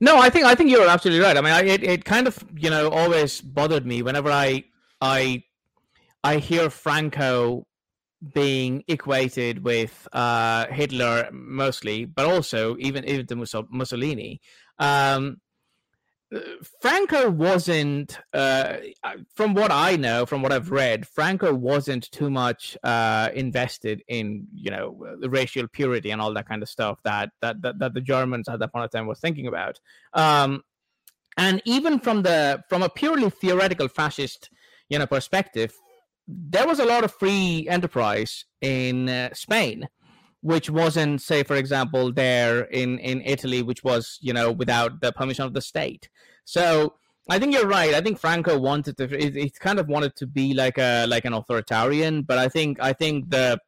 No, 0.00 0.18
I 0.18 0.30
think 0.30 0.46
I 0.46 0.54
think 0.54 0.70
you're 0.70 0.88
absolutely 0.88 1.22
right. 1.22 1.36
I 1.36 1.40
mean, 1.42 1.52
I, 1.52 1.62
it 1.64 1.82
it 1.82 2.04
kind 2.04 2.26
of 2.26 2.42
you 2.56 2.70
know 2.70 2.88
always 2.88 3.42
bothered 3.42 3.84
me 3.84 4.02
whenever 4.02 4.30
I 4.30 4.64
I 5.02 5.44
I 6.24 6.38
hear 6.38 6.70
Franco 6.70 7.66
being 8.34 8.84
equated 8.88 9.64
with 9.64 10.08
uh, 10.12 10.66
Hitler 10.68 11.28
mostly, 11.32 12.06
but 12.06 12.24
also 12.24 12.76
even 12.78 13.04
even 13.04 13.26
to 13.26 13.66
Mussolini. 13.70 14.40
Um, 14.78 15.40
Franco 16.80 17.30
wasn't, 17.30 18.18
uh, 18.32 18.76
from 19.34 19.54
what 19.54 19.70
I 19.70 19.96
know, 19.96 20.24
from 20.24 20.42
what 20.42 20.52
I've 20.52 20.70
read, 20.70 21.06
Franco 21.06 21.52
wasn't 21.52 22.10
too 22.10 22.30
much 22.30 22.76
uh, 22.82 23.28
invested 23.34 24.02
in, 24.08 24.46
you 24.54 24.70
know, 24.70 25.16
racial 25.22 25.68
purity 25.68 26.10
and 26.10 26.20
all 26.20 26.32
that 26.34 26.48
kind 26.48 26.62
of 26.62 26.68
stuff 26.68 27.02
that 27.04 27.30
that 27.42 27.60
that, 27.62 27.78
that 27.78 27.94
the 27.94 28.00
Germans 28.00 28.48
at 28.48 28.60
that 28.60 28.72
point 28.72 28.84
of 28.84 28.90
time 28.90 29.06
were 29.06 29.14
thinking 29.14 29.46
about. 29.46 29.80
Um, 30.14 30.62
and 31.36 31.60
even 31.64 31.98
from 31.98 32.22
the 32.22 32.62
from 32.68 32.82
a 32.82 32.88
purely 32.88 33.28
theoretical 33.28 33.88
fascist, 33.88 34.48
you 34.88 34.98
know, 34.98 35.06
perspective, 35.06 35.74
there 36.26 36.66
was 36.66 36.78
a 36.78 36.84
lot 36.84 37.04
of 37.04 37.12
free 37.12 37.66
enterprise 37.68 38.46
in 38.60 39.08
uh, 39.08 39.34
Spain 39.34 39.88
which 40.42 40.68
wasn't 40.68 41.22
say 41.22 41.42
for 41.42 41.56
example 41.56 42.12
there 42.12 42.62
in 42.64 42.98
in 42.98 43.22
italy 43.22 43.62
which 43.62 43.82
was 43.84 44.18
you 44.20 44.32
know 44.32 44.50
without 44.50 45.00
the 45.00 45.12
permission 45.12 45.44
of 45.44 45.54
the 45.54 45.60
state. 45.60 46.08
So 46.44 46.94
i 47.30 47.38
think 47.38 47.54
you're 47.54 47.68
right. 47.68 47.94
I 47.94 48.00
think 48.00 48.18
franco 48.18 48.58
wanted 48.58 48.96
to 48.98 49.06
he 49.06 49.50
kind 49.50 49.78
of 49.78 49.88
wanted 49.88 50.16
to 50.16 50.26
be 50.26 50.52
like 50.54 50.78
a 50.78 51.06
like 51.06 51.24
an 51.24 51.32
authoritarian 51.32 52.22
but 52.22 52.38
i 52.38 52.48
think 52.48 52.78
i 52.80 52.92
think 52.92 53.30
the 53.30 53.58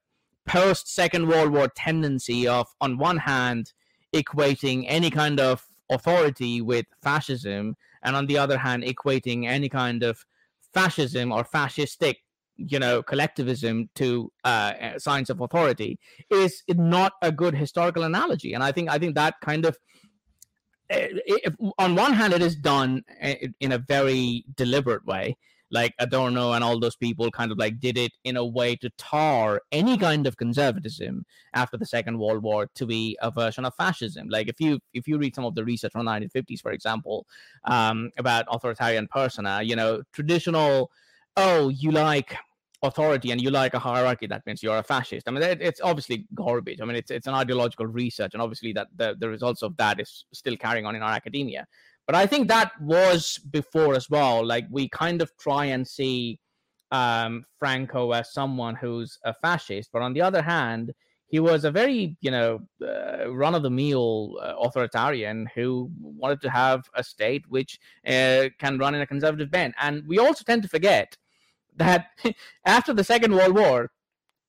post 0.47 0.93
second 0.93 1.29
world 1.29 1.51
war 1.53 1.68
tendency 1.68 2.47
of 2.47 2.66
on 2.81 2.99
one 2.99 3.18
hand 3.18 3.72
equating 4.14 4.85
any 4.89 5.11
kind 5.11 5.41
of 5.41 5.64
authority 5.91 6.61
with 6.61 6.87
fascism 7.03 7.77
and 8.03 8.16
on 8.16 8.27
the 8.27 8.39
other 8.39 8.59
hand 8.59 8.83
equating 8.83 9.47
any 9.47 9.68
kind 9.68 10.03
of 10.03 10.25
fascism 10.72 11.33
or 11.33 11.45
fascistic 11.45 12.16
you 12.57 12.79
know 12.79 13.03
collectivism 13.03 13.89
to 13.95 14.31
uh, 14.45 14.99
signs 14.99 15.31
of 15.31 15.41
authority 15.41 15.99
is 16.31 16.63
not 16.69 17.13
a 17.23 17.33
good 17.33 17.55
historical 17.55 18.05
analogy. 18.05 18.55
And 18.55 18.63
i 18.63 18.73
think 18.73 18.91
i 18.91 18.99
think 18.99 19.15
that 19.15 19.35
kind 19.41 19.65
of 19.65 19.79
eh, 20.91 21.09
if, 21.27 21.55
on 21.79 21.95
one 21.95 22.13
hand 22.13 22.33
it 22.33 22.43
is 22.43 22.57
done 22.57 23.03
eh, 23.21 23.49
in 23.61 23.73
a 23.73 23.79
very 23.79 24.45
deliberate 24.57 25.05
way. 25.07 25.37
Like 25.71 25.95
adorno 25.99 26.53
and 26.53 26.63
all 26.63 26.79
those 26.79 26.95
people 26.95 27.33
kind 27.33 27.51
of 27.51 27.59
like 27.59 27.81
did 27.81 27.99
it 27.99 28.13
in 28.23 28.37
a 28.37 28.47
way 28.47 28.77
to 28.77 28.91
tar 28.91 29.61
any 29.73 29.99
kind 29.99 30.25
of 30.25 30.37
conservatism 30.37 31.25
after 31.53 31.77
the 31.77 31.87
second 31.87 32.17
world 32.17 32.45
war 32.45 32.69
to 32.77 32.87
be 32.87 33.19
a 33.21 33.31
version 33.33 33.65
of 33.65 33.75
fascism. 33.75 34.29
Like 34.29 34.47
if 34.47 34.61
you 34.61 34.79
if 34.93 35.09
you 35.09 35.19
read 35.19 35.35
some 35.35 35.45
of 35.45 35.57
the 35.57 35.65
research 35.65 35.91
from 35.91 36.05
the 36.05 36.13
1950s 36.13 36.61
for 36.61 36.71
example 36.71 37.27
um, 37.65 38.11
about 38.19 38.45
authoritarian 38.49 39.09
persona 39.09 39.63
you 39.63 39.75
know 39.75 40.03
traditional 40.13 40.93
oh, 41.37 41.68
you 41.68 41.91
like 41.91 42.37
authority 42.82 43.30
and 43.30 43.41
you 43.41 43.51
like 43.51 43.74
a 43.74 43.78
hierarchy, 43.78 44.26
that 44.26 44.45
means 44.47 44.62
you're 44.62 44.78
a 44.78 44.82
fascist. 44.82 45.28
I 45.28 45.30
mean, 45.30 45.43
it, 45.43 45.61
it's 45.61 45.80
obviously 45.80 46.26
garbage. 46.35 46.80
I 46.80 46.85
mean, 46.85 46.97
it's 46.97 47.11
it's 47.11 47.26
an 47.26 47.35
ideological 47.35 47.87
research, 47.87 48.35
and 48.35 48.43
obviously 48.43 48.72
that 48.74 48.89
the, 48.97 49.16
the 49.18 49.28
results 49.28 49.62
of 49.62 49.76
that 49.78 50.01
is 50.01 50.24
still 50.32 50.57
carrying 50.57 50.87
on 50.87 50.95
in 50.95 51.03
our 51.03 51.12
academia. 51.12 51.66
But 52.07 52.16
I 52.16 52.26
think 52.26 52.49
that 52.49 52.72
was 52.80 53.39
before 53.51 53.95
as 53.95 54.11
well. 54.11 54.45
Like 54.45 54.66
we 54.70 54.89
kind 54.89 55.22
of 55.22 55.30
try 55.39 55.66
and 55.66 55.87
see 55.87 56.39
um, 56.91 57.45
Franco 57.59 58.12
as 58.12 58.32
someone 58.32 58.74
who's 58.74 59.18
a 59.24 59.32
fascist, 59.32 59.91
but 59.93 60.03
on 60.03 60.12
the 60.12 60.20
other 60.20 60.43
hand, 60.43 60.93
he 61.26 61.41
was 61.41 61.64
a 61.64 61.70
very 61.70 62.16
you 62.20 62.30
know 62.30 62.61
uh, 62.87 63.30
run 63.30 63.55
of 63.55 63.62
the 63.62 63.70
mill 63.70 64.39
uh, 64.41 64.55
authoritarian 64.61 65.49
who 65.55 65.91
wanted 66.01 66.41
to 66.43 66.51
have 66.51 66.85
a 66.95 67.03
state 67.03 67.45
which 67.49 67.78
uh, 68.07 68.49
can 68.59 68.78
run 68.78 68.95
in 68.95 69.01
a 69.01 69.07
conservative 69.07 69.51
bent 69.51 69.74
and 69.80 70.07
we 70.07 70.18
also 70.18 70.45
tend 70.45 70.62
to 70.62 70.68
forget 70.68 71.16
that 71.77 72.09
after 72.64 72.93
the 72.93 73.05
second 73.05 73.35
world 73.35 73.55
war 73.55 73.91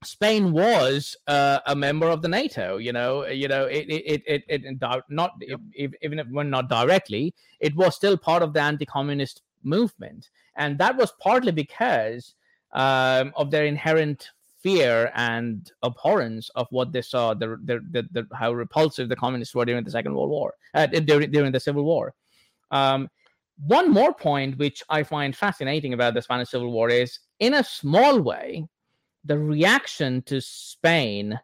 Spain 0.03 0.51
was 0.51 1.15
uh, 1.27 1.59
a 1.65 1.75
member 1.75 2.07
of 2.07 2.21
the 2.21 2.27
NATO. 2.27 2.77
You 2.77 2.93
know, 2.93 3.25
you 3.25 3.47
know, 3.47 3.65
it 3.65 3.85
it 3.89 4.23
it, 4.27 4.43
it, 4.47 4.65
it 4.65 5.03
not 5.09 5.31
even 5.75 6.19
if 6.19 6.27
when 6.27 6.49
not 6.49 6.69
directly, 6.69 7.33
it 7.59 7.75
was 7.75 7.95
still 7.95 8.17
part 8.17 8.43
of 8.43 8.53
the 8.53 8.61
anti-communist 8.61 9.41
movement, 9.63 10.29
and 10.55 10.77
that 10.77 10.95
was 10.95 11.11
partly 11.19 11.51
because 11.51 12.35
um, 12.73 13.33
of 13.35 13.51
their 13.51 13.65
inherent 13.65 14.29
fear 14.61 15.11
and 15.15 15.71
abhorrence 15.83 16.49
of 16.55 16.67
what 16.71 16.91
they 16.91 17.01
saw, 17.01 17.35
the, 17.35 17.49
the, 17.65 17.79
the, 17.91 18.07
the 18.11 18.27
how 18.35 18.51
repulsive 18.51 19.09
the 19.09 19.15
communists 19.15 19.53
were 19.53 19.65
during 19.65 19.83
the 19.83 19.91
Second 19.91 20.15
World 20.15 20.31
War, 20.31 20.53
uh, 20.73 20.87
during, 20.87 21.29
during 21.29 21.51
the 21.51 21.59
Civil 21.59 21.83
War. 21.83 22.13
Um, 22.71 23.09
one 23.57 23.91
more 23.91 24.13
point, 24.13 24.57
which 24.57 24.83
I 24.89 25.03
find 25.03 25.35
fascinating 25.35 25.93
about 25.93 26.13
the 26.13 26.21
Spanish 26.21 26.49
Civil 26.49 26.71
War, 26.71 26.89
is 26.89 27.19
in 27.39 27.53
a 27.53 27.63
small 27.63 28.21
way, 28.21 28.67
the 29.23 29.39
reaction 29.39 30.21
to 30.23 30.41
Spain, 30.41 31.39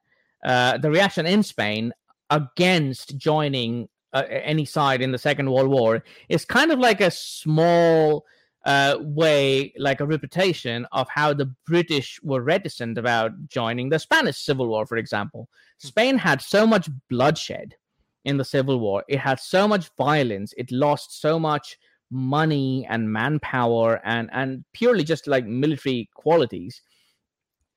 uh, 0.45 0.77
the 0.77 0.91
reaction 0.91 1.25
in 1.25 1.43
Spain 1.43 1.93
against 2.29 3.17
joining 3.17 3.89
uh, 4.13 4.23
any 4.29 4.65
side 4.65 5.01
in 5.01 5.11
the 5.11 5.17
Second 5.17 5.49
World 5.51 5.69
War 5.69 6.03
is 6.29 6.45
kind 6.45 6.71
of 6.71 6.79
like 6.79 7.01
a 7.01 7.11
small 7.11 8.25
uh, 8.65 8.97
way, 8.99 9.73
like 9.77 10.01
a 10.01 10.05
reputation 10.05 10.85
of 10.91 11.07
how 11.09 11.33
the 11.33 11.53
British 11.65 12.19
were 12.21 12.41
reticent 12.41 12.97
about 12.97 13.31
joining 13.47 13.89
the 13.89 13.99
Spanish 13.99 14.37
Civil 14.37 14.67
War, 14.67 14.85
for 14.85 14.97
example. 14.97 15.49
Hmm. 15.81 15.87
Spain 15.87 16.17
had 16.17 16.41
so 16.41 16.67
much 16.67 16.89
bloodshed 17.09 17.75
in 18.23 18.37
the 18.37 18.45
Civil 18.45 18.79
War, 18.79 19.03
it 19.07 19.17
had 19.17 19.39
so 19.39 19.67
much 19.67 19.89
violence, 19.97 20.53
it 20.55 20.71
lost 20.71 21.19
so 21.19 21.39
much 21.39 21.77
money 22.11 22.85
and 22.89 23.11
manpower 23.11 24.01
and, 24.05 24.29
and 24.33 24.63
purely 24.73 25.03
just 25.03 25.27
like 25.27 25.45
military 25.45 26.09
qualities 26.13 26.81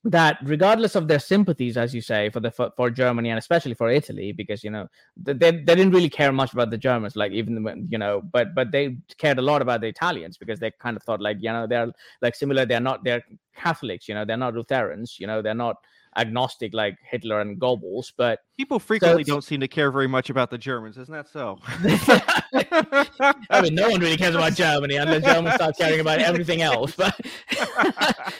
that 0.04 0.36
regardless 0.42 0.96
of 0.96 1.08
their 1.08 1.18
sympathies 1.18 1.78
as 1.78 1.94
you 1.94 2.00
say 2.02 2.28
for 2.28 2.38
the 2.38 2.50
for, 2.50 2.70
for, 2.76 2.90
germany 2.90 3.30
and 3.30 3.38
especially 3.38 3.72
for 3.72 3.90
italy 3.90 4.32
because 4.32 4.62
you 4.62 4.70
know 4.70 4.86
they, 5.16 5.32
they 5.32 5.50
didn't 5.50 5.92
really 5.92 6.10
care 6.10 6.30
much 6.30 6.52
about 6.52 6.70
the 6.70 6.76
germans 6.76 7.16
like 7.16 7.32
even 7.32 7.62
when 7.62 7.88
you 7.90 7.96
know 7.96 8.20
but 8.30 8.54
but 8.54 8.70
they 8.70 8.96
cared 9.16 9.38
a 9.38 9.42
lot 9.42 9.62
about 9.62 9.80
the 9.80 9.86
italians 9.86 10.36
because 10.36 10.60
they 10.60 10.70
kind 10.78 10.96
of 10.96 11.02
thought 11.04 11.22
like 11.22 11.38
you 11.40 11.50
know 11.50 11.66
they're 11.66 11.90
like 12.20 12.34
similar 12.34 12.66
they're 12.66 12.80
not 12.80 13.02
they're 13.02 13.22
catholics 13.56 14.06
you 14.06 14.14
know 14.14 14.26
they're 14.26 14.36
not 14.36 14.52
lutherans 14.52 15.16
you 15.18 15.26
know 15.26 15.40
they're 15.40 15.54
not 15.54 15.76
agnostic 16.16 16.72
like 16.74 16.96
Hitler 17.08 17.40
and 17.40 17.60
Goebbels, 17.60 18.12
but 18.16 18.40
people 18.56 18.78
frequently 18.78 19.24
so 19.24 19.32
don't 19.34 19.44
seem 19.44 19.60
to 19.60 19.68
care 19.68 19.90
very 19.90 20.06
much 20.06 20.30
about 20.30 20.50
the 20.50 20.58
Germans, 20.58 20.96
isn't 20.96 21.12
that 21.12 21.28
so? 21.28 21.58
I 23.50 23.60
mean, 23.60 23.74
no 23.74 23.90
one 23.90 24.00
really 24.00 24.16
cares 24.16 24.34
about 24.34 24.54
Germany 24.54 24.96
unless 24.96 25.24
Germans 25.24 25.54
start 25.56 25.76
caring 25.76 26.00
about 26.00 26.20
everything 26.20 26.62
else. 26.62 26.94
But, 26.96 27.18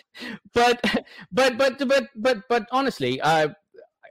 but, 0.55 0.81
but, 1.33 1.59
but, 1.59 1.89
but, 1.89 2.09
but, 2.15 2.39
but 2.49 2.67
honestly, 2.71 3.21
uh, 3.21 3.49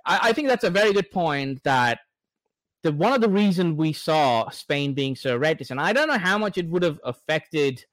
I, 0.06 0.20
I 0.24 0.34
think 0.34 0.48
that's 0.48 0.64
a 0.64 0.70
very 0.70 0.94
good 0.94 1.12
point. 1.12 1.64
That 1.64 2.00
the 2.84 2.92
one 2.92 3.14
of 3.14 3.22
the 3.22 3.30
reasons 3.30 3.78
we 3.78 3.94
saw 3.94 4.50
Spain 4.50 4.94
being 4.94 5.16
so 5.16 5.38
reticent, 5.38 5.80
I 5.80 5.94
don't 5.94 6.08
know 6.08 6.18
how 6.18 6.38
much 6.38 6.58
it 6.58 6.68
would 6.70 6.84
have 6.84 7.00
affected 7.04 7.84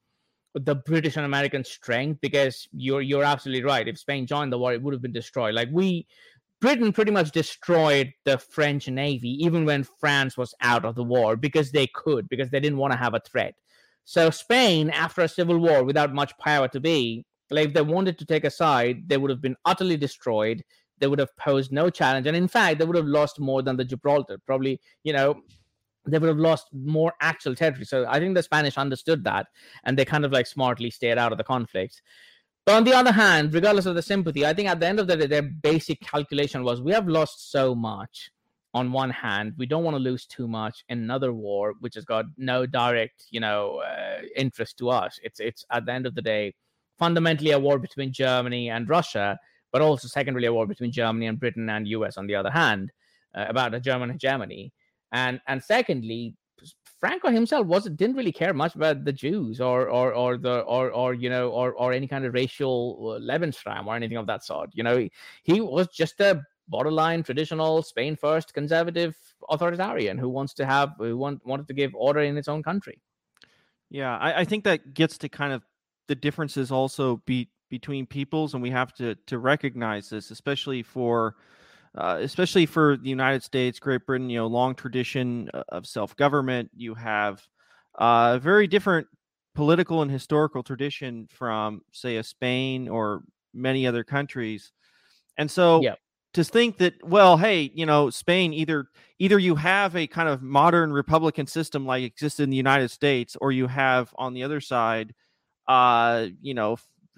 the 0.55 0.75
British 0.75 1.17
and 1.17 1.25
American 1.25 1.65
strength 1.65 2.21
because 2.21 2.69
you're 2.73 3.03
you're 3.03 3.25
absolutely 3.25 3.63
right. 3.63 3.87
If 3.87 3.99
Spain 3.99 4.27
joined 4.27 4.53
the 4.53 4.59
war, 4.59 4.73
it 4.73 4.83
would 4.83 4.95
have 4.95 5.03
been 5.03 5.13
destroyed. 5.13 5.55
Like 5.55 5.69
we 5.73 6.07
Britain 6.61 6.93
pretty 6.93 7.11
much 7.11 7.31
destroyed 7.31 8.13
the 8.25 8.39
French 8.39 8.89
navy 8.89 9.31
even 9.45 9.65
when 9.65 9.85
France 9.85 10.37
was 10.37 10.55
out 10.61 10.85
of 10.85 10.95
the 10.95 11.05
war 11.05 11.37
because 11.37 11.71
they 11.71 11.87
could 11.87 12.29
because 12.29 12.51
they 12.51 12.61
didn't 12.61 12.79
want 12.79 12.93
to 12.93 12.99
have 12.99 13.15
a 13.15 13.21
threat. 13.21 13.55
So 14.05 14.31
Spain 14.31 14.91
after 14.91 15.23
a 15.23 15.29
civil 15.29 15.59
war 15.59 15.85
without 15.85 16.13
much 16.13 16.37
power 16.39 16.69
to 16.69 16.81
be, 16.81 17.25
like 17.51 17.69
if 17.69 17.75
they 17.75 17.83
wanted 17.83 18.19
to 18.19 18.27
take 18.27 18.45
a 18.45 18.51
side, 18.51 19.09
they 19.09 19.17
would 19.17 19.31
have 19.31 19.41
been 19.41 19.57
utterly 19.65 19.97
destroyed. 19.97 20.65
They 20.99 21.07
would 21.07 21.19
have 21.19 21.35
posed 21.37 21.73
no 21.73 21.89
challenge 21.89 22.27
and 22.27 22.37
in 22.37 22.49
fact 22.49 22.79
they 22.79 22.85
would 22.85 22.97
have 22.97 23.07
lost 23.07 23.39
more 23.39 23.63
than 23.63 23.77
the 23.77 23.85
Gibraltar. 23.85 24.39
Probably, 24.45 24.81
you 25.05 25.13
know, 25.13 25.43
they 26.07 26.19
would 26.19 26.29
have 26.29 26.39
lost 26.39 26.69
more 26.73 27.13
actual 27.21 27.55
territory. 27.55 27.85
So 27.85 28.07
I 28.09 28.19
think 28.19 28.35
the 28.35 28.43
Spanish 28.43 28.79
understood 28.79 29.25
that 29.25 29.47
and 29.85 29.99
they 29.99 30.05
kind 30.05 30.25
of 30.25 30.33
like 30.33 30.47
smartly 30.47 30.91
stayed 30.91 31.19
out 31.19 31.33
of 31.33 31.39
the 31.39 31.45
conflict. 31.45 32.03
But 32.67 32.75
on 32.77 32.85
the 32.85 32.95
other 32.95 33.13
hand, 33.13 33.55
regardless 33.55 33.87
of 33.87 33.95
the 33.95 34.03
sympathy, 34.03 34.47
I 34.47 34.55
think 34.55 34.69
at 34.69 34.81
the 34.81 34.87
end 34.87 35.01
of 35.01 35.07
the 35.07 35.17
day, 35.17 35.27
their 35.27 35.43
basic 35.43 36.01
calculation 36.01 36.63
was 36.63 36.81
we 36.81 36.93
have 36.93 37.09
lost 37.09 37.51
so 37.51 37.75
much 37.75 38.31
on 38.75 38.93
one 38.93 39.11
hand. 39.11 39.55
We 39.59 39.67
don't 39.67 39.83
want 39.85 39.97
to 39.97 40.03
lose 40.03 40.27
too 40.27 40.47
much 40.47 40.85
in 40.89 40.99
another 40.99 41.33
war, 41.33 41.75
which 41.81 41.95
has 41.95 42.05
got 42.05 42.27
no 42.37 42.67
direct, 42.67 43.27
you 43.31 43.41
know, 43.41 43.79
uh, 43.79 44.23
interest 44.37 44.79
to 44.79 44.91
us. 44.91 45.19
It's, 45.23 45.41
it's 45.41 45.65
at 45.71 45.87
the 45.87 45.93
end 45.93 46.07
of 46.07 46.15
the 46.15 46.23
day, 46.23 46.55
fundamentally 46.99 47.51
a 47.51 47.59
war 47.59 47.79
between 47.79 48.13
Germany 48.13 48.71
and 48.71 48.89
Russia, 48.89 49.39
but 49.73 49.83
also 49.83 50.07
secondarily 50.07 50.47
a 50.47 50.53
war 50.53 50.67
between 50.67 50.93
Germany 50.93 51.27
and 51.27 51.41
Britain 51.41 51.69
and 51.71 51.89
US 51.89 52.17
on 52.17 52.27
the 52.27 52.35
other 52.35 52.51
hand, 52.51 52.93
uh, 53.35 53.47
about 53.49 53.75
a 53.75 53.81
German 53.81 54.11
hegemony 54.11 54.73
and 55.13 55.41
and 55.47 55.63
secondly 55.63 56.37
Franco 57.01 57.31
himself 57.31 57.67
wasn't 57.67 57.97
didn't 57.97 58.17
really 58.17 58.33
care 58.33 58.53
much 58.53 58.75
about 58.75 59.05
the 59.05 59.13
Jews 59.13 59.61
or 59.61 59.89
or 59.89 60.13
or 60.13 60.37
the 60.37 60.61
or 60.61 60.91
or 60.91 61.15
you 61.15 61.31
know 61.31 61.51
or 61.51 61.73
or 61.73 61.93
any 61.93 62.07
kind 62.07 62.25
of 62.25 62.35
racial 62.35 63.17
uh, 63.17 63.21
Lebensraum 63.21 63.87
or 63.87 63.97
anything 63.97 64.19
of 64.19 64.27
that 64.27 64.45
sort. 64.45 64.71
You 64.75 64.83
know, 64.83 64.99
he, 64.99 65.11
he 65.45 65.61
was 65.61 65.89
just 65.89 66.21
a 66.21 66.43
borderline 66.69 67.23
traditional 67.23 67.83
Spain 67.83 68.17
first 68.17 68.53
conservative 68.53 69.17
authoritarian 69.49 70.19
who 70.19 70.29
wants 70.29 70.55
to 70.55 70.67
have 70.67 70.93
who 70.99 71.17
want, 71.17 71.45
wanted 71.47 71.67
to 71.69 71.75
give 71.75 71.95
order 71.95 72.21
in 72.21 72.37
its 72.37 72.49
own 72.49 72.63
country. 72.63 73.01
Yeah, 73.89 74.17
I, 74.19 74.41
I 74.41 74.45
think 74.45 74.65
that 74.65 74.95
gets 74.95 75.19
to 75.19 75.29
kind 75.29 75.53
of 75.53 75.63
the 76.07 76.15
differences 76.15 76.71
also 76.71 77.17
be 77.25 77.51
between 77.71 78.05
peoples, 78.05 78.53
and 78.53 78.63
we 78.63 78.71
have 78.71 78.93
to 78.95 79.15
to 79.27 79.39
recognize 79.39 80.11
this, 80.11 80.31
especially 80.31 80.83
for 80.83 81.37
uh, 81.97 82.19
especially 82.21 82.67
for 82.67 82.97
the 82.97 83.09
United 83.09 83.43
States, 83.43 83.79
Great 83.79 84.07
Britain, 84.07 84.31
you 84.31 84.39
know, 84.39 84.47
long 84.47 84.75
tradition 84.75 85.51
uh, 85.53 85.63
of 85.71 85.87
self 85.87 86.15
government. 86.17 86.71
You 86.77 86.95
have 86.95 87.43
a 87.99 88.03
uh, 88.03 88.39
very 88.39 88.67
different 88.67 89.09
political 89.55 90.03
and 90.03 90.11
historical 90.11 90.63
tradition 90.63 91.27
from, 91.31 91.83
say, 91.93 92.17
a 92.17 92.23
Spain 92.23 92.89
or 92.89 93.23
many 93.53 93.87
other 93.87 94.05
countries. 94.05 94.73
And 95.37 95.51
so 95.51 95.83
yep. 95.83 95.99
to 96.35 96.45
think 96.45 96.79
that, 96.79 96.95
well, 97.03 97.37
hey, 97.37 97.73
you 97.75 97.87
know, 97.87 98.11
Spain 98.11 98.53
either 98.53 98.87
either 99.19 99.39
you 99.39 99.57
have 99.57 99.97
a 99.97 100.07
kind 100.07 100.29
of 100.29 100.43
modern 100.43 100.93
republican 100.93 101.47
system 101.47 101.85
like 101.85 102.05
exists 102.05 102.41
in 102.41 102.51
the 102.51 102.57
United 102.57 102.91
States, 102.91 103.37
or 103.41 103.51
you 103.51 103.67
have 103.67 104.15
on 104.17 104.33
the 104.33 104.45
other 104.45 104.61
side, 104.61 105.13
uh, 105.67 106.27
you 106.41 106.55
know, 106.55 106.77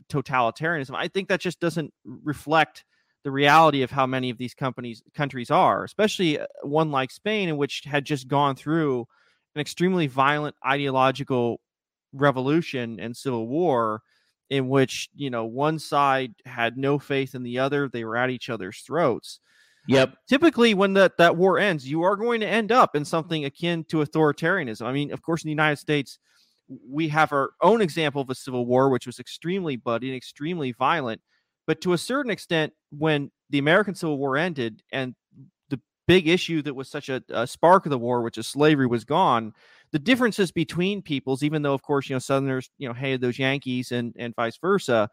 totalitarianism. 0.09 0.95
I 0.95 1.09
think 1.09 1.29
that 1.29 1.41
just 1.41 1.61
doesn't 1.61 1.93
reflect 2.05 2.85
the 3.25 3.31
reality 3.31 3.83
of 3.83 3.91
how 3.91 4.07
many 4.07 4.31
of 4.31 4.39
these 4.39 4.55
companies 4.55 5.03
countries 5.15 5.51
are, 5.51 5.85
especially 5.85 6.41
uh, 6.41 6.47
one 6.63 6.91
like 6.91 7.11
Spain, 7.11 7.49
in 7.49 7.57
which 7.57 7.83
had 7.85 8.05
just 8.05 8.29
gone 8.29 8.57
through 8.57 9.07
an 9.55 9.61
extremely 9.61 10.07
violent 10.07 10.57
ideological 10.67 11.61
revolution 12.13 12.99
and 13.01 13.17
civil 13.17 13.47
war, 13.47 14.03
in 14.51 14.69
which 14.69 15.09
you 15.15 15.31
know 15.31 15.45
one 15.45 15.79
side 15.79 16.35
had 16.45 16.77
no 16.77 16.99
faith 16.99 17.35
in 17.35 17.43
the 17.43 17.59
other; 17.59 17.89
they 17.89 18.05
were 18.05 18.17
at 18.17 18.31
each 18.31 18.51
other's 18.51 18.81
throats. 18.81 19.41
Yep. 19.89 20.15
Typically, 20.29 20.75
when 20.75 20.95
that 20.95 21.17
that 21.19 21.37
war 21.37 21.59
ends, 21.59 21.89
you 21.89 22.03
are 22.03 22.17
going 22.17 22.41
to 22.41 22.47
end 22.47 22.71
up 22.71 22.95
in 22.95 23.05
something 23.05 23.45
akin 23.45 23.85
to 23.85 23.99
authoritarianism. 23.99 24.87
I 24.87 24.93
mean, 24.93 25.13
of 25.13 25.23
course, 25.23 25.43
in 25.43 25.49
the 25.49 25.53
United 25.53 25.79
States, 25.79 26.19
we 26.89 27.09
have 27.09 27.33
our 27.33 27.51
own 27.61 27.81
example 27.81 28.23
of 28.23 28.31
a 28.31 28.35
civil 28.35 28.67
war, 28.67 28.91
which 28.91 29.07
was 29.07 29.19
extremely 29.19 29.77
bloody 29.77 30.09
and 30.09 30.17
extremely 30.17 30.73
violent 30.73 31.21
but 31.67 31.81
to 31.83 31.93
a 31.93 31.99
certain 31.99 32.31
extent, 32.31 32.73
when 32.91 33.31
the 33.51 33.59
American 33.59 33.95
Civil 33.95 34.19
War 34.19 34.37
ended 34.37 34.83
and 34.93 35.15
the 35.69 35.81
big 36.07 36.29
issue 36.29 36.63
that 36.63 36.75
was 36.75 36.89
such 36.89 37.09
a, 37.09 37.23
a 37.31 37.47
spark 37.47 37.87
of 37.87 37.91
the 37.91 37.99
war, 37.99 38.23
which 38.23 38.39
is 38.39 38.47
slavery, 38.47 38.87
was 38.87 39.05
gone, 39.05 39.53
the 39.93 39.99
differences 39.99 40.51
between 40.51 41.03
peoples, 41.03 41.43
even 41.43 41.63
though, 41.63 41.75
of 41.75 41.83
course, 41.83 42.09
you 42.09 42.15
know, 42.15 42.21
Southerners, 42.21 42.71
you 42.79 42.89
know, 42.89 42.95
hated 42.95 43.21
those 43.21 43.39
Yankees 43.39 43.93
and, 43.93 44.15
and 44.19 44.35
vice 44.35 44.57
versa, 44.57 45.09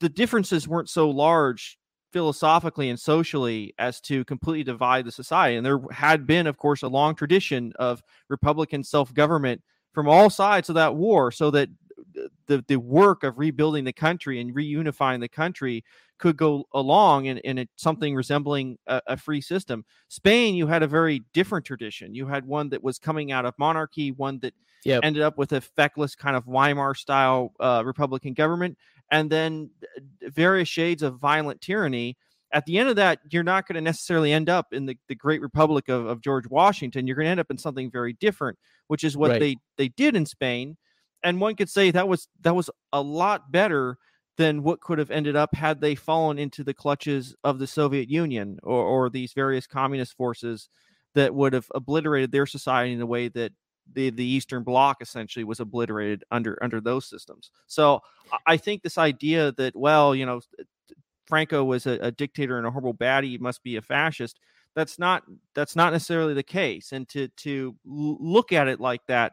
the 0.00 0.08
differences 0.08 0.68
weren't 0.68 0.90
so 0.90 1.08
large 1.08 1.78
philosophically 2.12 2.88
and 2.88 2.98
socially 2.98 3.74
as 3.78 4.00
to 4.00 4.24
completely 4.24 4.64
divide 4.64 5.04
the 5.04 5.12
society. 5.12 5.56
And 5.56 5.64
there 5.64 5.80
had 5.90 6.26
been, 6.26 6.46
of 6.46 6.56
course, 6.56 6.82
a 6.82 6.88
long 6.88 7.14
tradition 7.14 7.72
of 7.78 8.02
Republican 8.28 8.82
self 8.82 9.12
government 9.12 9.62
from 9.92 10.08
all 10.08 10.30
sides 10.30 10.68
of 10.68 10.74
that 10.76 10.94
war, 10.94 11.30
so 11.30 11.50
that 11.50 11.68
the 12.48 12.64
the 12.66 12.76
work 12.76 13.22
of 13.22 13.38
rebuilding 13.38 13.84
the 13.84 13.92
country 13.92 14.40
and 14.40 14.54
reunifying 14.54 15.20
the 15.20 15.28
country 15.28 15.84
could 16.18 16.36
go 16.36 16.66
along 16.72 17.26
in, 17.26 17.38
in 17.38 17.58
a, 17.58 17.66
something 17.76 18.14
resembling 18.14 18.76
a, 18.86 19.00
a, 19.06 19.16
free 19.16 19.40
system. 19.40 19.84
Spain, 20.08 20.56
you 20.56 20.66
had 20.66 20.82
a 20.82 20.86
very 20.88 21.22
different 21.32 21.64
tradition. 21.64 22.12
You 22.14 22.26
had 22.26 22.44
one 22.44 22.70
that 22.70 22.82
was 22.82 22.98
coming 22.98 23.30
out 23.30 23.44
of 23.44 23.54
monarchy, 23.56 24.10
one 24.10 24.40
that 24.40 24.52
yep. 24.84 25.00
ended 25.04 25.22
up 25.22 25.38
with 25.38 25.52
a 25.52 25.60
feckless 25.60 26.16
kind 26.16 26.36
of 26.36 26.46
Weimar 26.46 26.94
style 26.94 27.52
uh, 27.60 27.82
Republican 27.86 28.34
government, 28.34 28.76
and 29.10 29.30
then 29.30 29.70
various 30.22 30.68
shades 30.68 31.02
of 31.02 31.18
violent 31.18 31.60
tyranny. 31.60 32.16
At 32.52 32.64
the 32.64 32.78
end 32.78 32.88
of 32.88 32.96
that, 32.96 33.20
you're 33.30 33.42
not 33.42 33.68
going 33.68 33.74
to 33.74 33.82
necessarily 33.82 34.32
end 34.32 34.48
up 34.48 34.72
in 34.72 34.86
the, 34.86 34.96
the 35.08 35.14
great 35.14 35.42
republic 35.42 35.88
of, 35.88 36.06
of 36.06 36.22
George 36.22 36.48
Washington. 36.48 37.06
You're 37.06 37.16
going 37.16 37.26
to 37.26 37.30
end 37.30 37.40
up 37.40 37.50
in 37.50 37.58
something 37.58 37.90
very 37.90 38.14
different, 38.14 38.58
which 38.86 39.04
is 39.04 39.16
what 39.16 39.32
right. 39.32 39.40
they, 39.40 39.56
they 39.76 39.88
did 39.88 40.16
in 40.16 40.24
Spain 40.24 40.76
and 41.22 41.40
one 41.40 41.56
could 41.56 41.68
say 41.68 41.90
that 41.90 42.08
was 42.08 42.28
that 42.42 42.54
was 42.54 42.70
a 42.92 43.00
lot 43.00 43.50
better 43.50 43.98
than 44.36 44.62
what 44.62 44.80
could 44.80 44.98
have 44.98 45.10
ended 45.10 45.36
up 45.36 45.54
had 45.54 45.80
they 45.80 45.94
fallen 45.94 46.38
into 46.38 46.62
the 46.62 46.72
clutches 46.72 47.34
of 47.42 47.58
the 47.58 47.66
Soviet 47.66 48.08
Union 48.08 48.58
or, 48.62 48.84
or 48.84 49.10
these 49.10 49.32
various 49.32 49.66
communist 49.66 50.16
forces 50.16 50.68
that 51.14 51.34
would 51.34 51.52
have 51.52 51.66
obliterated 51.74 52.30
their 52.30 52.46
society 52.46 52.92
in 52.92 53.00
a 53.00 53.06
way 53.06 53.28
that 53.28 53.52
the, 53.92 54.10
the 54.10 54.24
Eastern 54.24 54.62
Bloc 54.62 54.98
essentially 55.00 55.44
was 55.44 55.60
obliterated 55.60 56.22
under 56.30 56.58
under 56.62 56.80
those 56.80 57.06
systems. 57.06 57.50
So 57.66 58.00
I 58.46 58.56
think 58.56 58.82
this 58.82 58.98
idea 58.98 59.52
that 59.52 59.74
well, 59.74 60.14
you 60.14 60.26
know, 60.26 60.40
Franco 61.26 61.64
was 61.64 61.86
a, 61.86 61.98
a 62.00 62.10
dictator 62.10 62.58
and 62.58 62.66
a 62.66 62.70
horrible 62.70 62.94
baddie, 62.94 63.40
must 63.40 63.62
be 63.62 63.76
a 63.76 63.82
fascist. 63.82 64.38
That's 64.76 64.98
not 64.98 65.24
that's 65.54 65.74
not 65.74 65.92
necessarily 65.92 66.34
the 66.34 66.42
case. 66.42 66.92
And 66.92 67.08
to 67.08 67.28
to 67.28 67.74
look 67.84 68.52
at 68.52 68.68
it 68.68 68.78
like 68.78 69.04
that 69.08 69.32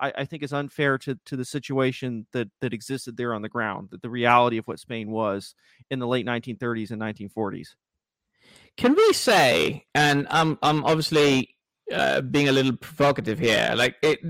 I, 0.00 0.12
I, 0.18 0.24
think 0.24 0.42
is 0.42 0.52
unfair 0.52 0.98
to 0.98 1.18
to 1.26 1.36
the 1.36 1.44
situation 1.44 2.26
that 2.32 2.48
that 2.60 2.72
existed 2.72 3.16
there 3.16 3.34
on 3.34 3.42
the 3.42 3.48
ground, 3.48 3.88
that 3.90 4.02
the 4.02 4.10
reality 4.10 4.58
of 4.58 4.66
what 4.66 4.78
Spain 4.78 5.10
was 5.10 5.54
in 5.90 5.98
the 5.98 6.06
late 6.06 6.26
1930s 6.26 6.90
and 6.90 7.00
1940s. 7.00 7.68
Can 8.76 8.94
we 8.94 9.12
say, 9.12 9.84
and 9.94 10.26
I'm 10.30 10.58
I'm 10.62 10.84
obviously 10.84 11.56
uh, 11.92 12.20
being 12.20 12.48
a 12.48 12.52
little 12.52 12.76
provocative 12.76 13.38
here. 13.38 13.72
Like, 13.76 13.96
it, 14.02 14.20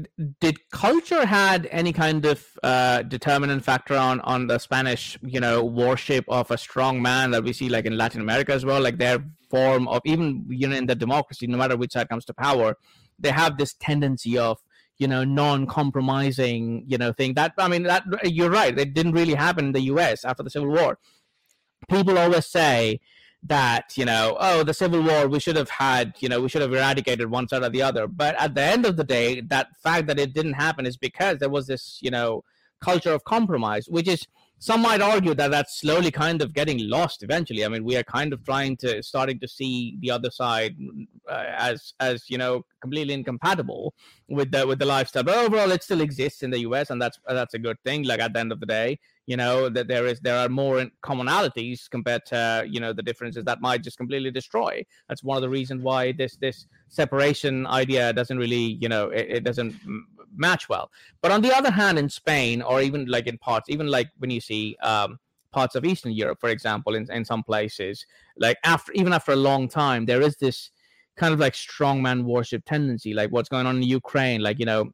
did 0.40 0.56
culture 0.70 1.26
had 1.26 1.68
any 1.70 1.92
kind 1.92 2.24
of 2.24 2.46
uh, 2.62 3.02
determinant 3.02 3.64
factor 3.64 3.96
on 3.96 4.20
on 4.22 4.46
the 4.46 4.58
Spanish, 4.58 5.18
you 5.22 5.40
know, 5.40 5.62
worship 5.62 6.24
of 6.28 6.50
a 6.50 6.58
strong 6.58 7.02
man 7.02 7.32
that 7.32 7.44
we 7.44 7.52
see 7.52 7.68
like 7.68 7.84
in 7.84 7.98
Latin 7.98 8.20
America 8.20 8.54
as 8.54 8.64
well? 8.64 8.80
Like 8.80 8.98
their 8.98 9.24
form 9.50 9.88
of 9.88 10.00
even 10.04 10.46
you 10.48 10.68
know 10.68 10.76
in 10.76 10.86
the 10.86 10.94
democracy, 10.94 11.46
no 11.46 11.58
matter 11.58 11.76
which 11.76 11.92
side 11.92 12.08
comes 12.08 12.24
to 12.26 12.34
power, 12.34 12.76
they 13.18 13.30
have 13.30 13.58
this 13.58 13.74
tendency 13.74 14.38
of 14.38 14.58
you 15.00 15.08
know 15.08 15.24
non-compromising 15.24 16.84
you 16.86 16.98
know 16.98 17.12
thing. 17.12 17.34
That 17.34 17.54
i 17.58 17.66
mean 17.66 17.84
that 17.84 18.04
you're 18.22 18.50
right. 18.50 18.78
It 18.78 18.94
didn't 18.94 19.12
really 19.12 19.34
happen 19.34 19.66
in 19.66 19.72
the 19.72 19.80
us 19.80 20.24
after 20.24 20.42
the 20.42 20.50
civil 20.50 20.68
war. 20.68 20.98
People 21.88 22.18
always 22.18 22.46
say 22.46 23.00
that 23.42 23.96
you 23.96 24.04
know 24.04 24.36
oh 24.38 24.62
the 24.62 24.74
civil 24.74 25.02
war 25.02 25.26
we 25.26 25.40
should 25.40 25.56
have 25.56 25.70
had 25.70 26.12
you 26.20 26.28
know 26.28 26.42
we 26.42 26.48
should 26.50 26.60
have 26.60 26.74
eradicated 26.74 27.30
one 27.30 27.48
side 27.48 27.62
or 27.62 27.70
the 27.70 27.82
other. 27.82 28.06
But 28.06 28.36
at 28.38 28.54
the 28.54 28.62
end 28.62 28.84
of 28.84 28.98
the 28.98 29.04
day 29.04 29.40
that 29.40 29.68
fact 29.82 30.06
that 30.08 30.20
it 30.20 30.34
didn't 30.34 30.52
happen 30.66 30.84
is 30.84 30.98
because 30.98 31.38
there 31.38 31.48
was 31.48 31.66
this 31.66 31.98
you 32.02 32.10
know 32.10 32.44
culture 32.80 33.12
of 33.12 33.24
compromise 33.24 33.86
which 33.88 34.08
is 34.08 34.26
some 34.58 34.82
might 34.82 35.00
argue 35.00 35.32
that 35.34 35.50
that's 35.50 35.80
slowly 35.80 36.10
kind 36.10 36.42
of 36.42 36.52
getting 36.52 36.78
lost 36.86 37.22
eventually. 37.22 37.64
I 37.64 37.68
mean 37.68 37.82
we 37.82 37.96
are 37.96 38.02
kind 38.02 38.34
of 38.34 38.44
trying 38.44 38.76
to 38.78 39.02
starting 39.02 39.40
to 39.40 39.48
see 39.48 39.96
the 40.00 40.10
other 40.10 40.30
side 40.30 40.76
uh, 41.26 41.44
as 41.56 41.94
as 41.98 42.24
you 42.28 42.36
know 42.36 42.66
completely 42.80 43.14
incompatible 43.14 43.94
with 44.28 44.50
the 44.50 44.66
with 44.66 44.78
the 44.78 44.86
lifestyle. 44.86 45.22
But 45.22 45.36
overall 45.36 45.70
it 45.70 45.82
still 45.82 46.00
exists 46.00 46.42
in 46.42 46.50
the 46.50 46.60
us 46.60 46.90
and 46.90 47.00
that's 47.00 47.18
that's 47.26 47.54
a 47.54 47.58
good 47.58 47.78
thing. 47.84 48.04
Like 48.04 48.20
at 48.20 48.32
the 48.32 48.40
end 48.40 48.52
of 48.52 48.60
the 48.60 48.66
day 48.66 48.98
you 49.26 49.36
know 49.36 49.68
that 49.68 49.86
there 49.86 50.06
is 50.06 50.18
there 50.20 50.38
are 50.38 50.48
more 50.48 50.86
commonalities 51.04 51.88
compared 51.88 52.26
to 52.26 52.66
you 52.68 52.80
know 52.80 52.92
the 52.92 53.02
differences 53.02 53.44
that 53.44 53.60
might 53.60 53.82
just 53.82 53.96
completely 53.96 54.30
destroy. 54.30 54.84
That's 55.08 55.22
one 55.22 55.36
of 55.36 55.42
the 55.42 55.48
reasons 55.48 55.82
why 55.82 56.12
this 56.12 56.36
this 56.36 56.66
separation 56.88 57.66
idea 57.66 58.12
doesn't 58.12 58.38
really 58.38 58.78
you 58.80 58.88
know 58.88 59.10
it, 59.10 59.26
it 59.36 59.44
doesn't 59.44 59.74
match 60.34 60.68
well. 60.68 60.90
But 61.22 61.30
on 61.30 61.42
the 61.42 61.54
other 61.56 61.70
hand 61.70 61.98
in 61.98 62.08
spain 62.08 62.62
or 62.62 62.80
even 62.80 63.06
like 63.06 63.26
in 63.26 63.38
parts 63.38 63.70
even 63.70 63.86
like 63.86 64.08
when 64.18 64.30
you 64.30 64.40
see 64.40 64.76
um 64.82 65.18
parts 65.52 65.74
of 65.74 65.84
eastern 65.84 66.12
europe 66.12 66.38
for 66.40 66.48
example 66.48 66.94
in, 66.94 67.10
in 67.10 67.24
some 67.24 67.42
places 67.42 68.06
like 68.38 68.56
after 68.64 68.92
even 68.92 69.12
after 69.12 69.32
a 69.32 69.36
long 69.36 69.68
time 69.68 70.06
there 70.06 70.22
is 70.22 70.36
this 70.36 70.70
kind 71.20 71.34
of 71.34 71.40
like 71.40 71.52
strongman 71.52 72.24
worship 72.24 72.64
tendency 72.64 73.12
like 73.12 73.30
what's 73.30 73.48
going 73.48 73.66
on 73.66 73.76
in 73.76 73.82
ukraine 73.82 74.40
like 74.40 74.58
you 74.58 74.64
know 74.64 74.90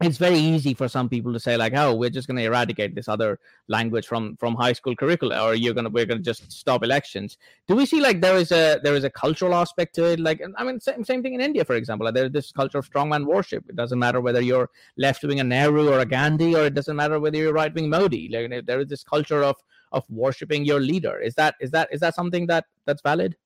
it's 0.00 0.16
very 0.16 0.38
easy 0.38 0.72
for 0.72 0.88
some 0.88 1.08
people 1.08 1.32
to 1.32 1.38
say 1.38 1.56
like 1.56 1.74
oh 1.76 1.94
we're 1.94 2.10
just 2.10 2.26
going 2.26 2.36
to 2.36 2.42
eradicate 2.42 2.94
this 2.94 3.08
other 3.08 3.38
language 3.68 4.06
from 4.06 4.36
from 4.38 4.54
high 4.54 4.72
school 4.72 4.96
curricula 4.96 5.42
or 5.44 5.54
you're 5.54 5.74
going 5.74 5.84
to 5.84 5.90
we're 5.90 6.06
going 6.06 6.18
to 6.18 6.24
just 6.24 6.50
stop 6.50 6.82
elections. 6.82 7.36
Do 7.68 7.76
we 7.76 7.84
see 7.84 8.00
like 8.00 8.20
there 8.20 8.36
is 8.36 8.50
a 8.50 8.80
there 8.82 8.94
is 8.94 9.04
a 9.04 9.10
cultural 9.10 9.54
aspect 9.54 9.94
to 9.96 10.04
it? 10.12 10.20
Like 10.20 10.40
i 10.56 10.64
mean 10.64 10.80
same, 10.80 11.04
same 11.04 11.22
thing 11.22 11.34
in 11.34 11.40
india 11.40 11.64
for 11.64 11.74
example 11.74 12.06
like 12.06 12.14
there's 12.14 12.32
this 12.32 12.50
culture 12.50 12.78
of 12.78 12.90
strongman 12.90 13.26
worship 13.26 13.64
it 13.68 13.76
doesn't 13.76 13.98
matter 13.98 14.20
whether 14.20 14.40
you're 14.40 14.70
left 14.96 15.22
wing 15.22 15.40
a 15.40 15.44
nehru 15.44 15.88
or 15.88 15.98
a 15.98 16.06
gandhi 16.06 16.54
or 16.54 16.64
it 16.64 16.74
doesn't 16.74 16.96
matter 16.96 17.20
whether 17.20 17.36
you're 17.36 17.52
right 17.52 17.74
wing 17.74 17.90
modi. 17.90 18.28
Like 18.32 18.66
there 18.66 18.80
is 18.80 18.88
this 18.88 19.04
culture 19.04 19.42
of 19.42 19.56
of 19.92 20.04
worshiping 20.08 20.64
your 20.64 20.80
leader. 20.80 21.20
Is 21.20 21.34
that 21.34 21.56
is 21.60 21.70
that 21.72 21.88
is 21.92 22.00
that 22.00 22.14
something 22.14 22.46
that 22.46 22.64
that's 22.86 23.02
valid 23.02 23.36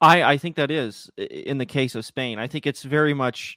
i 0.00 0.22
i 0.22 0.38
think 0.38 0.56
that 0.56 0.70
is 0.70 1.10
in 1.16 1.58
the 1.58 1.66
case 1.66 1.94
of 1.94 2.04
spain 2.04 2.38
i 2.38 2.46
think 2.46 2.66
it's 2.66 2.82
very 2.82 3.14
much 3.14 3.56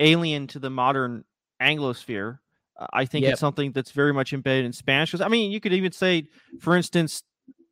alien 0.00 0.46
to 0.48 0.58
the 0.58 0.70
modern 0.70 1.24
Anglosphere. 1.60 2.38
Uh, 2.78 2.86
I 2.92 3.04
think 3.04 3.24
yep. 3.24 3.32
it's 3.32 3.40
something 3.40 3.72
that's 3.72 3.92
very 3.92 4.12
much 4.12 4.32
embedded 4.32 4.64
in 4.64 4.72
Spanish. 4.72 5.10
Because 5.10 5.24
I 5.24 5.28
mean, 5.28 5.50
you 5.50 5.60
could 5.60 5.72
even 5.72 5.92
say, 5.92 6.28
for 6.60 6.76
instance, 6.76 7.22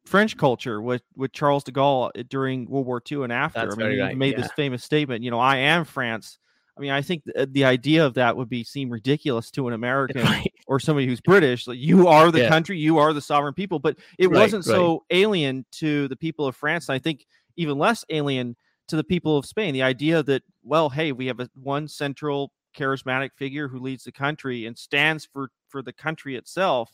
French 0.05 0.37
culture 0.37 0.81
with 0.81 1.03
with 1.17 1.33
Charles 1.33 1.65
de 1.65 1.73
Gaulle 1.73 2.11
uh, 2.19 2.23
during 2.29 2.69
World 2.69 2.87
War 2.87 3.03
II 3.11 3.25
and 3.25 3.33
after. 3.33 3.61
That's 3.61 3.75
I 3.75 3.79
mean, 3.79 3.91
he 3.93 4.01
right. 4.01 4.17
made 4.17 4.33
yeah. 4.37 4.43
this 4.43 4.53
famous 4.53 4.85
statement. 4.85 5.23
You 5.23 5.31
know, 5.31 5.41
I 5.41 5.57
am 5.59 5.85
France. 5.85 6.39
I 6.77 6.81
mean, 6.81 6.91
I 6.91 7.03
think 7.03 7.23
the, 7.25 7.47
the 7.47 7.65
idea 7.65 8.05
of 8.05 8.15
that 8.15 8.37
would 8.37 8.49
be 8.49 8.65
seem 8.65 8.91
ridiculous 8.91 9.51
to 9.53 9.69
an 9.69 9.75
American 9.75 10.23
right. 10.23 10.53
or 10.67 10.81
somebody 10.81 11.07
who's 11.07 11.21
British. 11.21 11.69
Like, 11.69 11.79
you 11.79 12.09
are 12.09 12.33
the 12.33 12.41
yeah. 12.41 12.49
country, 12.49 12.79
you 12.79 12.99
are 12.99 13.12
the 13.12 13.21
sovereign 13.21 13.55
people. 13.55 13.79
But 13.79 13.99
it 14.19 14.29
right, 14.29 14.41
wasn't 14.41 14.65
so 14.65 15.05
alien 15.11 15.65
to 15.73 16.09
the 16.09 16.17
people 16.17 16.47
of 16.47 16.57
France. 16.57 16.89
And 16.89 16.97
I 16.97 16.99
think 16.99 17.27
even 17.57 17.79
less 17.79 18.05
alien 18.11 18.57
to 18.89 18.97
the 18.97 19.05
people 19.05 19.37
of 19.37 19.47
Spain. 19.47 19.73
The 19.73 19.83
idea 19.83 20.23
that, 20.23 20.43
well, 20.63 20.91
hey, 20.91 21.13
we 21.13 21.27
have 21.27 21.41
a 21.41 21.49
one 21.55 21.89
central 21.89 22.53
charismatic 22.77 23.31
figure 23.37 23.69
who 23.69 23.79
leads 23.79 24.05
the 24.05 24.13
country 24.13 24.67
and 24.67 24.77
stands 24.77 25.25
for 25.25 25.51
for 25.69 25.81
the 25.81 25.93
country 25.93 26.37
itself 26.37 26.91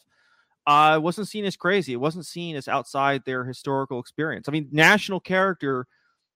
uh 0.67 0.99
wasn't 1.03 1.27
seen 1.27 1.45
as 1.47 1.57
crazy. 1.57 1.95
It 1.95 2.01
wasn't 2.01 2.27
seen 2.27 2.55
as 2.55 2.69
outside 2.69 3.23
their 3.25 3.45
historical 3.45 3.99
experience. 3.99 4.47
I 4.49 4.53
mean 4.53 4.69
national 4.71 5.21
character 5.21 5.87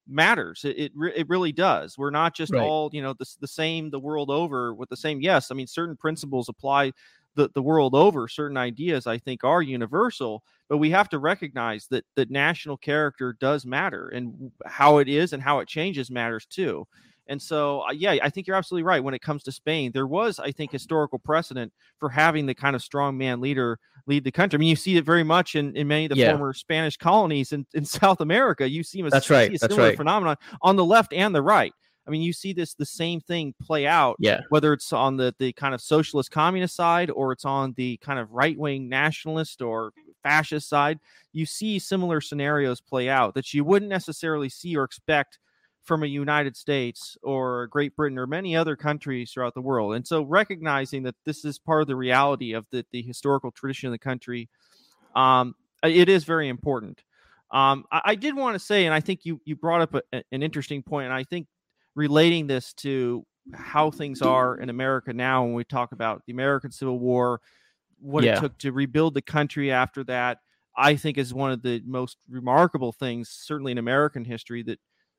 matters. 0.09 0.65
It 0.65 0.79
it, 0.79 0.93
it 1.15 1.29
really 1.29 1.53
does. 1.53 1.99
We're 1.99 2.11
not 2.11 2.35
just 2.35 2.53
right. 2.53 2.63
all 2.63 2.89
you 2.93 3.03
know 3.03 3.13
the, 3.13 3.27
the 3.41 3.49
same 3.49 3.91
the 3.91 4.01
world 4.01 4.31
over 4.31 4.75
with 4.75 4.89
the 4.89 4.97
same. 4.97 5.21
Yes 5.21 5.51
i 5.51 5.55
mean 5.55 5.67
certain 5.67 5.97
principles 5.97 6.49
apply 6.49 6.93
the, 7.35 7.51
the 7.55 7.63
world 7.63 7.95
over 7.95 8.29
certain 8.29 8.57
ideas 8.57 9.07
i 9.07 9.19
think 9.19 9.45
are 9.45 9.63
universal 9.63 10.43
but 10.69 10.79
we 10.79 10.91
have 10.91 11.09
to 11.09 11.19
recognize 11.19 11.87
that 11.89 12.05
that 12.17 12.31
national 12.31 12.77
character 12.77 13.37
does 13.41 13.67
matter 13.67 14.09
and 14.09 14.51
how 14.67 14.99
it 14.99 15.09
is 15.09 15.33
and 15.33 15.43
how 15.43 15.59
it 15.59 15.69
changes 15.69 16.11
matters 16.11 16.47
too 16.47 16.87
and 17.27 17.41
so, 17.41 17.83
uh, 17.89 17.93
yeah, 17.93 18.17
I 18.23 18.29
think 18.29 18.47
you're 18.47 18.57
absolutely 18.57 18.83
right. 18.83 19.03
When 19.03 19.15
it 19.15 19.23
comes 19.23 19.43
to 19.45 19.53
Spain, 19.53 19.93
there 19.93 20.07
was, 20.07 20.39
I 20.39 20.53
think, 20.53 20.71
historical 20.71 21.19
precedent 21.19 21.73
for 21.99 22.09
having 22.09 22.47
the 22.47 22.55
kind 22.55 22.77
of 22.77 22.83
strong 22.83 23.17
man 23.17 23.41
leader 23.41 23.79
lead 24.07 24.25
the 24.25 24.31
country. 24.31 24.59
I 24.59 24.61
mean, 24.61 24.69
you 24.69 24.77
see 24.77 24.97
it 24.97 25.05
very 25.05 25.25
much 25.25 25.55
in, 25.55 25.75
in 25.75 25.89
many 25.89 26.05
of 26.05 26.11
the 26.11 26.17
yeah. 26.17 26.31
former 26.31 26.53
Spanish 26.53 26.97
colonies 26.97 27.53
in, 27.53 27.67
in 27.73 27.85
South 27.85 28.21
America. 28.21 28.69
You 28.69 28.83
see, 28.83 29.03
That's 29.03 29.31
right. 29.31 29.49
a 29.49 29.53
That's 29.53 29.73
similar 29.73 29.89
right. 29.89 29.97
phenomenon 29.97 30.37
on 30.61 30.77
the 30.77 30.85
left 30.85 31.13
and 31.13 31.35
the 31.35 31.43
right. 31.43 31.73
I 32.07 32.11
mean, 32.11 32.23
you 32.23 32.33
see 32.33 32.53
this 32.53 32.75
the 32.75 32.87
same 32.87 33.21
thing 33.21 33.55
play 33.63 33.87
out. 33.87 34.17
Yeah. 34.19 34.41
Whether 34.51 34.73
it's 34.73 34.93
on 34.93 35.17
the 35.17 35.35
the 35.39 35.53
kind 35.53 35.75
of 35.75 35.81
socialist 35.81 36.31
communist 36.31 36.77
side 36.77 37.11
or 37.11 37.33
it's 37.33 37.45
on 37.45 37.75
the 37.77 37.97
kind 37.99 38.19
of 38.19 38.31
right 38.31 38.59
wing 38.59 38.89
nationalist 38.89 39.63
or 39.63 39.93
fascist 40.23 40.69
side, 40.69 41.01
you 41.33 41.47
see 41.47 41.79
similar 41.79 42.21
scenarios 42.21 42.81
play 42.81 43.09
out 43.09 43.35
that 43.35 43.55
you 43.55 43.65
wouldn't 43.65 43.91
necessarily 43.91 44.49
see 44.49 44.77
or 44.77 44.85
expect 44.85 45.39
from 45.85 46.03
a 46.03 46.07
United 46.07 46.57
States 46.57 47.17
or 47.23 47.67
Great 47.69 47.95
Britain 47.95 48.19
or 48.19 48.27
many 48.27 48.57
other 48.57 48.75
countries 48.75 49.31
throughout 49.31 49.55
the 49.55 49.61
world. 49.61 49.95
And 49.95 50.07
so 50.07 50.23
recognizing 50.23 51.03
that 51.03 51.15
this 51.25 51.45
is 51.45 51.59
part 51.59 51.83
of 51.83 51.89
the 51.89 51.97
reality 51.97 52.55
of 52.55 52.67
the, 52.71 52.85
the 52.91 53.03
historical 53.03 53.51
tradition 53.51 53.89
of 53.89 53.93
the 53.93 53.99
country, 53.99 54.49
um, 55.15 55.55
it 55.83 56.09
is 56.09 56.25
very 56.25 56.49
important. 56.49 57.03
Um, 57.51 57.85
I, 57.93 58.01
I, 58.07 58.15
did 58.15 58.35
want 58.35 58.55
to 58.55 58.59
say, 58.59 58.87
and 58.87 58.95
I 58.95 59.01
think 59.01 59.25
you 59.25 59.41
you 59.45 59.55
brought 59.55 59.83
up 59.83 59.95
a, 59.95 60.23
an 60.33 60.43
interesting 60.43 60.83
point, 60.83 61.05
and 61.05 61.15
I 61.15 61.23
think 61.23 61.47
relating 61.95 62.47
this 62.47 62.73
to 62.75 63.25
how 63.53 63.91
things 63.91 64.23
are 64.23 64.57
in 64.57 64.71
America 64.71 65.13
now 65.13 65.45
when 65.45 65.55
we 65.55 65.65
talk 65.65 65.93
about 65.93 66.23
the 66.27 66.33
American 66.33 66.71
Civil 66.71 66.99
War, 66.99 67.41
what 68.01 68.25
yeah. 68.25 68.37
it 68.37 68.41
took 68.41 68.59
to 68.59 68.73
rebuild 68.73 69.15
the 69.15 69.23
country 69.23 69.71
after 69.71 70.05
that, 70.05 70.39
I 70.77 70.97
think 70.97 71.19
is 71.19 71.33
one 71.33 71.53
of 71.53 71.63
the 71.63 71.83
most 71.85 72.17
remarkable 72.29 72.93
things, 72.93 73.29
certainly 73.31 73.73
in 73.73 73.79
American 73.79 74.25
history, 74.25 74.63
that 74.65 74.79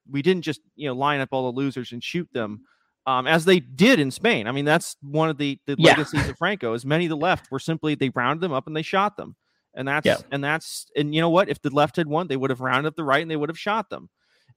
we 0.09 0.21
didn't 0.21 0.43
just 0.43 0.61
you 0.75 0.87
know 0.87 0.93
line 0.93 1.19
up 1.19 1.29
all 1.31 1.51
the 1.51 1.57
losers 1.57 1.91
and 1.91 2.03
shoot 2.03 2.27
them 2.33 2.61
um, 3.07 3.27
as 3.27 3.45
they 3.45 3.59
did 3.59 3.99
in 3.99 4.11
Spain. 4.11 4.47
I 4.47 4.51
mean, 4.51 4.65
that's 4.65 4.95
one 5.01 5.29
of 5.29 5.37
the, 5.37 5.59
the 5.67 5.75
yeah. 5.77 5.89
legacies 5.91 6.27
of 6.27 6.37
Franco. 6.37 6.73
As 6.73 6.85
many 6.85 7.05
of 7.05 7.09
the 7.09 7.17
left 7.17 7.51
were 7.51 7.59
simply 7.59 7.95
they 7.95 8.09
rounded 8.09 8.41
them 8.41 8.53
up 8.53 8.67
and 8.67 8.75
they 8.75 8.81
shot 8.81 9.17
them, 9.17 9.35
and 9.73 9.87
that's 9.87 10.05
yeah. 10.05 10.17
and 10.31 10.43
that's 10.43 10.87
and 10.95 11.13
you 11.13 11.21
know 11.21 11.29
what? 11.29 11.49
If 11.49 11.61
the 11.61 11.69
left 11.69 11.95
had 11.97 12.07
won, 12.07 12.27
they 12.27 12.37
would 12.37 12.49
have 12.49 12.61
rounded 12.61 12.87
up 12.87 12.95
the 12.95 13.03
right 13.03 13.21
and 13.21 13.29
they 13.29 13.35
would 13.35 13.49
have 13.49 13.59
shot 13.59 13.89
them. 13.89 14.09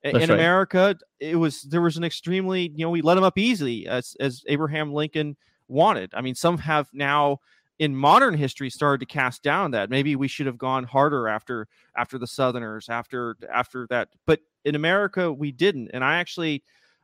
That's 0.03 0.15
in 0.15 0.31
right. 0.31 0.31
America, 0.31 0.97
it 1.21 1.37
was 1.37 1.63
there 1.63 1.83
was 1.83 1.97
an 1.97 2.05
extremely 2.05 2.73
you 2.75 2.85
know 2.85 2.91
we 2.91 3.03
let 3.03 3.17
them 3.17 3.25
up 3.25 3.39
easily 3.39 3.87
as 3.87 4.17
as 4.21 4.43
Abraham 4.47 4.93
Lincoln 4.93 5.37
wanted. 5.69 6.13
I 6.15 6.21
mean, 6.21 6.35
some 6.35 6.59
have 6.59 6.89
now 6.93 7.41
in 7.79 7.95
modern 7.95 8.35
history 8.35 8.71
started 8.71 9.01
to 9.01 9.07
cast 9.07 9.43
down 9.43 9.71
that 9.71 9.91
maybe 9.91 10.17
we 10.17 10.29
should 10.29 10.47
have 10.47 10.59
gone 10.59 10.85
harder 10.85 11.29
after 11.29 11.69
after 11.97 12.19
the 12.19 12.27
southerners 12.27 12.89
after 12.89 13.37
after 13.53 13.87
that 13.89 14.09
but 14.27 14.41
in 14.65 14.75
america 14.75 15.33
we 15.33 15.53
didn't 15.53 15.89
and 15.95 16.05
i 16.05 16.17
actually 16.17 16.63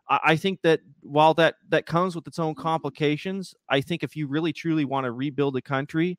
i 0.09 0.37
think 0.37 0.61
that 0.63 0.81
while 1.01 1.33
that 1.35 1.55
that 1.69 1.87
comes 1.87 2.15
with 2.15 2.27
its 2.27 2.39
own 2.39 2.55
complications 2.55 3.55
i 3.69 3.81
think 3.81 4.03
if 4.03 4.17
you 4.17 4.27
really 4.27 4.53
truly 4.53 4.85
want 4.85 5.05
to 5.05 5.13
rebuild 5.13 5.57
a 5.57 5.63
country 5.63 6.19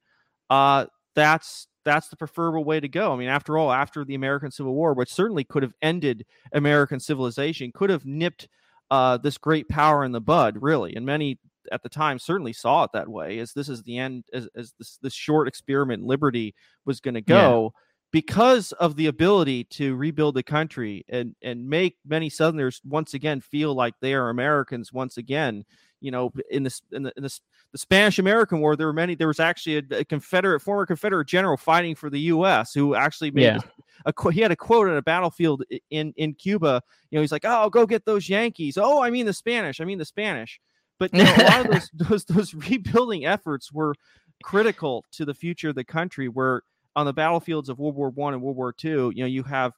uh 0.49 0.86
that's 1.15 1.67
that's 1.86 2.09
the 2.09 2.17
preferable 2.17 2.63
way 2.63 2.79
to 2.79 2.89
go. 2.89 3.13
I 3.13 3.15
mean, 3.15 3.29
after 3.29 3.57
all, 3.57 3.71
after 3.71 4.03
the 4.03 4.15
American 4.15 4.51
Civil 4.51 4.73
War, 4.73 4.93
which 4.93 5.13
certainly 5.13 5.43
could 5.43 5.63
have 5.63 5.73
ended 5.81 6.25
American 6.51 6.99
civilization, 6.99 7.71
could 7.73 7.89
have 7.89 8.05
nipped 8.05 8.47
uh, 8.91 9.17
this 9.17 9.38
great 9.38 9.69
power 9.69 10.03
in 10.03 10.11
the 10.11 10.21
bud, 10.21 10.57
really. 10.59 10.95
And 10.95 11.05
many 11.05 11.39
at 11.71 11.83
the 11.83 11.89
time 11.89 12.19
certainly 12.19 12.53
saw 12.53 12.83
it 12.83 12.91
that 12.93 13.07
way 13.07 13.39
as 13.39 13.53
this 13.53 13.69
is 13.69 13.83
the 13.83 13.97
end 13.97 14.23
as, 14.33 14.47
as 14.55 14.73
this, 14.77 14.99
this 15.01 15.13
short 15.13 15.47
experiment 15.47 16.03
liberty 16.03 16.53
was 16.86 16.99
going 16.99 17.13
to 17.13 17.21
go 17.21 17.71
yeah. 17.73 17.79
because 18.11 18.71
of 18.73 18.95
the 18.95 19.07
ability 19.07 19.63
to 19.65 19.95
rebuild 19.95 20.36
the 20.36 20.43
country 20.43 21.05
and 21.09 21.36
and 21.41 21.67
make 21.67 21.97
many 22.05 22.29
southerners 22.29 22.81
once 22.86 23.13
again 23.13 23.41
feel 23.41 23.73
like 23.73 23.93
they 23.99 24.13
are 24.13 24.29
americans 24.29 24.93
once 24.93 25.17
again 25.17 25.63
you 26.01 26.11
know 26.11 26.31
in 26.49 26.63
this 26.63 26.81
in, 26.91 27.03
the, 27.03 27.13
in 27.17 27.23
this 27.23 27.41
the 27.72 27.78
spanish 27.78 28.20
american 28.20 28.59
war 28.59 28.76
there 28.76 28.88
were 28.88 28.93
many 28.93 29.16
there 29.16 29.28
was 29.28 29.39
actually 29.39 29.78
a, 29.78 29.99
a, 29.99 30.05
confederate 30.05 30.59
former 30.61 30.86
confederate 30.86 31.28
general 31.28 31.57
fighting 31.57 31.95
for 31.95 32.09
the 32.09 32.20
us 32.20 32.74
who 32.74 32.95
actually 32.95 33.32
made 33.32 33.43
yeah. 33.43 33.59
a 34.05 34.32
he 34.32 34.41
had 34.41 34.51
a 34.51 34.55
quote 34.55 34.88
on 34.88 34.97
a 34.97 35.01
battlefield 35.01 35.63
in 35.89 36.13
in 36.18 36.34
Cuba. 36.34 36.82
You 37.09 37.18
know, 37.18 37.22
he's 37.22 37.32
like, 37.32 37.45
"Oh, 37.45 37.70
go 37.70 37.86
get 37.86 38.05
those 38.05 38.30
Yankees." 38.30 38.78
Oh, 38.78 39.01
I 39.01 39.09
mean 39.09 39.26
the 39.26 39.34
Spanish. 39.34 39.82
I 39.82 39.86
mean 39.86 39.97
the 39.97 40.05
Spanish. 40.05 40.59
But 40.99 41.13
you 41.13 41.24
know, 41.24 41.36
a 41.36 41.43
lot 41.43 41.66
of 41.66 41.72
those, 41.72 41.89
those 42.09 42.26
those 42.26 42.53
rebuilding 42.53 43.26
efforts 43.26 43.72
were 43.72 43.95
critical 44.43 45.05
to 45.13 45.26
the 45.26 45.34
future 45.34 45.70
of 45.70 45.76
the 45.76 45.84
country. 45.84 46.28
Where 46.28 46.61
on 46.95 47.05
the 47.05 47.13
battlefields 47.13 47.70
of 47.70 47.80
World 47.80 47.95
War 47.95 48.09
One 48.09 48.34
and 48.34 48.41
World 48.41 48.57
War 48.57 48.74
Two, 48.74 49.11
you 49.16 49.24
know, 49.24 49.28
you 49.28 49.43
have 49.43 49.74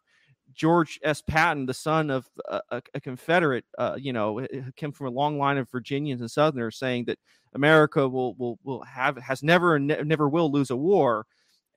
George 0.53 0.99
S. 1.03 1.21
Patton, 1.21 1.65
the 1.65 1.73
son 1.73 2.09
of 2.09 2.27
a, 2.49 2.61
a, 2.71 2.81
a 2.95 3.01
Confederate, 3.01 3.65
uh, 3.77 3.95
you 3.99 4.13
know, 4.13 4.45
came 4.75 4.91
from 4.91 5.07
a 5.07 5.11
long 5.11 5.37
line 5.37 5.57
of 5.57 5.69
Virginians 5.69 6.21
and 6.21 6.31
Southerners, 6.31 6.77
saying 6.77 7.05
that 7.05 7.19
America 7.53 8.07
will 8.07 8.33
will 8.35 8.57
will 8.63 8.83
have 8.83 9.17
has 9.17 9.43
never 9.43 9.79
ne- 9.79 10.01
never 10.03 10.27
will 10.27 10.51
lose 10.51 10.69
a 10.69 10.75
war, 10.75 11.25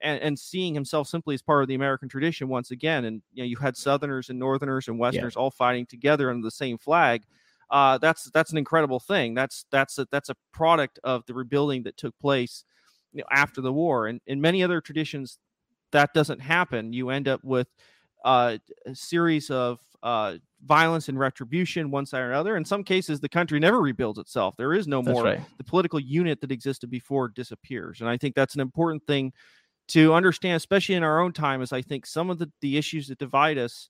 and, 0.01 0.21
and 0.21 0.39
seeing 0.39 0.73
himself 0.73 1.07
simply 1.07 1.35
as 1.35 1.41
part 1.41 1.61
of 1.61 1.67
the 1.67 1.75
American 1.75 2.09
tradition 2.09 2.47
once 2.47 2.71
again. 2.71 3.05
And 3.05 3.21
you 3.33 3.43
know, 3.43 3.47
you 3.47 3.57
had 3.57 3.77
Southerners 3.77 4.29
and 4.29 4.39
Northerners 4.39 4.87
and 4.87 4.99
Westerners 4.99 5.33
yeah. 5.35 5.41
all 5.41 5.51
fighting 5.51 5.85
together 5.85 6.29
under 6.29 6.43
the 6.43 6.51
same 6.51 6.77
flag. 6.77 7.23
Uh, 7.69 7.97
that's 7.97 8.25
that's 8.31 8.51
an 8.51 8.57
incredible 8.57 8.99
thing. 8.99 9.33
That's 9.33 9.65
that's 9.71 9.97
a, 9.97 10.07
that's 10.11 10.29
a 10.29 10.35
product 10.51 10.99
of 11.03 11.25
the 11.25 11.33
rebuilding 11.33 11.83
that 11.83 11.97
took 11.97 12.17
place 12.19 12.65
you 13.13 13.19
know, 13.19 13.27
after 13.31 13.61
the 13.61 13.73
war. 13.73 14.07
And 14.07 14.19
in 14.27 14.41
many 14.41 14.63
other 14.63 14.81
traditions, 14.81 15.39
that 15.91 16.13
doesn't 16.13 16.39
happen. 16.39 16.93
You 16.93 17.09
end 17.09 17.27
up 17.27 17.43
with 17.43 17.67
uh, 18.23 18.57
a 18.85 18.95
series 18.95 19.49
of 19.49 19.79
uh, 20.03 20.35
violence 20.65 21.09
and 21.09 21.19
retribution, 21.19 21.91
one 21.91 22.05
side 22.05 22.21
or 22.21 22.31
another. 22.31 22.57
In 22.57 22.65
some 22.65 22.83
cases, 22.83 23.19
the 23.19 23.29
country 23.29 23.59
never 23.59 23.81
rebuilds 23.81 24.19
itself. 24.19 24.55
There 24.57 24.73
is 24.73 24.87
no 24.87 25.01
more. 25.01 25.23
Right. 25.23 25.39
The 25.57 25.63
political 25.63 25.99
unit 25.99 26.41
that 26.41 26.51
existed 26.51 26.89
before 26.89 27.29
disappears. 27.29 28.01
And 28.01 28.09
I 28.09 28.17
think 28.17 28.35
that's 28.35 28.55
an 28.55 28.61
important 28.61 29.05
thing 29.05 29.33
to 29.89 30.13
understand, 30.13 30.55
especially 30.55 30.95
in 30.95 31.03
our 31.03 31.19
own 31.19 31.33
time, 31.33 31.61
as 31.61 31.73
I 31.73 31.81
think 31.81 32.05
some 32.05 32.29
of 32.29 32.39
the, 32.39 32.51
the 32.61 32.77
issues 32.77 33.07
that 33.07 33.19
divide 33.19 33.57
us 33.57 33.89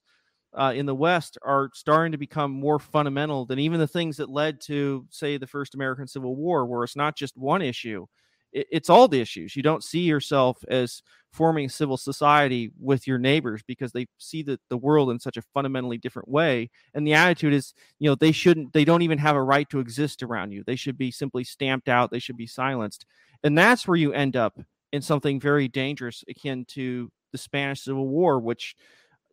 uh, 0.54 0.72
in 0.74 0.84
the 0.84 0.94
West 0.94 1.38
are 1.42 1.70
starting 1.74 2.12
to 2.12 2.18
become 2.18 2.50
more 2.50 2.78
fundamental 2.78 3.46
than 3.46 3.58
even 3.58 3.78
the 3.78 3.86
things 3.86 4.16
that 4.16 4.28
led 4.28 4.60
to, 4.62 5.06
say, 5.10 5.36
the 5.38 5.46
first 5.46 5.74
American 5.74 6.06
Civil 6.06 6.36
War, 6.36 6.66
where 6.66 6.82
it's 6.84 6.96
not 6.96 7.16
just 7.16 7.36
one 7.36 7.62
issue 7.62 8.06
it's 8.52 8.90
all 8.90 9.08
the 9.08 9.20
issues. 9.20 9.56
You 9.56 9.62
don't 9.62 9.82
see 9.82 10.00
yourself 10.00 10.62
as 10.68 11.02
forming 11.32 11.68
civil 11.68 11.96
society 11.96 12.70
with 12.78 13.06
your 13.06 13.18
neighbors 13.18 13.62
because 13.66 13.92
they 13.92 14.06
see 14.18 14.42
the, 14.42 14.60
the 14.68 14.76
world 14.76 15.10
in 15.10 15.18
such 15.18 15.38
a 15.38 15.42
fundamentally 15.54 15.96
different 15.96 16.28
way. 16.28 16.70
And 16.92 17.06
the 17.06 17.14
attitude 17.14 17.54
is, 17.54 17.72
you 17.98 18.10
know, 18.10 18.14
they 18.14 18.32
shouldn't, 18.32 18.74
they 18.74 18.84
don't 18.84 19.02
even 19.02 19.18
have 19.18 19.36
a 19.36 19.42
right 19.42 19.68
to 19.70 19.80
exist 19.80 20.22
around 20.22 20.52
you. 20.52 20.62
They 20.64 20.76
should 20.76 20.98
be 20.98 21.10
simply 21.10 21.44
stamped 21.44 21.88
out. 21.88 22.10
They 22.10 22.18
should 22.18 22.36
be 22.36 22.46
silenced. 22.46 23.06
And 23.42 23.56
that's 23.56 23.88
where 23.88 23.96
you 23.96 24.12
end 24.12 24.36
up 24.36 24.60
in 24.92 25.00
something 25.00 25.40
very 25.40 25.68
dangerous, 25.68 26.22
akin 26.28 26.66
to 26.66 27.10
the 27.32 27.38
Spanish 27.38 27.82
Civil 27.82 28.08
War, 28.08 28.38
which, 28.38 28.76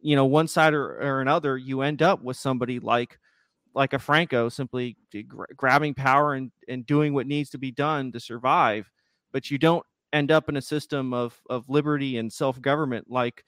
you 0.01 0.15
know, 0.15 0.25
one 0.25 0.47
side 0.47 0.73
or, 0.73 1.01
or 1.01 1.19
another, 1.19 1.57
you 1.57 1.81
end 1.81 2.01
up 2.01 2.23
with 2.23 2.37
somebody 2.37 2.79
like 2.79 3.19
like 3.75 3.93
a 3.93 3.99
Franco 3.99 4.49
simply 4.49 4.97
eh, 5.13 5.21
grabbing 5.55 5.93
power 5.93 6.33
and, 6.33 6.51
and 6.67 6.87
doing 6.87 7.13
what 7.13 7.27
needs 7.27 7.51
to 7.51 7.59
be 7.59 7.71
done 7.71 8.11
to 8.11 8.19
survive 8.19 8.89
but 9.31 9.51
you 9.51 9.57
don't 9.57 9.85
end 10.13 10.31
up 10.31 10.49
in 10.49 10.57
a 10.57 10.61
system 10.61 11.13
of 11.13 11.39
of 11.49 11.69
liberty 11.69 12.17
and 12.17 12.31
self 12.31 12.61
government 12.61 13.09
like 13.09 13.43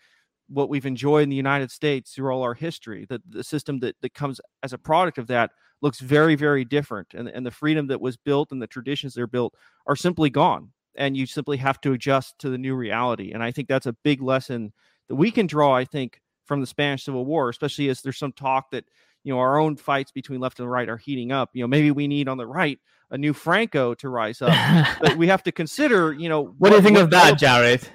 what 0.47 0.69
we've 0.69 0.86
enjoyed 0.86 1.23
in 1.23 1.29
the 1.29 1.36
United 1.36 1.71
States 1.71 2.13
through 2.13 2.32
all 2.32 2.43
our 2.43 2.53
history. 2.53 3.05
The 3.07 3.21
the 3.27 3.43
system 3.43 3.79
that 3.79 3.95
that 4.01 4.13
comes 4.13 4.39
as 4.63 4.73
a 4.73 4.77
product 4.77 5.17
of 5.17 5.27
that 5.27 5.51
looks 5.82 5.99
very 5.99 6.36
very 6.36 6.65
different, 6.65 7.13
and 7.13 7.27
and 7.27 7.45
the 7.45 7.51
freedom 7.51 7.88
that 7.88 8.01
was 8.01 8.17
built 8.17 8.51
and 8.51 8.61
the 8.61 8.67
traditions 8.67 9.13
that 9.13 9.21
are 9.21 9.27
built 9.27 9.53
are 9.88 9.95
simply 9.95 10.29
gone, 10.29 10.71
and 10.95 11.15
you 11.15 11.25
simply 11.25 11.57
have 11.57 11.79
to 11.82 11.93
adjust 11.93 12.38
to 12.39 12.49
the 12.49 12.57
new 12.57 12.75
reality. 12.75 13.32
And 13.32 13.43
I 13.43 13.51
think 13.51 13.67
that's 13.67 13.86
a 13.88 13.95
big 14.03 14.21
lesson 14.21 14.73
that 15.07 15.15
we 15.15 15.32
can 15.32 15.47
draw. 15.47 15.75
I 15.75 15.86
think 15.86 16.21
from 16.45 16.59
the 16.61 16.67
Spanish 16.67 17.05
Civil 17.05 17.25
War, 17.25 17.49
especially 17.49 17.89
as 17.89 18.01
there's 18.01 18.17
some 18.17 18.34
talk 18.34 18.71
that 18.71 18.86
you 19.24 19.34
know 19.34 19.39
our 19.39 19.59
own 19.59 19.76
fights 19.76 20.11
between 20.11 20.39
left 20.39 20.59
and 20.59 20.69
right 20.69 20.89
are 20.89 20.97
heating 20.97 21.32
up. 21.32 21.49
You 21.53 21.63
know, 21.63 21.67
maybe 21.67 21.91
we 21.91 22.07
need 22.07 22.28
on 22.28 22.38
the 22.38 22.47
right 22.47 22.80
a 23.11 23.17
new 23.17 23.34
Franco 23.34 23.93
to 23.95 24.09
rise 24.09 24.41
up, 24.41 24.53
but 25.01 25.17
we 25.17 25.28
have 25.28 25.43
to 25.43 25.51
consider, 25.51 26.13
you 26.13 26.30
know, 26.30 26.41
what, 26.41 26.55
what 26.59 26.69
do 26.69 26.76
you 26.78 26.82
think 26.82 26.97
of 26.97 27.09
that, 27.09 27.38
Jarrett? 27.38 27.91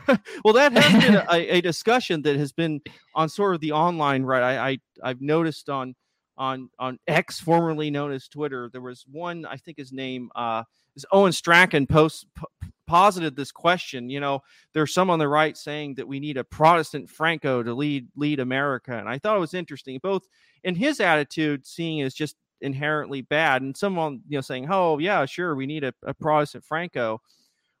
well, 0.44 0.54
that 0.54 0.72
has 0.72 1.04
been 1.04 1.14
a, 1.14 1.24
a, 1.58 1.60
discussion 1.60 2.22
that 2.22 2.36
has 2.36 2.52
been 2.52 2.80
on 3.14 3.28
sort 3.28 3.54
of 3.54 3.60
the 3.60 3.72
online 3.72 4.24
right. 4.24 4.42
I, 4.42 4.70
I 4.70 4.78
I've 5.02 5.20
noticed 5.20 5.68
on 5.68 5.94
on 6.36 6.70
on 6.78 6.98
X, 7.06 7.38
formerly 7.40 7.90
known 7.90 8.12
as 8.12 8.28
Twitter, 8.28 8.68
there 8.72 8.80
was 8.80 9.04
one. 9.10 9.46
I 9.46 9.56
think 9.56 9.78
his 9.78 9.92
name 9.92 10.30
uh, 10.34 10.64
is 10.96 11.06
Owen 11.12 11.32
Strachan. 11.32 11.86
Post 11.86 12.26
p- 12.36 12.44
posited 12.86 13.36
this 13.36 13.52
question. 13.52 14.10
You 14.10 14.20
know, 14.20 14.42
there's 14.72 14.94
some 14.94 15.10
on 15.10 15.18
the 15.18 15.28
right 15.28 15.56
saying 15.56 15.94
that 15.94 16.08
we 16.08 16.20
need 16.20 16.36
a 16.36 16.44
Protestant 16.44 17.08
Franco 17.08 17.62
to 17.62 17.74
lead 17.74 18.08
lead 18.16 18.40
America, 18.40 18.96
and 18.96 19.08
I 19.08 19.18
thought 19.18 19.36
it 19.36 19.40
was 19.40 19.54
interesting. 19.54 19.98
Both 20.02 20.26
in 20.62 20.74
his 20.74 21.00
attitude, 21.00 21.66
seeing 21.66 22.02
as 22.02 22.14
just 22.14 22.36
inherently 22.60 23.22
bad, 23.22 23.62
and 23.62 23.76
someone 23.76 24.20
you 24.28 24.38
know 24.38 24.42
saying, 24.42 24.66
"Oh 24.70 24.98
yeah, 24.98 25.24
sure, 25.26 25.54
we 25.54 25.66
need 25.66 25.84
a, 25.84 25.94
a 26.02 26.14
Protestant 26.14 26.64
Franco." 26.64 27.20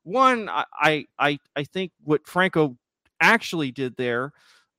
One, 0.04 0.48
I 0.50 1.06
I 1.18 1.38
I 1.56 1.64
think 1.64 1.92
what 2.02 2.26
Franco 2.26 2.76
actually 3.20 3.72
did 3.72 3.96
there 3.96 4.32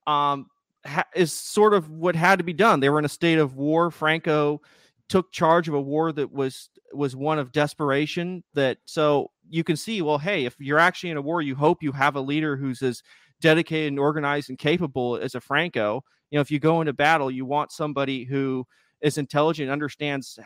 um, 0.07 0.47
ha- 0.85 1.07
is 1.15 1.33
sort 1.33 1.73
of 1.73 1.89
what 1.89 2.15
had 2.15 2.39
to 2.39 2.43
be 2.43 2.53
done. 2.53 2.79
They 2.79 2.89
were 2.89 2.99
in 2.99 3.05
a 3.05 3.09
state 3.09 3.39
of 3.39 3.55
war. 3.55 3.91
Franco 3.91 4.61
took 5.07 5.31
charge 5.31 5.67
of 5.67 5.73
a 5.73 5.81
war 5.81 6.11
that 6.11 6.31
was 6.31 6.69
was 6.93 7.15
one 7.15 7.37
of 7.39 7.51
desperation 7.51 8.43
that 8.53 8.77
so 8.85 9.29
you 9.47 9.63
can 9.63 9.75
see 9.75 10.01
well 10.01 10.17
hey 10.17 10.45
if 10.45 10.55
you're 10.59 10.79
actually 10.79 11.09
in 11.09 11.17
a 11.17 11.21
war 11.21 11.41
you 11.41 11.55
hope 11.55 11.83
you 11.83 11.91
have 11.91 12.15
a 12.15 12.21
leader 12.21 12.55
who's 12.55 12.81
as 12.81 13.03
dedicated 13.41 13.89
and 13.91 13.99
organized 13.99 14.49
and 14.49 14.57
capable 14.57 15.17
as 15.17 15.35
a 15.35 15.41
franco. 15.41 16.03
You 16.31 16.37
know 16.37 16.41
if 16.41 16.49
you 16.51 16.59
go 16.59 16.81
into 16.81 16.93
battle 16.93 17.29
you 17.29 17.45
want 17.45 17.71
somebody 17.71 18.23
who 18.23 18.65
is 19.01 19.17
intelligent 19.17 19.69
understands 19.69 20.39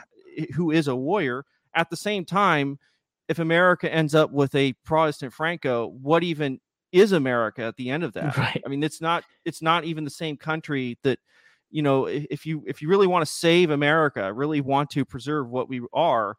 who 0.55 0.71
is 0.71 0.87
a 0.87 0.95
warrior. 0.95 1.45
At 1.73 1.89
the 1.89 1.97
same 1.97 2.25
time 2.25 2.79
if 3.27 3.39
america 3.39 3.91
ends 3.91 4.15
up 4.15 4.31
with 4.31 4.53
a 4.55 4.73
protestant 4.83 5.33
franco 5.33 5.87
what 6.01 6.23
even 6.23 6.59
is 6.91 7.11
america 7.11 7.63
at 7.63 7.77
the 7.77 7.89
end 7.89 8.03
of 8.03 8.13
that? 8.13 8.35
Right. 8.37 8.61
I 8.65 8.69
mean 8.69 8.83
it's 8.83 8.99
not 8.99 9.23
it's 9.45 9.61
not 9.61 9.85
even 9.85 10.03
the 10.03 10.09
same 10.09 10.35
country 10.35 10.97
that 11.03 11.19
you 11.69 11.81
know 11.81 12.05
if 12.05 12.45
you 12.45 12.63
if 12.67 12.81
you 12.81 12.89
really 12.89 13.07
want 13.07 13.25
to 13.25 13.31
save 13.31 13.69
america 13.69 14.31
really 14.33 14.61
want 14.61 14.89
to 14.89 15.05
preserve 15.05 15.49
what 15.49 15.69
we 15.69 15.81
are 15.93 16.35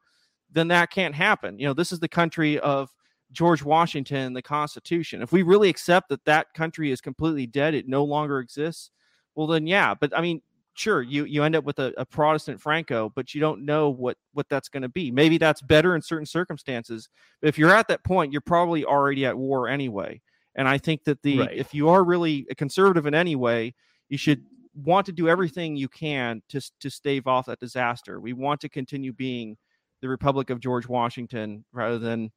then 0.52 0.68
that 0.68 0.90
can't 0.90 1.14
happen. 1.14 1.58
You 1.58 1.66
know 1.66 1.74
this 1.74 1.92
is 1.92 2.00
the 2.00 2.08
country 2.08 2.58
of 2.58 2.90
george 3.32 3.62
washington 3.62 4.32
the 4.32 4.42
constitution. 4.42 5.22
If 5.22 5.30
we 5.30 5.42
really 5.42 5.68
accept 5.68 6.08
that 6.08 6.24
that 6.24 6.52
country 6.54 6.90
is 6.90 7.00
completely 7.00 7.46
dead 7.46 7.74
it 7.74 7.86
no 7.86 8.04
longer 8.04 8.40
exists 8.40 8.90
well 9.36 9.46
then 9.46 9.66
yeah 9.66 9.94
but 9.94 10.16
i 10.16 10.20
mean 10.20 10.42
sure 10.74 11.02
you 11.02 11.24
you 11.24 11.44
end 11.44 11.54
up 11.54 11.64
with 11.64 11.78
a, 11.78 11.92
a 11.96 12.04
protestant 12.04 12.60
franco 12.60 13.12
but 13.14 13.34
you 13.34 13.40
don't 13.40 13.64
know 13.64 13.90
what 13.90 14.16
what 14.32 14.48
that's 14.48 14.68
going 14.68 14.82
to 14.82 14.88
be. 14.88 15.10
Maybe 15.10 15.38
that's 15.38 15.62
better 15.62 15.94
in 15.94 16.02
certain 16.02 16.26
circumstances 16.26 17.08
but 17.40 17.48
if 17.48 17.58
you're 17.58 17.70
at 17.70 17.88
that 17.88 18.02
point 18.04 18.32
you're 18.32 18.40
probably 18.40 18.84
already 18.84 19.24
at 19.26 19.36
war 19.36 19.68
anyway. 19.68 20.20
And 20.56 20.66
i 20.68 20.78
think 20.78 21.04
that 21.04 21.22
the 21.22 21.38
right. 21.38 21.52
if 21.52 21.72
you 21.72 21.88
are 21.88 22.02
really 22.02 22.46
a 22.50 22.54
conservative 22.56 23.06
in 23.06 23.14
any 23.14 23.36
way 23.36 23.74
you 24.08 24.18
should 24.18 24.42
want 24.74 25.06
to 25.06 25.12
do 25.12 25.28
everything 25.28 25.76
you 25.76 25.88
can 25.88 26.42
to 26.48 26.60
to 26.80 26.90
stave 26.90 27.26
off 27.26 27.46
that 27.46 27.60
disaster. 27.60 28.20
We 28.20 28.32
want 28.32 28.60
to 28.60 28.68
continue 28.68 29.12
being 29.12 29.56
the 30.00 30.08
Republic 30.08 30.50
of 30.50 30.60
George 30.60 30.88
Washington 30.88 31.64
rather 31.72 31.98
than 31.98 32.30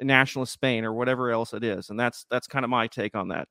nationalist 0.00 0.52
Spain 0.52 0.84
or 0.84 0.92
whatever 0.92 1.30
else 1.30 1.52
it 1.54 1.64
is. 1.64 1.90
And 1.90 1.98
that's 1.98 2.26
that's 2.30 2.46
kind 2.46 2.64
of 2.64 2.70
my 2.70 2.86
take 2.86 3.14
on 3.14 3.28
that. 3.28 3.48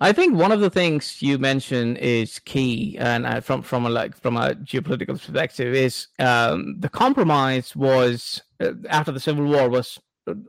I 0.00 0.12
think 0.12 0.36
one 0.36 0.52
of 0.52 0.60
the 0.60 0.70
things 0.70 1.20
you 1.20 1.38
mentioned 1.38 1.98
is 1.98 2.38
key, 2.40 2.96
and 2.98 3.26
uh, 3.26 3.40
from 3.40 3.62
from 3.62 3.84
a 3.84 3.90
like 3.90 4.16
from 4.16 4.36
a 4.36 4.54
geopolitical 4.54 5.18
perspective, 5.18 5.74
is 5.74 6.08
um, 6.20 6.78
the 6.78 6.88
compromise 6.88 7.74
was 7.74 8.40
uh, 8.60 8.72
after 8.88 9.10
the 9.10 9.18
Civil 9.20 9.46
War 9.46 9.68
was 9.68 9.98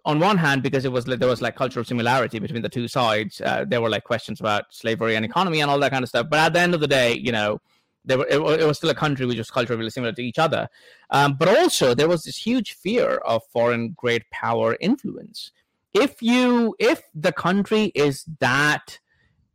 on 0.05 0.19
one 0.19 0.37
hand, 0.37 0.63
because 0.63 0.85
it 0.85 0.91
was 0.91 1.05
there 1.05 1.27
was 1.27 1.41
like 1.41 1.55
cultural 1.55 1.85
similarity 1.85 2.39
between 2.39 2.61
the 2.61 2.69
two 2.69 2.87
sides, 2.87 3.41
uh, 3.41 3.65
there 3.67 3.81
were 3.81 3.89
like 3.89 4.03
questions 4.03 4.39
about 4.39 4.65
slavery 4.69 5.15
and 5.15 5.25
economy 5.25 5.61
and 5.61 5.69
all 5.69 5.79
that 5.79 5.91
kind 5.91 6.03
of 6.03 6.09
stuff. 6.09 6.27
But 6.29 6.39
at 6.39 6.53
the 6.53 6.59
end 6.59 6.73
of 6.73 6.81
the 6.81 6.87
day, 6.87 7.13
you 7.17 7.31
know, 7.31 7.59
there 8.05 8.17
were, 8.17 8.27
it, 8.27 8.61
it 8.61 8.65
was 8.65 8.77
still 8.77 8.89
a 8.89 8.95
country 8.95 9.25
which 9.25 9.37
was 9.37 9.51
culturally 9.51 9.89
similar 9.89 10.13
to 10.13 10.23
each 10.23 10.39
other. 10.39 10.69
Um, 11.09 11.35
but 11.37 11.47
also, 11.47 11.93
there 11.93 12.07
was 12.07 12.23
this 12.23 12.37
huge 12.37 12.73
fear 12.73 13.15
of 13.25 13.41
foreign 13.51 13.93
great 13.97 14.29
power 14.31 14.77
influence. 14.79 15.51
If 15.93 16.21
you, 16.21 16.75
if 16.79 17.01
the 17.15 17.31
country 17.31 17.91
is 17.95 18.25
that 18.39 18.99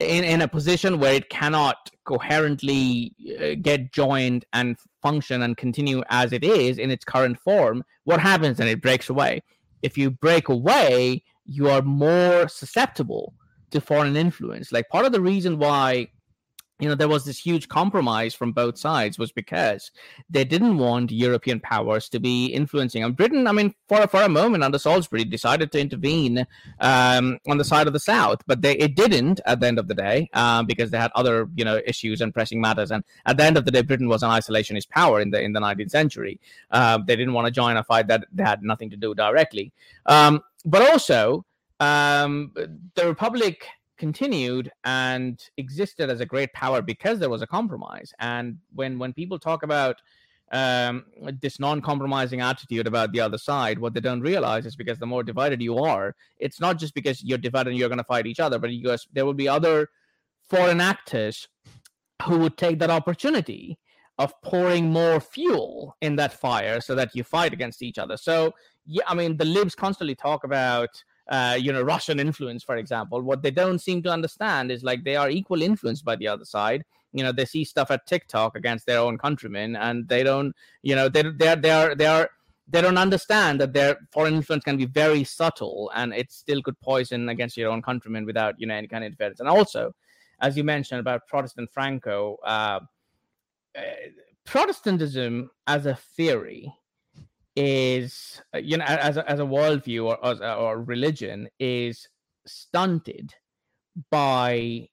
in, 0.01 0.25
in 0.25 0.43
a 0.43 0.49
position 0.49 0.99
where 0.99 1.15
it 1.15 1.31
cannot 1.31 1.91
coherently 2.05 3.15
uh, 3.41 3.55
get 3.61 3.93
joined 3.93 4.45
and 4.53 4.77
function 5.01 5.43
and 5.43 5.57
continue 5.57 6.03
as 6.09 6.33
it 6.33 6.45
is 6.45 6.79
in 6.79 6.91
its 6.91 7.05
current 7.05 7.39
form, 7.39 7.85
what 8.05 8.21
happens 8.21 8.59
then? 8.59 8.69
It 8.69 8.83
breaks 8.83 9.09
away 9.09 9.43
if 9.83 9.99
you 9.99 10.11
break 10.11 10.49
away, 10.49 11.23
you 11.45 11.69
are 11.69 11.83
more 11.83 12.49
susceptible 12.49 13.35
to 13.71 13.81
foreign 13.81 14.17
influence. 14.17 14.73
Like 14.73 14.89
part 14.89 15.05
of 15.05 15.13
the 15.13 15.21
reason 15.21 15.59
why 15.59 16.09
you 16.85 16.91
know 16.91 16.95
there 16.95 17.09
was 17.09 17.25
this 17.25 17.39
huge 17.39 17.67
compromise 17.69 18.35
from 18.35 18.53
both 18.53 18.77
sides 18.79 19.19
was 19.19 19.33
because 19.33 19.91
they 20.29 20.45
didn't 20.45 20.77
want 20.77 21.11
european 21.11 21.59
powers 21.61 22.11
to 22.11 22.21
be 22.21 22.47
influencing. 22.47 23.03
And 23.03 23.17
britain 23.17 23.47
i 23.47 23.53
mean 23.53 23.75
for, 23.89 24.07
for 24.07 24.23
a 24.23 24.29
moment 24.29 24.63
under 24.63 24.79
salisbury 24.79 25.25
decided 25.25 25.73
to 25.73 25.81
intervene 25.81 26.47
um, 26.81 27.39
on 27.49 27.57
the 27.57 27.65
side 27.65 27.87
of 27.87 27.95
the 27.95 28.01
south 28.01 28.41
but 28.47 28.61
they 28.61 28.77
it 28.77 28.97
didn't 28.97 29.41
at 29.47 29.61
the 29.61 29.67
end 29.67 29.79
of 29.79 29.89
the 29.89 29.95
day 29.95 30.29
um, 30.35 30.67
because 30.67 30.91
they 30.91 30.99
had 30.99 31.11
other 31.15 31.49
you 31.57 31.65
know 31.65 31.81
issues 31.87 32.21
and 32.21 32.35
pressing 32.35 32.61
matters. 32.61 32.91
And 32.91 33.03
at 33.25 33.39
the 33.39 33.45
end 33.45 33.57
of 33.57 33.65
the 33.65 33.71
day 33.71 33.83
britain 33.83 34.09
was 34.09 34.23
an 34.23 34.31
isolationist 34.31 34.91
power 34.91 35.21
in 35.21 35.31
the 35.31 35.41
in 35.41 35.53
the 35.55 35.61
19th 35.61 35.91
century. 35.91 36.39
Uh, 36.71 36.99
they 37.07 37.17
didn't 37.17 37.33
want 37.33 37.47
to 37.47 37.51
join 37.51 37.77
a 37.79 37.85
fight 37.85 38.09
that 38.09 38.27
they 38.33 38.45
had 38.45 38.63
nothing 38.63 38.91
to 38.91 38.97
do 38.97 39.15
directly. 39.15 39.73
Um, 40.07 40.43
but 40.67 40.83
also 40.91 41.45
um, 41.81 42.53
the 42.95 43.07
republic 43.07 43.67
continued 43.97 44.71
and 44.85 45.43
existed 45.57 46.11
as 46.11 46.21
a 46.21 46.27
great 46.27 46.53
power 46.53 46.83
because 46.83 47.19
there 47.19 47.31
was 47.31 47.43
a 47.43 47.47
compromise. 47.47 48.13
And 48.19 48.59
when 48.75 48.99
when 48.99 49.13
people 49.13 49.39
talk 49.39 49.63
about 49.63 50.01
um, 50.53 51.07
this 51.41 51.59
non-compromising 51.59 52.41
attitude 52.41 52.87
about 52.87 53.13
the 53.13 53.21
other 53.21 53.39
side, 53.39 53.79
what 53.79 53.95
they 53.95 54.01
don't 54.01 54.21
realize 54.21 54.67
is 54.67 54.77
because 54.77 54.99
the 54.99 55.07
more 55.07 55.23
divided 55.23 55.61
you 55.63 55.79
are, 55.79 56.15
it's 56.39 56.61
not 56.61 56.79
just 56.79 56.95
because 56.95 57.23
you're 57.25 57.39
divided 57.39 57.71
and 57.71 57.79
you're 57.79 57.89
going 57.89 57.99
to 57.99 58.05
fight 58.05 58.27
each 58.27 58.41
other, 58.41 58.59
but 58.59 58.71
guys, 58.83 59.07
there 59.13 59.25
will 59.25 59.35
be 59.35 59.49
other 59.49 59.89
foreign 60.49 60.81
actors 60.81 61.49
who 62.25 62.39
would 62.39 62.57
take 62.57 62.79
that 62.79 62.91
opportunity 62.91 63.79
of 64.19 64.33
pouring 64.43 64.91
more 64.91 65.19
fuel 65.19 65.97
in 66.01 66.17
that 66.17 66.33
fire 66.33 66.81
so 66.81 66.95
that 66.95 67.11
you 67.15 67.25
fight 67.25 67.53
against 67.53 67.83
each 67.83 67.99
other. 67.99 68.17
So 68.17 68.55
yeah, 68.87 69.03
I 69.07 69.15
mean 69.15 69.37
the 69.37 69.45
libs 69.45 69.75
constantly 69.75 70.15
talk 70.15 70.45
about 70.45 71.03
uh, 71.29 71.57
you 71.59 71.73
know, 71.73 71.83
Russian 71.83 72.21
influence, 72.21 72.63
for 72.63 72.77
example. 72.77 73.21
What 73.23 73.43
they 73.43 73.51
don't 73.51 73.79
seem 73.79 74.03
to 74.03 74.11
understand 74.11 74.71
is 74.71 74.85
like 74.85 75.05
they 75.05 75.17
are 75.17 75.31
equal 75.31 75.63
influenced 75.63 76.05
by 76.05 76.17
the 76.17 76.29
other 76.29 76.45
side. 76.45 76.85
You 77.13 77.23
know, 77.23 77.33
they 77.33 77.45
see 77.45 77.65
stuff 77.65 77.91
at 77.91 78.07
TikTok 78.07 78.57
against 78.57 78.87
their 78.87 78.99
own 78.99 79.19
countrymen, 79.19 79.77
and 79.77 80.09
they 80.09 80.23
don't, 80.23 80.55
you 80.83 80.95
know, 80.95 81.09
they 81.09 81.23
they 81.23 81.55
they 81.55 81.71
are 81.71 81.95
they 81.95 82.07
are 82.07 82.29
they 82.69 82.81
don't 82.81 82.99
understand 82.99 83.61
that 83.61 83.73
their 83.73 83.97
foreign 84.11 84.35
influence 84.35 84.65
can 84.65 84.77
be 84.77 84.87
very 84.87 85.25
subtle, 85.25 85.91
and 85.95 86.13
it 86.13 86.33
still 86.33 86.61
could 86.63 86.79
poison 86.81 87.29
against 87.29 87.57
your 87.57 87.71
own 87.71 87.83
countrymen 87.83 88.27
without 88.27 88.55
you 88.59 88.67
know 88.67 88.75
any 88.75 88.89
kind 88.89 89.05
of 89.05 89.09
interference. 89.09 89.41
And 89.41 89.49
also, 89.49 89.95
as 90.41 90.57
you 90.57 90.65
mentioned 90.65 91.01
about 91.01 91.27
Protestant 91.29 91.71
Franco, 91.73 92.39
uh, 92.45 92.81
uh 93.77 93.81
Protestantism 94.45 95.51
as 95.67 95.87
a 95.87 95.95
theory 95.95 96.71
is 97.57 98.43
uh, 98.55 98.59
you 98.59 98.77
know 98.77 98.85
as 98.85 99.17
a, 99.17 99.31
as 99.31 99.41
a 99.41 99.45
worldview 99.45 100.05
or, 100.07 100.25
or, 100.25 100.45
or 100.45 100.83
religion 100.83 101.49
is 101.59 102.09
stunted 102.47 103.33
by 104.11 104.89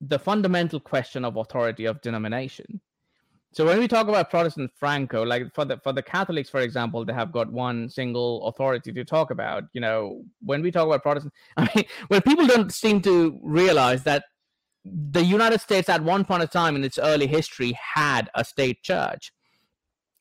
the 0.00 0.18
fundamental 0.18 0.80
question 0.80 1.24
of 1.24 1.36
authority 1.36 1.84
of 1.84 2.00
denomination. 2.00 2.80
So 3.52 3.66
when 3.66 3.78
we 3.78 3.86
talk 3.86 4.08
about 4.08 4.30
Protestant 4.30 4.70
Franco, 4.74 5.24
like 5.24 5.54
for 5.54 5.66
the 5.66 5.76
for 5.78 5.92
the 5.92 6.02
Catholics, 6.02 6.48
for 6.48 6.60
example, 6.60 7.04
they 7.04 7.12
have 7.12 7.32
got 7.32 7.52
one 7.52 7.90
single 7.90 8.46
authority 8.46 8.92
to 8.94 9.04
talk 9.04 9.30
about. 9.30 9.64
You 9.74 9.82
know, 9.82 10.22
when 10.40 10.62
we 10.62 10.70
talk 10.70 10.86
about 10.86 11.02
Protestant, 11.02 11.34
I 11.56 11.68
mean, 11.74 11.84
when 12.08 12.22
people 12.22 12.46
don't 12.46 12.72
seem 12.72 13.02
to 13.02 13.38
realize 13.42 14.04
that 14.04 14.24
the 14.84 15.22
United 15.22 15.60
States 15.60 15.88
at 15.88 16.02
one 16.02 16.24
point 16.24 16.42
of 16.42 16.50
time 16.50 16.74
in 16.74 16.82
its 16.82 16.98
early 16.98 17.26
history 17.26 17.78
had 17.94 18.30
a 18.34 18.44
state 18.44 18.82
church. 18.82 19.32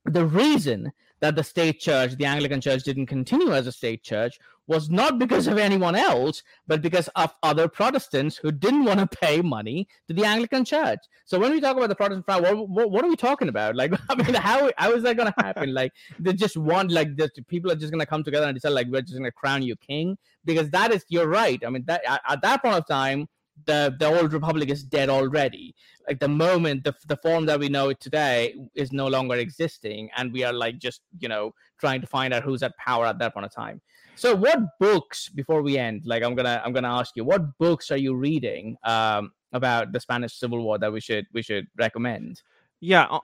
The 0.06 0.26
reason 0.26 0.92
that 1.22 1.36
the 1.36 1.44
state 1.44 1.80
church, 1.80 2.16
the 2.18 2.26
Anglican 2.26 2.60
church, 2.60 2.84
didn't 2.84 3.06
continue 3.06 3.54
as 3.54 3.68
a 3.68 3.72
state 3.72 4.04
church 4.04 4.38
was 4.68 4.90
not 4.90 5.20
because 5.20 5.48
of 5.48 5.58
anyone 5.58 5.96
else, 5.96 6.44
but 6.68 6.82
because 6.82 7.10
of 7.16 7.34
other 7.44 7.68
Protestants 7.68 8.38
who 8.38 8.52
didn't 8.52 8.86
want 8.86 9.00
to 9.00 9.18
pay 9.18 9.42
money 9.42 9.88
to 10.08 10.14
the 10.14 10.24
Anglican 10.24 10.64
church. 10.64 11.00
So 11.26 11.40
when 11.40 11.52
we 11.52 11.60
talk 11.60 11.76
about 11.76 11.90
the 11.90 11.96
Protestant 11.96 12.26
what, 12.28 12.70
what, 12.70 12.92
what, 12.92 13.04
are 13.04 13.10
we 13.10 13.16
talking 13.16 13.50
about? 13.50 13.76
Like, 13.76 13.92
I 14.10 14.16
mean, 14.16 14.34
how 14.34 14.72
how 14.78 14.94
is 14.94 15.04
that 15.04 15.18
going 15.18 15.32
to 15.32 15.44
happen? 15.44 15.74
like, 15.82 15.92
they 16.20 16.34
just 16.34 16.58
want 16.58 16.92
like 16.92 17.16
the 17.18 17.30
people 17.48 17.72
are 17.72 17.76
just 17.76 17.92
going 17.92 18.00
to 18.00 18.06
come 18.06 18.24
together 18.24 18.46
and 18.46 18.56
decide 18.56 18.70
like 18.70 18.88
we're 18.88 19.02
just 19.02 19.14
going 19.14 19.24
to 19.24 19.32
crown 19.32 19.62
you 19.62 19.76
king 19.76 20.18
because 20.46 20.70
that 20.70 20.92
is 20.92 21.04
you're 21.10 21.28
right. 21.28 21.62
I 21.66 21.70
mean, 21.70 21.84
that 21.88 22.02
at, 22.08 22.22
at 22.28 22.42
that 22.42 22.62
point 22.62 22.76
of 22.76 22.88
time 22.88 23.28
the 23.66 23.96
the 24.00 24.06
old 24.06 24.34
republic 24.34 24.70
is 24.70 24.84
dead 24.84 25.10
already. 25.10 25.76
Like 26.08 26.20
the 26.20 26.28
moment 26.28 26.84
the, 26.84 26.94
the 27.08 27.18
form 27.18 27.46
that 27.46 27.60
we 27.60 27.70
know 27.70 27.90
it 27.90 28.00
today 28.00 28.56
is 28.76 28.92
no 28.92 29.08
longer 29.08 29.36
existing 29.36 30.10
and 30.16 30.34
we 30.34 30.44
are 30.44 30.54
like 30.54 30.80
just 30.80 31.02
you 31.20 31.30
know 31.30 31.54
trying 31.80 32.02
to 32.02 32.08
find 32.08 32.34
out 32.34 32.44
who's 32.44 32.64
at 32.64 32.76
power 32.78 33.06
at 33.06 33.20
that 33.20 33.34
point 33.34 33.46
of 33.46 33.54
time. 33.54 33.82
So 34.16 34.36
what 34.36 34.60
books 34.80 35.30
before 35.30 35.62
we 35.62 35.78
end 35.78 36.04
like 36.06 36.22
i'm 36.22 36.36
gonna 36.36 36.62
i'm 36.64 36.74
gonna 36.74 36.94
ask 36.94 37.16
you 37.16 37.24
what 37.24 37.58
books 37.58 37.92
are 37.92 37.98
you 37.98 38.14
reading 38.14 38.78
um 38.84 39.32
about 39.54 39.92
the 39.92 40.00
spanish 40.00 40.36
civil 40.36 40.62
war 40.64 40.78
that 40.78 40.92
we 40.92 41.00
should 41.02 41.26
we 41.34 41.42
should 41.42 41.68
recommend? 41.78 42.42
Yeah 42.82 43.20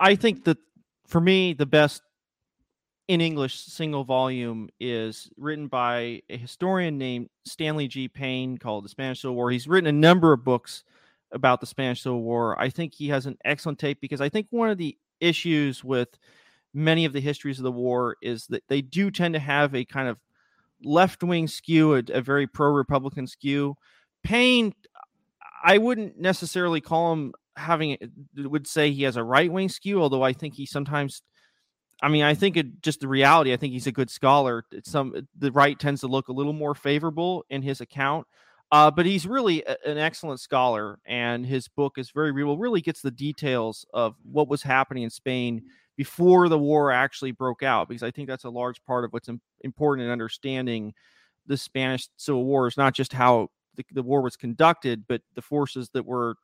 i 0.00 0.14
think 0.14 0.44
that 0.44 0.58
for 1.06 1.20
me 1.20 1.52
the 1.52 1.66
best 1.66 2.02
in 3.08 3.20
English 3.20 3.54
single 3.54 4.04
volume 4.04 4.68
is 4.80 5.30
written 5.36 5.68
by 5.68 6.22
a 6.28 6.36
historian 6.36 6.98
named 6.98 7.28
Stanley 7.44 7.86
G. 7.86 8.08
Payne 8.08 8.58
called 8.58 8.84
The 8.84 8.88
Spanish 8.88 9.22
Civil 9.22 9.36
War. 9.36 9.50
He's 9.50 9.68
written 9.68 9.86
a 9.86 9.92
number 9.92 10.32
of 10.32 10.44
books 10.44 10.82
about 11.32 11.60
the 11.60 11.66
Spanish 11.66 12.02
Civil 12.02 12.22
War. 12.22 12.60
I 12.60 12.68
think 12.68 12.94
he 12.94 13.08
has 13.08 13.26
an 13.26 13.38
excellent 13.44 13.78
take 13.78 14.00
because 14.00 14.20
I 14.20 14.28
think 14.28 14.48
one 14.50 14.70
of 14.70 14.78
the 14.78 14.96
issues 15.20 15.84
with 15.84 16.18
many 16.74 17.04
of 17.04 17.12
the 17.12 17.20
histories 17.20 17.58
of 17.58 17.64
the 17.64 17.72
war 17.72 18.16
is 18.22 18.46
that 18.48 18.64
they 18.68 18.82
do 18.82 19.10
tend 19.10 19.34
to 19.34 19.40
have 19.40 19.74
a 19.74 19.84
kind 19.84 20.08
of 20.08 20.18
left 20.82 21.22
wing 21.22 21.46
skew, 21.46 21.94
a, 21.94 22.02
a 22.12 22.20
very 22.20 22.46
pro 22.46 22.70
Republican 22.70 23.26
skew. 23.26 23.76
Payne, 24.24 24.74
I 25.64 25.78
wouldn't 25.78 26.18
necessarily 26.18 26.80
call 26.80 27.12
him 27.12 27.32
having, 27.56 27.96
would 28.36 28.66
say 28.66 28.90
he 28.90 29.04
has 29.04 29.16
a 29.16 29.22
right 29.22 29.50
wing 29.50 29.68
skew, 29.68 30.02
although 30.02 30.22
I 30.22 30.32
think 30.32 30.54
he 30.54 30.66
sometimes 30.66 31.22
I 32.02 32.08
mean, 32.08 32.24
I 32.24 32.34
think 32.34 32.56
it 32.56 32.82
just 32.82 33.00
the 33.00 33.08
reality. 33.08 33.52
I 33.52 33.56
think 33.56 33.72
he's 33.72 33.86
a 33.86 33.92
good 33.92 34.10
scholar. 34.10 34.64
It's 34.70 34.90
some 34.90 35.14
the 35.38 35.50
right 35.52 35.78
tends 35.78 36.02
to 36.02 36.06
look 36.08 36.28
a 36.28 36.32
little 36.32 36.52
more 36.52 36.74
favorable 36.74 37.44
in 37.48 37.62
his 37.62 37.80
account, 37.80 38.26
uh, 38.70 38.90
but 38.90 39.06
he's 39.06 39.26
really 39.26 39.62
a, 39.64 39.76
an 39.86 39.96
excellent 39.96 40.40
scholar, 40.40 40.98
and 41.06 41.46
his 41.46 41.68
book 41.68 41.96
is 41.96 42.10
very 42.10 42.32
real. 42.32 42.58
Really 42.58 42.82
gets 42.82 43.00
the 43.00 43.10
details 43.10 43.86
of 43.94 44.14
what 44.30 44.48
was 44.48 44.62
happening 44.62 45.04
in 45.04 45.10
Spain 45.10 45.62
before 45.96 46.50
the 46.50 46.58
war 46.58 46.92
actually 46.92 47.32
broke 47.32 47.62
out, 47.62 47.88
because 47.88 48.02
I 48.02 48.10
think 48.10 48.28
that's 48.28 48.44
a 48.44 48.50
large 48.50 48.84
part 48.84 49.06
of 49.06 49.12
what's 49.14 49.30
important 49.62 50.04
in 50.04 50.12
understanding 50.12 50.92
the 51.46 51.56
Spanish 51.56 52.08
Civil 52.18 52.44
War 52.44 52.66
is 52.66 52.76
not 52.76 52.92
just 52.92 53.14
how 53.14 53.48
the, 53.76 53.86
the 53.92 54.02
war 54.02 54.20
was 54.20 54.36
conducted, 54.36 55.04
but 55.08 55.22
the 55.34 55.40
forces 55.40 55.88
that 55.94 56.04
were 56.04 56.34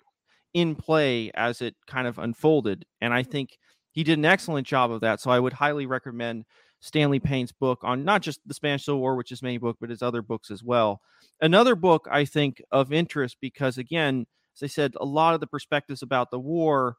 in 0.55 0.75
play 0.75 1.31
as 1.35 1.61
it 1.61 1.75
kind 1.87 2.07
of 2.07 2.19
unfolded. 2.19 2.87
And 3.01 3.13
I 3.13 3.23
think 3.23 3.59
he 3.93 4.05
did 4.05 4.19
an 4.19 4.25
excellent 4.25 4.67
job 4.67 4.91
of 4.91 5.01
that. 5.01 5.21
So 5.21 5.31
I 5.31 5.39
would 5.39 5.53
highly 5.53 5.87
recommend 5.87 6.45
Stanley 6.81 7.21
Payne's 7.21 7.53
book 7.53 7.79
on 7.83 8.05
not 8.05 8.23
just 8.23 8.41
the 8.47 8.55
Spanish 8.55 8.85
Civil 8.85 9.01
War, 9.01 9.15
which 9.15 9.31
is 9.31 9.39
his 9.39 9.43
main 9.43 9.61
book, 9.61 9.77
but 9.81 9.91
his 9.91 10.03
other 10.03 10.21
books 10.21 10.51
as 10.51 10.65
well. 10.65 11.01
Another 11.41 11.77
book 11.77 12.09
I 12.11 12.25
think 12.25 12.61
of 12.73 12.93
interest 12.93 13.37
because 13.41 13.79
again, 13.79 14.27
as 14.57 14.63
I 14.63 14.67
said, 14.67 14.95
a 15.01 15.05
lot 15.05 15.35
of 15.35 15.41
the 15.41 15.47
perspectives 15.47 16.03
about 16.03 16.31
the 16.31 16.41
war 16.41 16.97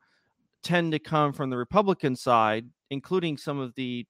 tend 0.64 0.94
to 0.94 1.00
come 1.00 1.34
from 1.34 1.50
the 1.50 1.58
Republican 1.58 2.16
side, 2.16 2.66
including 2.90 3.38
some 3.38 3.60
of 3.60 3.76
the 3.76 4.06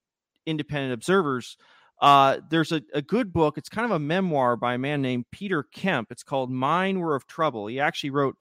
independent 0.46 0.94
observers. 0.94 1.58
Uh, 2.02 2.38
there's 2.50 2.72
a, 2.72 2.82
a 2.94 3.02
good 3.02 3.34
book. 3.34 3.58
It's 3.58 3.70
kind 3.70 3.86
of 3.86 3.92
a 3.92 4.00
memoir 4.00 4.56
by 4.56 4.76
a 4.76 4.78
man 4.78 5.02
named 5.02 5.26
Peter 5.32 5.64
Kemp. 5.64 6.12
It's 6.12 6.24
called 6.24 6.52
Mine 6.52 7.00
Were 7.00 7.16
of 7.16 7.28
Trouble. 7.28 7.68
He 7.68 7.80
actually 7.80 8.12
wrote 8.12 8.36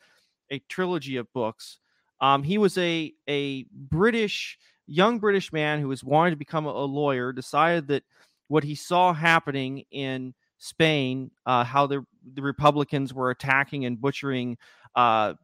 a 0.50 0.58
trilogy 0.68 1.16
of 1.16 1.32
books. 1.32 1.78
Um, 2.22 2.44
he 2.44 2.56
was 2.56 2.78
a 2.78 3.12
a 3.28 3.64
British 3.72 4.58
young 4.86 5.18
British 5.18 5.52
man 5.52 5.80
who 5.80 5.88
was 5.88 6.04
wanting 6.04 6.32
to 6.32 6.36
become 6.36 6.66
a, 6.66 6.84
lawyer. 6.84 7.32
Decided 7.32 7.88
that 7.88 8.04
what 8.48 8.64
he 8.64 8.76
saw 8.76 9.12
happening 9.12 9.84
in 9.90 10.32
Spain, 10.58 11.32
uh, 11.44 11.64
how 11.64 11.86
the 11.86 12.06
the 12.34 12.42
Republicans 12.42 13.12
were 13.12 13.30
attacking 13.30 13.84
and 13.84 14.00
butchering 14.00 14.56
uh, 14.94 14.98
uh, 14.98 15.34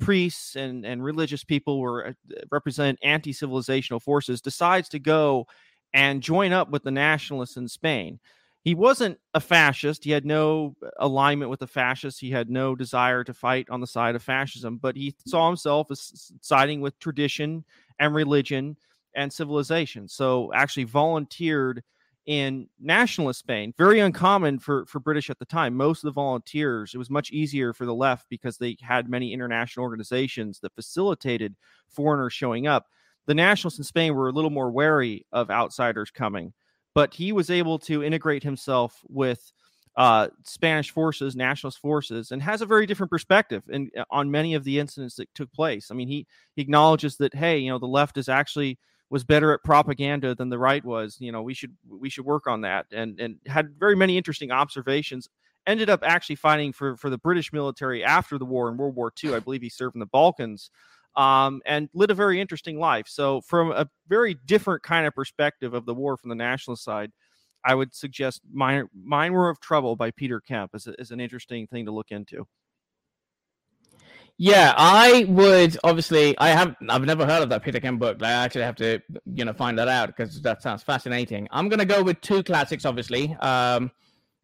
priests 0.00 0.56
and 0.56 0.84
and 0.84 1.04
religious 1.04 1.44
people 1.44 1.78
were 1.78 2.08
uh, 2.08 2.12
represent 2.50 2.98
anti 3.02 3.32
civilizational 3.32 4.02
forces, 4.02 4.40
decides 4.40 4.88
to 4.88 4.98
go 4.98 5.46
and 5.94 6.20
join 6.20 6.52
up 6.52 6.68
with 6.70 6.82
the 6.82 6.90
nationalists 6.90 7.56
in 7.56 7.68
Spain 7.68 8.18
he 8.64 8.74
wasn't 8.74 9.18
a 9.34 9.40
fascist. 9.40 10.04
He 10.04 10.10
had 10.10 10.26
no 10.26 10.76
uh, 10.82 10.88
alignment 10.98 11.50
with 11.50 11.60
the 11.60 11.66
fascists. 11.66 12.20
He 12.20 12.30
had 12.30 12.50
no 12.50 12.74
desire 12.74 13.24
to 13.24 13.34
fight 13.34 13.68
on 13.70 13.80
the 13.80 13.86
side 13.86 14.14
of 14.14 14.22
fascism, 14.22 14.78
but 14.78 14.96
he 14.96 15.14
saw 15.26 15.42
mm-hmm. 15.42 15.50
himself 15.50 15.90
as 15.90 16.32
siding 16.40 16.80
with 16.80 16.98
tradition 16.98 17.64
and 17.98 18.14
religion 18.14 18.76
and 19.14 19.32
civilization. 19.32 20.08
So 20.08 20.52
actually 20.54 20.84
volunteered 20.84 21.82
in 22.26 22.68
nationalist 22.78 23.40
Spain. 23.40 23.72
Very 23.78 24.00
uncommon 24.00 24.58
for, 24.58 24.84
for 24.84 25.00
British 25.00 25.30
at 25.30 25.38
the 25.38 25.46
time. 25.46 25.74
Most 25.74 26.04
of 26.04 26.08
the 26.08 26.12
volunteers, 26.12 26.94
it 26.94 26.98
was 26.98 27.08
much 27.08 27.30
easier 27.30 27.72
for 27.72 27.86
the 27.86 27.94
left 27.94 28.26
because 28.28 28.58
they 28.58 28.76
had 28.82 29.08
many 29.08 29.32
international 29.32 29.84
organizations 29.84 30.60
that 30.60 30.74
facilitated 30.74 31.56
foreigners 31.88 32.34
showing 32.34 32.66
up. 32.66 32.88
The 33.24 33.34
nationalists 33.34 33.78
in 33.78 33.84
Spain 33.84 34.14
were 34.14 34.28
a 34.28 34.32
little 34.32 34.50
more 34.50 34.70
wary 34.70 35.24
of 35.32 35.50
outsiders 35.50 36.10
coming 36.10 36.52
but 36.98 37.14
he 37.14 37.30
was 37.30 37.48
able 37.48 37.78
to 37.78 38.02
integrate 38.02 38.42
himself 38.42 39.04
with 39.08 39.52
uh, 39.96 40.26
Spanish 40.42 40.90
forces, 40.90 41.36
nationalist 41.36 41.78
forces, 41.78 42.32
and 42.32 42.42
has 42.42 42.60
a 42.60 42.66
very 42.66 42.86
different 42.86 43.08
perspective 43.08 43.62
uh, 43.72 44.02
on 44.10 44.32
many 44.32 44.54
of 44.54 44.64
the 44.64 44.80
incidents 44.80 45.14
that 45.14 45.32
took 45.32 45.52
place. 45.52 45.92
I 45.92 45.94
mean, 45.94 46.08
he, 46.08 46.26
he 46.56 46.62
acknowledges 46.62 47.16
that 47.18 47.36
hey, 47.36 47.58
you 47.58 47.70
know, 47.70 47.78
the 47.78 47.86
left 47.86 48.18
is 48.18 48.28
actually 48.28 48.80
was 49.10 49.22
better 49.22 49.52
at 49.52 49.62
propaganda 49.62 50.34
than 50.34 50.48
the 50.48 50.58
right 50.58 50.84
was. 50.84 51.18
You 51.20 51.30
know, 51.30 51.40
we 51.40 51.54
should 51.54 51.76
we 51.88 52.10
should 52.10 52.24
work 52.24 52.48
on 52.48 52.62
that, 52.62 52.86
and 52.90 53.20
and 53.20 53.36
had 53.46 53.78
very 53.78 53.94
many 53.94 54.16
interesting 54.16 54.50
observations. 54.50 55.28
Ended 55.68 55.88
up 55.88 56.00
actually 56.02 56.34
fighting 56.34 56.72
for 56.72 56.96
for 56.96 57.10
the 57.10 57.18
British 57.18 57.52
military 57.52 58.02
after 58.02 58.38
the 58.38 58.44
war 58.44 58.68
in 58.68 58.76
World 58.76 58.96
War 58.96 59.12
II. 59.22 59.36
I 59.36 59.38
believe 59.38 59.62
he 59.62 59.68
served 59.68 59.94
in 59.94 60.00
the 60.00 60.06
Balkans. 60.06 60.68
Um, 61.18 61.60
and 61.66 61.88
lived 61.94 62.12
a 62.12 62.14
very 62.14 62.40
interesting 62.40 62.78
life. 62.78 63.06
So, 63.08 63.40
from 63.40 63.72
a 63.72 63.88
very 64.08 64.34
different 64.46 64.84
kind 64.84 65.04
of 65.04 65.14
perspective 65.14 65.74
of 65.74 65.84
the 65.84 65.94
war 65.94 66.16
from 66.16 66.28
the 66.28 66.36
nationalist 66.36 66.84
side, 66.84 67.10
I 67.64 67.74
would 67.74 67.94
suggest 67.94 68.42
Mine, 68.52 68.86
Mine 68.94 69.32
Were 69.32 69.50
of 69.50 69.58
Trouble 69.60 69.96
by 69.96 70.12
Peter 70.12 70.40
Kemp 70.40 70.74
is, 70.74 70.88
is 70.98 71.10
an 71.10 71.20
interesting 71.20 71.66
thing 71.66 71.86
to 71.86 71.92
look 71.92 72.10
into. 72.10 72.46
Yeah, 74.40 74.72
I 74.76 75.26
would 75.28 75.76
obviously. 75.82 76.38
I 76.38 76.50
have. 76.50 76.76
I've 76.88 77.04
never 77.04 77.26
heard 77.26 77.42
of 77.42 77.48
that 77.48 77.64
Peter 77.64 77.80
Kemp 77.80 77.98
book. 77.98 78.22
I 78.22 78.30
actually 78.30 78.62
have 78.62 78.76
to, 78.76 79.00
you 79.34 79.44
know, 79.44 79.52
find 79.52 79.76
that 79.80 79.88
out 79.88 80.16
because 80.16 80.40
that 80.42 80.62
sounds 80.62 80.84
fascinating. 80.84 81.48
I'm 81.50 81.68
gonna 81.68 81.84
go 81.84 82.04
with 82.04 82.20
two 82.20 82.44
classics. 82.44 82.84
Obviously, 82.84 83.34
um, 83.40 83.90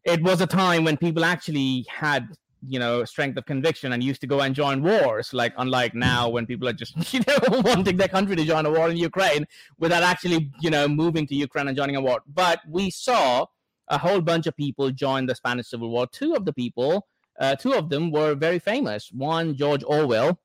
it 0.03 0.21
was 0.21 0.41
a 0.41 0.47
time 0.47 0.83
when 0.83 0.97
people 0.97 1.23
actually 1.23 1.85
had 1.89 2.27
you 2.67 2.79
know 2.79 3.03
strength 3.05 3.37
of 3.37 3.45
conviction 3.45 3.91
and 3.93 4.03
used 4.03 4.21
to 4.21 4.27
go 4.27 4.41
and 4.41 4.55
join 4.55 4.81
wars 4.81 5.33
like 5.33 5.53
unlike 5.57 5.93
now 5.93 6.29
when 6.29 6.45
people 6.45 6.67
are 6.67 6.73
just 6.73 7.13
you 7.13 7.21
know 7.27 7.37
wanting 7.65 7.97
their 7.97 8.07
country 8.07 8.35
to 8.35 8.45
join 8.45 8.65
a 8.65 8.71
war 8.71 8.89
in 8.89 8.97
ukraine 8.97 9.45
without 9.79 10.03
actually 10.03 10.51
you 10.61 10.69
know 10.69 10.87
moving 10.87 11.25
to 11.27 11.35
ukraine 11.35 11.67
and 11.67 11.77
joining 11.77 11.95
a 11.95 12.01
war. 12.01 12.21
But 12.27 12.59
we 12.67 12.89
saw 12.89 13.45
a 13.87 13.97
whole 13.97 14.21
bunch 14.21 14.47
of 14.47 14.55
people 14.57 14.89
join 14.91 15.25
the 15.25 15.35
spanish 15.35 15.67
civil 15.67 15.89
war. 15.89 16.07
Two 16.07 16.33
of 16.33 16.45
the 16.45 16.53
people 16.53 17.07
uh, 17.39 17.55
two 17.55 17.73
of 17.73 17.89
them 17.89 18.11
were 18.11 18.33
very 18.33 18.59
famous. 18.59 19.11
One 19.11 19.55
george 19.55 19.83
orwell 19.83 20.39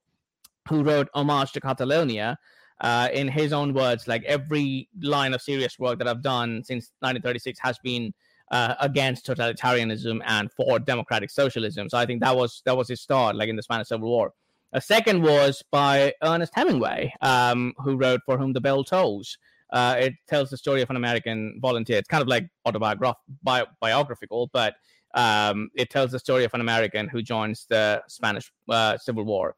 who 0.69 0.83
wrote 0.83 1.09
homage 1.15 1.53
to 1.53 1.61
catalonia 1.61 2.39
uh, 2.81 3.09
in 3.13 3.29
his 3.29 3.53
own 3.53 3.75
words 3.75 4.09
like 4.09 4.23
every 4.25 4.89
line 5.03 5.35
of 5.35 5.43
serious 5.43 5.79
work 5.79 5.99
that 5.99 6.09
i've 6.09 6.23
done 6.23 6.63
since 6.65 6.93
1936 7.01 7.59
has 7.61 7.79
been 7.83 8.13
uh, 8.51 8.75
against 8.81 9.27
totalitarianism 9.27 10.21
and 10.27 10.51
for 10.53 10.79
democratic 10.79 11.31
socialism. 11.31 11.89
So 11.89 11.99
I 11.99 12.07
think 12.07 12.21
that 12.23 12.37
was 12.37 12.63
that 12.65 12.77
was 12.77 12.89
his 12.89 13.01
start, 13.01 13.37
like 13.37 13.49
in 13.49 13.57
the 13.57 13.63
Spanish 13.63 13.89
Civil 13.89 14.09
War. 14.09 14.33
A 14.73 14.81
second 14.81 15.23
was 15.23 15.63
by 15.71 16.15
Ernest 16.23 16.53
Hemingway, 16.55 17.13
um, 17.23 17.75
who 17.79 17.97
wrote 17.97 18.21
"For 18.25 18.39
Whom 18.39 18.53
the 18.53 18.61
Bell 18.61 18.85
Tolls." 18.85 19.39
Uh, 19.73 19.97
it 19.99 20.15
tells 20.29 20.51
the 20.51 20.57
story 20.57 20.83
of 20.83 20.91
an 20.91 20.97
American 20.97 21.59
volunteer. 21.61 21.99
It's 21.99 22.09
kind 22.09 22.23
of 22.23 22.29
like 22.29 22.49
autobiographical, 22.67 24.51
but 24.53 24.75
um, 25.15 25.71
it 25.77 25.91
tells 25.91 26.11
the 26.11 26.19
story 26.19 26.45
of 26.45 26.53
an 26.55 26.61
American 26.61 27.09
who 27.09 27.23
joins 27.23 27.67
the 27.69 28.03
Spanish 28.09 28.53
uh, 28.69 28.99
Civil 28.99 29.25
War. 29.25 29.55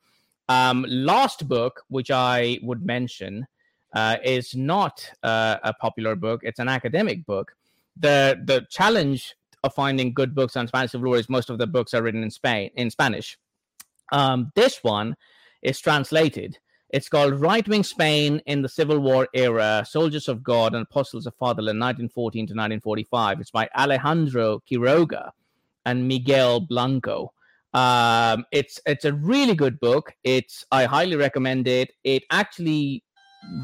Um, 0.48 0.84
last 0.88 1.48
book, 1.48 1.82
which 1.88 2.10
I 2.10 2.58
would 2.62 2.84
mention, 2.84 3.46
uh, 3.94 4.16
is 4.22 4.54
not 4.54 5.08
uh, 5.22 5.56
a 5.62 5.72
popular 5.72 6.14
book. 6.14 6.40
It's 6.42 6.58
an 6.58 6.68
academic 6.68 7.24
book 7.24 7.54
the 7.96 8.40
the 8.44 8.66
challenge 8.70 9.34
of 9.64 9.74
finding 9.74 10.12
good 10.12 10.34
books 10.34 10.56
on 10.56 10.66
Spanish 10.66 10.92
Civil 10.92 11.08
War 11.08 11.18
is 11.18 11.28
most 11.28 11.50
of 11.50 11.58
the 11.58 11.66
books 11.66 11.94
are 11.94 12.02
written 12.02 12.22
in 12.22 12.30
Spain 12.30 12.70
in 12.74 12.90
Spanish. 12.90 13.38
Um, 14.10 14.52
this 14.54 14.82
one 14.82 15.16
is 15.62 15.80
translated. 15.80 16.58
It's 16.90 17.08
called 17.08 17.40
Right 17.40 17.66
Wing 17.66 17.84
Spain 17.84 18.42
in 18.44 18.60
the 18.60 18.68
Civil 18.68 18.98
War 18.98 19.26
Era 19.32 19.82
Soldiers 19.88 20.28
of 20.28 20.42
God 20.42 20.74
and 20.74 20.82
Apostles 20.82 21.26
of 21.26 21.34
Fatherland, 21.36 21.80
1914 21.80 22.40
to 22.40 22.52
1945. 22.52 23.40
It's 23.40 23.50
by 23.50 23.68
Alejandro 23.74 24.60
Quiroga 24.70 25.30
and 25.86 26.06
Miguel 26.06 26.60
Blanco. 26.60 27.32
Um, 27.72 28.44
it's 28.52 28.78
it's 28.84 29.06
a 29.06 29.14
really 29.14 29.54
good 29.54 29.80
book. 29.80 30.12
It's 30.22 30.66
I 30.70 30.84
highly 30.84 31.16
recommend 31.16 31.66
it. 31.66 31.92
It 32.04 32.24
actually 32.30 33.02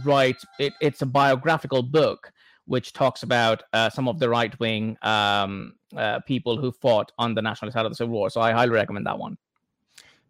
writes 0.04 0.44
it, 0.58 0.72
it's 0.80 1.02
a 1.02 1.06
biographical 1.06 1.82
book 1.82 2.32
which 2.68 2.92
talks 2.92 3.22
about 3.22 3.62
uh, 3.72 3.90
some 3.90 4.08
of 4.08 4.18
the 4.18 4.28
right 4.28 4.58
wing 4.60 4.96
um, 5.02 5.72
uh, 5.96 6.20
people 6.20 6.58
who 6.58 6.70
fought 6.70 7.10
on 7.18 7.34
the 7.34 7.42
national 7.42 7.72
side 7.72 7.86
of 7.86 7.90
the 7.90 7.96
Civil 7.96 8.12
War. 8.12 8.30
So 8.30 8.40
I 8.40 8.52
highly 8.52 8.70
recommend 8.70 9.06
that 9.06 9.18
one. 9.18 9.38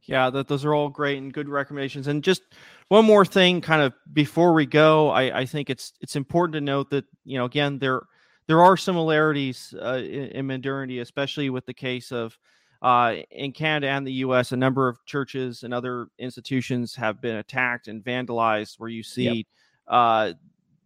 Yeah, 0.05 0.30
that 0.30 0.49
those 0.49 0.64
are 0.64 0.72
all 0.72 0.89
great 0.89 1.18
and 1.18 1.32
good 1.32 1.49
recommendations. 1.49 2.07
And 2.07 2.24
just 2.24 2.43
one 2.89 3.05
more 3.05 3.26
thing, 3.26 3.61
kind 3.61 3.82
of 3.82 3.93
before 4.12 4.55
we 4.55 4.64
go, 4.64 5.11
I, 5.11 5.41
I 5.41 5.45
think 5.45 5.68
it's 5.68 5.93
it's 6.01 6.16
important 6.16 6.55
to 6.55 6.61
note 6.62 6.89
that 6.91 7.05
you 7.24 7.36
know 7.36 7.45
again 7.45 7.78
there 7.78 8.03
there 8.47 8.62
are 8.62 8.76
similarities 8.76 9.74
uh, 9.82 9.99
in, 9.99 10.28
in 10.28 10.47
modernity, 10.47 11.01
especially 11.01 11.51
with 11.51 11.66
the 11.66 11.74
case 11.74 12.11
of 12.11 12.39
uh, 12.80 13.16
in 13.30 13.53
Canada 13.53 13.89
and 13.89 14.07
the 14.07 14.12
U.S. 14.12 14.53
A 14.53 14.57
number 14.57 14.89
of 14.89 15.05
churches 15.05 15.64
and 15.64 15.74
other 15.74 16.07
institutions 16.18 16.95
have 16.95 17.20
been 17.20 17.36
attacked 17.36 17.89
and 17.89 18.03
vandalized, 18.03 18.76
where 18.78 18.89
you 18.89 19.03
see. 19.03 19.45
Yep. 19.89 20.36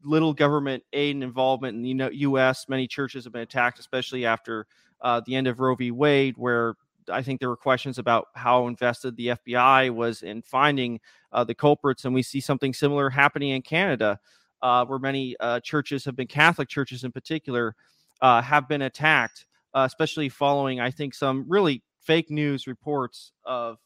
Uh, 0.04 0.08
little 0.08 0.32
government 0.32 0.82
aid 0.92 1.14
and 1.16 1.24
involvement 1.24 1.76
in 1.76 1.96
the 1.96 2.10
U.S. 2.12 2.66
Many 2.68 2.86
churches 2.86 3.24
have 3.24 3.32
been 3.32 3.42
attacked, 3.42 3.78
especially 3.78 4.26
after 4.26 4.66
uh, 5.00 5.20
the 5.26 5.34
end 5.34 5.46
of 5.46 5.60
Roe 5.60 5.74
v. 5.74 5.90
Wade, 5.90 6.36
where 6.36 6.74
I 7.10 7.22
think 7.22 7.40
there 7.40 7.48
were 7.48 7.56
questions 7.56 7.98
about 7.98 8.28
how 8.34 8.66
invested 8.68 9.16
the 9.16 9.28
FBI 9.28 9.90
was 9.94 10.22
in 10.22 10.42
finding 10.42 11.00
uh, 11.32 11.44
the 11.44 11.54
culprits, 11.54 12.04
and 12.04 12.14
we 12.14 12.22
see 12.22 12.40
something 12.40 12.72
similar 12.72 13.10
happening 13.10 13.50
in 13.50 13.62
Canada, 13.62 14.18
uh, 14.62 14.84
where 14.84 14.98
many 14.98 15.36
uh, 15.40 15.60
churches 15.60 16.04
have 16.04 16.16
been 16.16 16.28
Catholic 16.28 16.68
churches 16.68 17.04
in 17.04 17.12
particular 17.12 17.74
uh, 18.20 18.40
have 18.40 18.68
been 18.68 18.82
attacked, 18.82 19.46
uh, 19.74 19.84
especially 19.86 20.28
following 20.28 20.80
I 20.80 20.90
think 20.90 21.14
some 21.14 21.44
really 21.48 21.82
fake 22.00 22.30
news 22.30 22.66
reports 22.66 23.32
of 23.44 23.78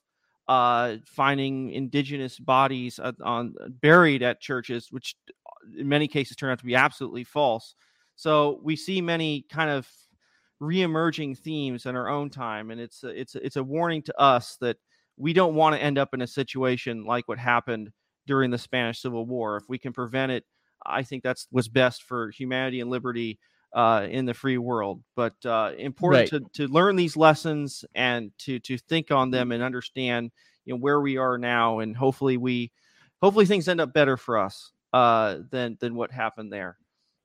finding 1.06 1.70
indigenous 1.70 2.38
bodies 2.38 3.00
on 3.22 3.54
buried 3.80 4.22
at 4.22 4.40
churches, 4.40 4.88
which 4.90 5.16
in 5.78 5.88
many 5.88 6.08
cases 6.08 6.36
turn 6.36 6.50
out 6.50 6.58
to 6.58 6.64
be 6.64 6.74
absolutely 6.74 7.24
false. 7.24 7.74
So 8.14 8.60
we 8.62 8.76
see 8.76 9.00
many 9.00 9.44
kind 9.50 9.70
of 9.70 9.88
re-emerging 10.60 11.34
themes 11.36 11.86
in 11.86 11.96
our 11.96 12.08
own 12.08 12.30
time, 12.30 12.70
and 12.70 12.80
it's 12.80 13.04
a, 13.04 13.08
it's 13.08 13.34
a, 13.34 13.44
it's 13.44 13.56
a 13.56 13.64
warning 13.64 14.02
to 14.02 14.20
us 14.20 14.56
that 14.60 14.78
we 15.16 15.32
don't 15.32 15.54
want 15.54 15.74
to 15.74 15.82
end 15.82 15.98
up 15.98 16.14
in 16.14 16.22
a 16.22 16.26
situation 16.26 17.04
like 17.04 17.28
what 17.28 17.38
happened 17.38 17.90
during 18.26 18.50
the 18.50 18.58
Spanish 18.58 19.00
Civil 19.00 19.26
War. 19.26 19.56
If 19.56 19.68
we 19.68 19.78
can 19.78 19.92
prevent 19.92 20.32
it, 20.32 20.44
I 20.84 21.02
think 21.02 21.22
that's 21.22 21.46
what's 21.50 21.68
best 21.68 22.02
for 22.02 22.30
humanity 22.30 22.80
and 22.80 22.90
liberty 22.90 23.38
uh, 23.74 24.06
in 24.08 24.24
the 24.24 24.34
free 24.34 24.58
world. 24.58 25.02
But 25.14 25.34
uh, 25.44 25.72
important 25.78 26.32
right. 26.32 26.42
to, 26.54 26.66
to 26.66 26.72
learn 26.72 26.96
these 26.96 27.16
lessons 27.16 27.84
and 27.94 28.30
to 28.38 28.58
to 28.60 28.78
think 28.78 29.10
on 29.10 29.30
them 29.30 29.52
and 29.52 29.62
understand 29.62 30.30
you 30.64 30.74
know 30.74 30.80
where 30.80 31.00
we 31.00 31.16
are 31.16 31.38
now, 31.38 31.80
and 31.80 31.96
hopefully 31.96 32.36
we 32.36 32.72
hopefully 33.22 33.46
things 33.46 33.68
end 33.68 33.80
up 33.80 33.92
better 33.92 34.16
for 34.16 34.38
us 34.38 34.72
uh, 34.96 35.42
than 35.50 35.76
than 35.80 35.94
what 35.94 36.10
happened 36.10 36.50
there. 36.50 36.78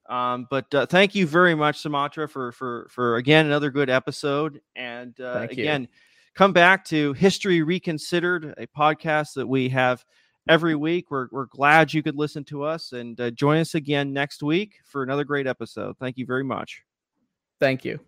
Um, 0.09 0.45
but 0.49 0.74
uh, 0.76 0.86
thank 0.86 1.15
you 1.15 1.26
very 1.26 1.55
much, 1.55 1.82
Sumantra, 1.82 2.30
for 2.30 2.51
for 2.51 2.89
for 2.91 3.15
again 3.15 3.45
another 3.45 3.72
good 3.72 3.89
episode. 3.89 4.59
And 4.76 5.17
uh, 5.22 5.47
again, 5.49 5.88
come 6.36 6.51
back 6.51 6.84
to 6.86 7.13
History 7.13 7.61
Reconsidered, 7.61 8.53
a 8.57 8.67
podcast 8.67 9.36
that 9.36 9.47
we 9.47 9.69
have 9.69 10.03
every 10.49 10.76
week. 10.76 11.09
We're 11.09 11.28
we're 11.32 11.45
glad 11.45 11.93
you 11.93 12.03
could 12.03 12.17
listen 12.17 12.43
to 12.45 12.63
us 12.63 12.91
and 12.91 13.19
uh, 13.22 13.32
join 13.32 13.59
us 13.59 13.74
again 13.74 14.11
next 14.11 14.43
week 14.43 14.74
for 14.84 15.01
another 15.01 15.24
great 15.24 15.47
episode. 15.47 15.97
Thank 15.97 16.17
you 16.17 16.26
very 16.26 16.43
much. 16.43 16.84
Thank 17.61 17.86
you. 17.86 18.01